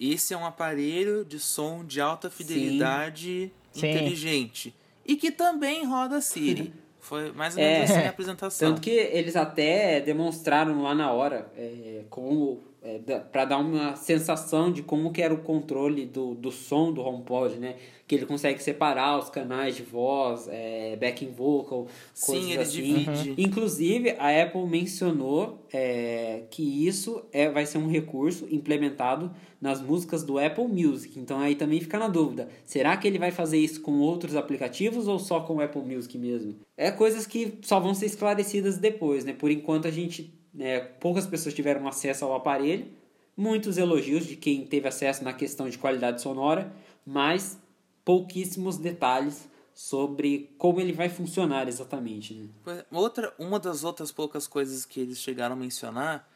[0.00, 3.90] esse é um aparelho de som de alta fidelidade Sim.
[3.90, 4.74] inteligente
[5.06, 6.72] e que também roda Siri.
[7.00, 7.74] Foi mais ou É.
[7.80, 8.68] menos assim a apresentação.
[8.70, 14.70] Tanto que eles até demonstraram lá na hora é, como é, para dar uma sensação
[14.70, 17.76] de como que era o controle do, do som do HomePod, né?
[18.06, 22.82] Que ele consegue separar os canais de voz, é, backing vocal, Sim, ele assim.
[22.82, 23.30] divide.
[23.30, 23.34] Uhum.
[23.38, 30.22] Inclusive, a Apple mencionou é, que isso é, vai ser um recurso implementado nas músicas
[30.22, 31.18] do Apple Music.
[31.18, 35.08] Então aí também fica na dúvida, será que ele vai fazer isso com outros aplicativos
[35.08, 36.54] ou só com o Apple Music mesmo?
[36.76, 39.32] É coisas que só vão ser esclarecidas depois, né?
[39.32, 42.86] Por enquanto a gente né, poucas pessoas tiveram acesso ao aparelho,
[43.36, 46.72] muitos elogios de quem teve acesso na questão de qualidade sonora,
[47.04, 47.58] mas
[48.04, 52.34] pouquíssimos detalhes sobre como ele vai funcionar exatamente.
[52.64, 52.84] Né?
[52.92, 56.28] Outra, uma das outras poucas coisas que eles chegaram a mencionar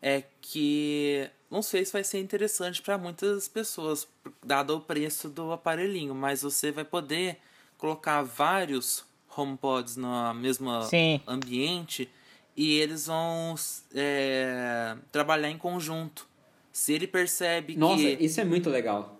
[0.00, 4.06] é que não sei se vai ser interessante para muitas pessoas,
[4.44, 7.38] dado o preço do aparelhinho, mas você vai poder
[7.78, 9.04] colocar vários
[9.34, 11.20] HomePods no mesmo Sim.
[11.26, 12.10] ambiente
[12.56, 13.54] e eles vão
[13.94, 16.28] é, trabalhar em conjunto.
[16.72, 18.12] Se ele percebe Nossa, que.
[18.12, 19.18] Nossa, isso é muito legal.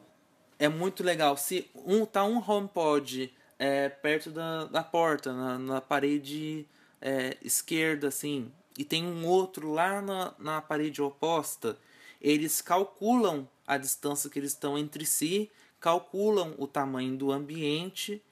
[0.59, 1.37] É muito legal.
[1.37, 6.67] Se um tá um HomePod é, perto da, da porta, na, na parede
[7.01, 11.77] é, esquerda, assim, e tem um outro lá na, na parede oposta,
[12.21, 15.51] eles calculam a distância que eles estão entre si,
[15.81, 18.23] calculam o tamanho do ambiente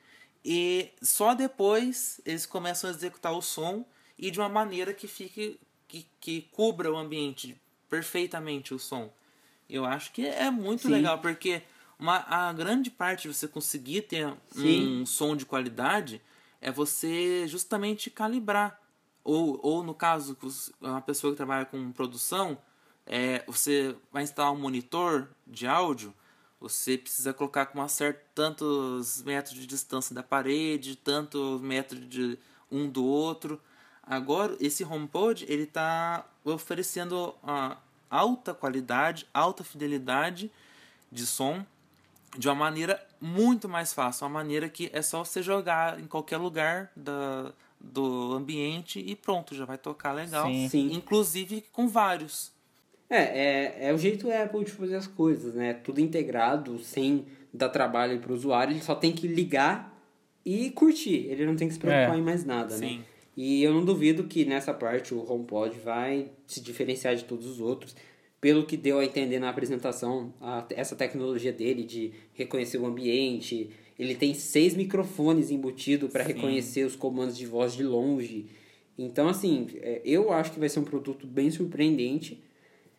[0.45, 3.85] e só depois eles começam a executar o som
[4.21, 9.13] e de uma maneira que fique que, que cubra o ambiente perfeitamente o som.
[9.69, 10.93] Eu acho que é muito Sim.
[10.93, 11.63] legal porque
[11.99, 15.01] uma, a grande parte de você conseguir ter Sim.
[15.01, 16.23] um som de qualidade
[16.61, 18.79] é você justamente calibrar.
[19.25, 20.37] Ou, ou no caso,
[20.81, 22.57] uma pessoa que trabalha com produção,
[23.05, 26.15] é, você vai instalar um monitor de áudio,
[26.61, 32.39] você precisa colocar com uma certa tantos metros de distância da parede, tantos metros de
[32.71, 33.61] um do outro.
[34.03, 37.77] Agora, esse HomePod, ele está oferecendo a
[38.11, 40.51] alta qualidade, alta fidelidade
[41.13, 41.65] de som
[42.37, 46.37] de uma maneira muito mais fácil, uma maneira que é só você jogar em qualquer
[46.37, 50.47] lugar da, do ambiente e pronto, já vai tocar legal.
[50.47, 50.69] Sim.
[50.69, 50.93] Sim.
[50.93, 52.53] Inclusive com vários.
[53.09, 55.75] É, é, é o jeito Apple de fazer as coisas, né?
[55.75, 59.93] Tudo integrado, sem dar trabalho para o usuário, ele só tem que ligar
[60.45, 61.27] e curtir.
[61.29, 62.19] Ele não tem que se preocupar é.
[62.21, 62.89] em mais nada, né?
[62.89, 62.99] Sim.
[62.99, 63.05] né?
[63.43, 67.59] E eu não duvido que nessa parte o HomePod vai se diferenciar de todos os
[67.59, 67.97] outros.
[68.39, 73.71] Pelo que deu a entender na apresentação, a, essa tecnologia dele de reconhecer o ambiente.
[73.99, 78.45] Ele tem seis microfones embutidos para reconhecer os comandos de voz de longe.
[78.99, 82.43] Então, assim, é, eu acho que vai ser um produto bem surpreendente.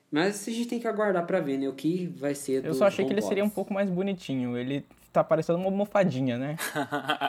[0.10, 1.70] Mas a gente tem que aguardar para ver, né?
[1.70, 4.58] O que vai ser do Eu só achei que ele seria um pouco mais bonitinho.
[4.58, 6.56] Ele tá parecendo uma almofadinha, né?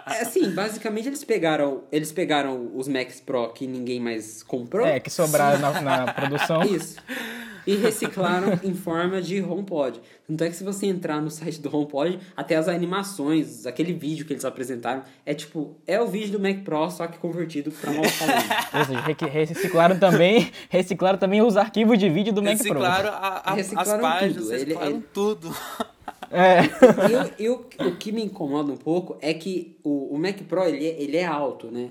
[0.07, 4.87] é assim, basicamente eles pegaram, eles pegaram os Macs Pro que ninguém mais comprou.
[4.87, 6.63] É, que sobraram na, na produção.
[6.67, 6.97] Isso.
[7.65, 10.01] E reciclaram em forma de HomePod.
[10.27, 14.27] Tanto é que se você entrar no site do HomePod, até as animações, aquele vídeo
[14.27, 17.91] que eles apresentaram, é tipo, é o vídeo do Mac Pro, só que convertido para
[17.91, 22.81] uma seja, reciclaram também, reciclaram também os arquivos de vídeo do Mac Pro.
[22.81, 24.51] Reciclaram, a, a, reciclaram as páginas, tudo.
[24.51, 25.07] reciclaram ele, ele...
[25.13, 25.57] tudo.
[26.33, 27.43] É.
[27.43, 31.03] E, o que me incomoda um pouco é que o, o Mac Pro ele, é,
[31.03, 31.91] ele é alto, né?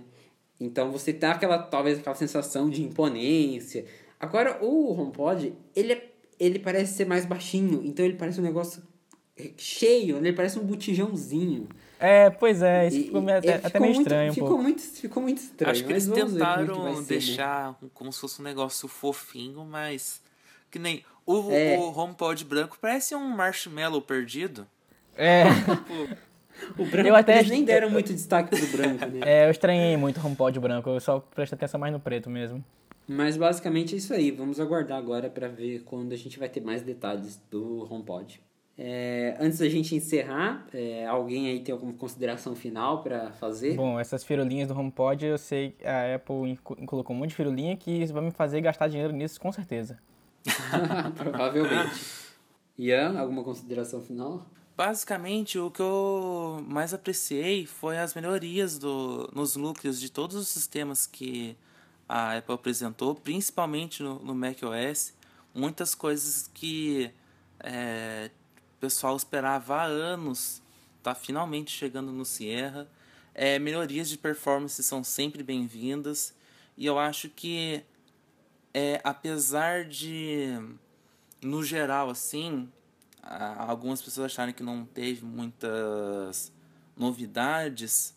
[0.60, 3.86] Então você tem aquela, talvez aquela sensação de imponência.
[4.20, 8.84] Agora, o HomePod, ele, é, ele parece ser mais baixinho, então ele parece um negócio
[9.58, 11.68] cheio, ele parece um botijãozinho.
[12.00, 14.34] É, pois é, isso e, ficou meio, até, até meio muito, estranho.
[14.34, 15.72] Ficou, um muito, ficou muito estranho.
[15.72, 17.06] Acho que eles é tentaram ser, né?
[17.08, 17.90] deixar né?
[17.94, 20.22] como se fosse um negócio fofinho, mas
[20.70, 21.78] que nem o, é.
[21.78, 24.68] o HomePod branco parece um marshmallow perdido.
[25.18, 25.44] É.
[26.78, 29.20] o branco, eu até eles nem deram muito destaque pro branco, né?
[29.24, 32.64] É, eu estranhei muito o HomePod branco, eu só presto atenção mais no preto mesmo.
[33.08, 34.32] Mas basicamente é isso aí.
[34.32, 38.42] Vamos aguardar agora para ver quando a gente vai ter mais detalhes do HomePod.
[38.78, 43.76] É, antes da gente encerrar, é, alguém aí tem alguma consideração final para fazer?
[43.76, 47.76] Bom, essas firulinhas do HomePod, eu sei que a Apple colocou um monte de firulinha
[47.76, 50.00] que isso vai me fazer gastar dinheiro nisso com certeza.
[51.16, 52.22] Provavelmente.
[52.78, 54.46] Ian, alguma consideração final?
[54.76, 60.48] Basicamente, o que eu mais apreciei foi as melhorias do, nos núcleos de todos os
[60.48, 61.56] sistemas que
[62.08, 65.14] a Apple apresentou, principalmente no, no macOS.
[65.54, 67.12] Muitas coisas que
[67.60, 68.32] é,
[68.78, 70.62] o pessoal esperava há anos
[71.04, 72.90] tá finalmente chegando no Sierra.
[73.34, 76.34] É, melhorias de performance são sempre bem-vindas
[76.78, 77.84] e eu acho que
[78.74, 80.58] é, apesar de,
[81.42, 82.72] no geral, assim,
[83.22, 86.52] algumas pessoas acharem que não teve muitas
[86.96, 88.16] novidades,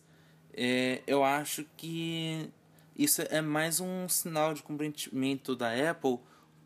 [0.53, 2.49] é, eu acho que
[2.95, 6.19] isso é mais um sinal de comprometimento da Apple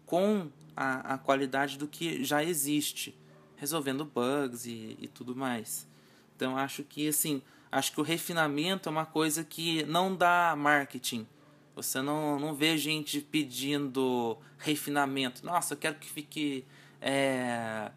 [0.05, 3.17] com a, a qualidade do que já existe,
[3.55, 5.87] resolvendo bugs e, e tudo mais.
[6.35, 7.41] Então acho que assim,
[7.71, 11.27] acho que o refinamento é uma coisa que não dá marketing.
[11.81, 15.45] Você não, não vê gente pedindo refinamento.
[15.45, 16.65] Nossa, eu quero que fique
[17.01, 17.91] é,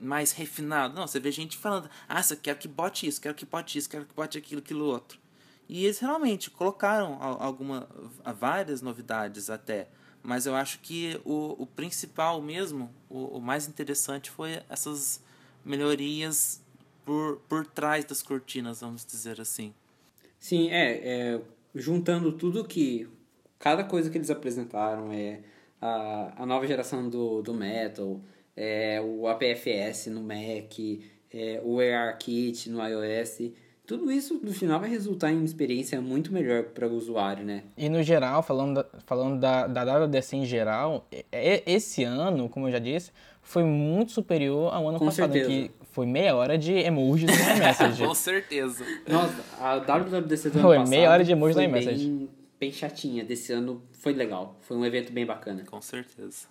[0.00, 0.94] mais refinado.
[0.94, 3.88] Não, você vê gente falando, ah, eu quero que bote isso, quero que bote isso,
[3.88, 5.18] quero que bote aquilo, aquilo outro.
[5.68, 7.88] E eles realmente colocaram alguma,
[8.38, 9.88] várias novidades até.
[10.22, 15.22] Mas eu acho que o, o principal mesmo, o, o mais interessante foi essas
[15.64, 16.60] melhorias
[17.04, 19.72] por, por trás das cortinas, vamos dizer assim.
[20.38, 21.40] Sim, é, é
[21.74, 23.08] juntando tudo que.
[23.58, 25.40] Cada coisa que eles apresentaram é
[25.80, 28.20] a, a nova geração do, do Metal,
[28.56, 30.78] é, o APFS no Mac,
[31.32, 33.52] é, o ARKit no iOS.
[33.86, 37.64] Tudo isso no final vai resultar em uma experiência muito melhor para o usuário, né?
[37.76, 41.08] E no geral, falando da, falando da, da WDC em geral,
[41.66, 43.10] esse ano, como eu já disse,
[43.42, 45.50] foi muito superior ao ano Com passado, certeza.
[45.50, 48.04] que foi meia hora de emojis no iMessage.
[48.04, 48.84] Com certeza.
[49.08, 52.06] Nossa, a WWDC do ano Foi passado meia hora de emoji foi no iMessage.
[52.06, 52.28] bem,
[52.60, 53.24] bem chatinha.
[53.24, 54.56] Desse ano foi legal.
[54.62, 55.64] Foi um evento bem bacana.
[55.68, 56.46] Com certeza.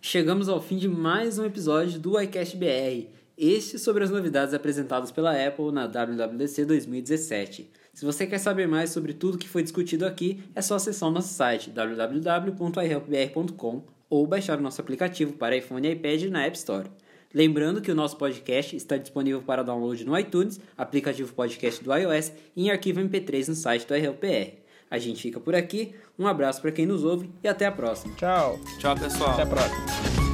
[0.00, 3.06] Chegamos ao fim de mais um episódio do iCast BR.
[3.36, 7.70] Este sobre as novidades apresentadas pela Apple na WWDC 2017.
[7.92, 11.12] Se você quer saber mais sobre tudo que foi discutido aqui, é só acessar o
[11.12, 16.88] nosso site www.ihelpbr.com ou baixar o nosso aplicativo para iPhone e iPad na App Store.
[17.32, 22.32] Lembrando que o nosso podcast está disponível para download no iTunes, aplicativo podcast do iOS
[22.56, 24.54] e em arquivo MP3 no site do iHelpBR.
[24.90, 28.14] A gente fica por aqui, um abraço para quem nos ouve e até a próxima.
[28.16, 28.58] Tchau.
[28.80, 29.30] Tchau, pessoal.
[29.30, 30.29] Até a próxima.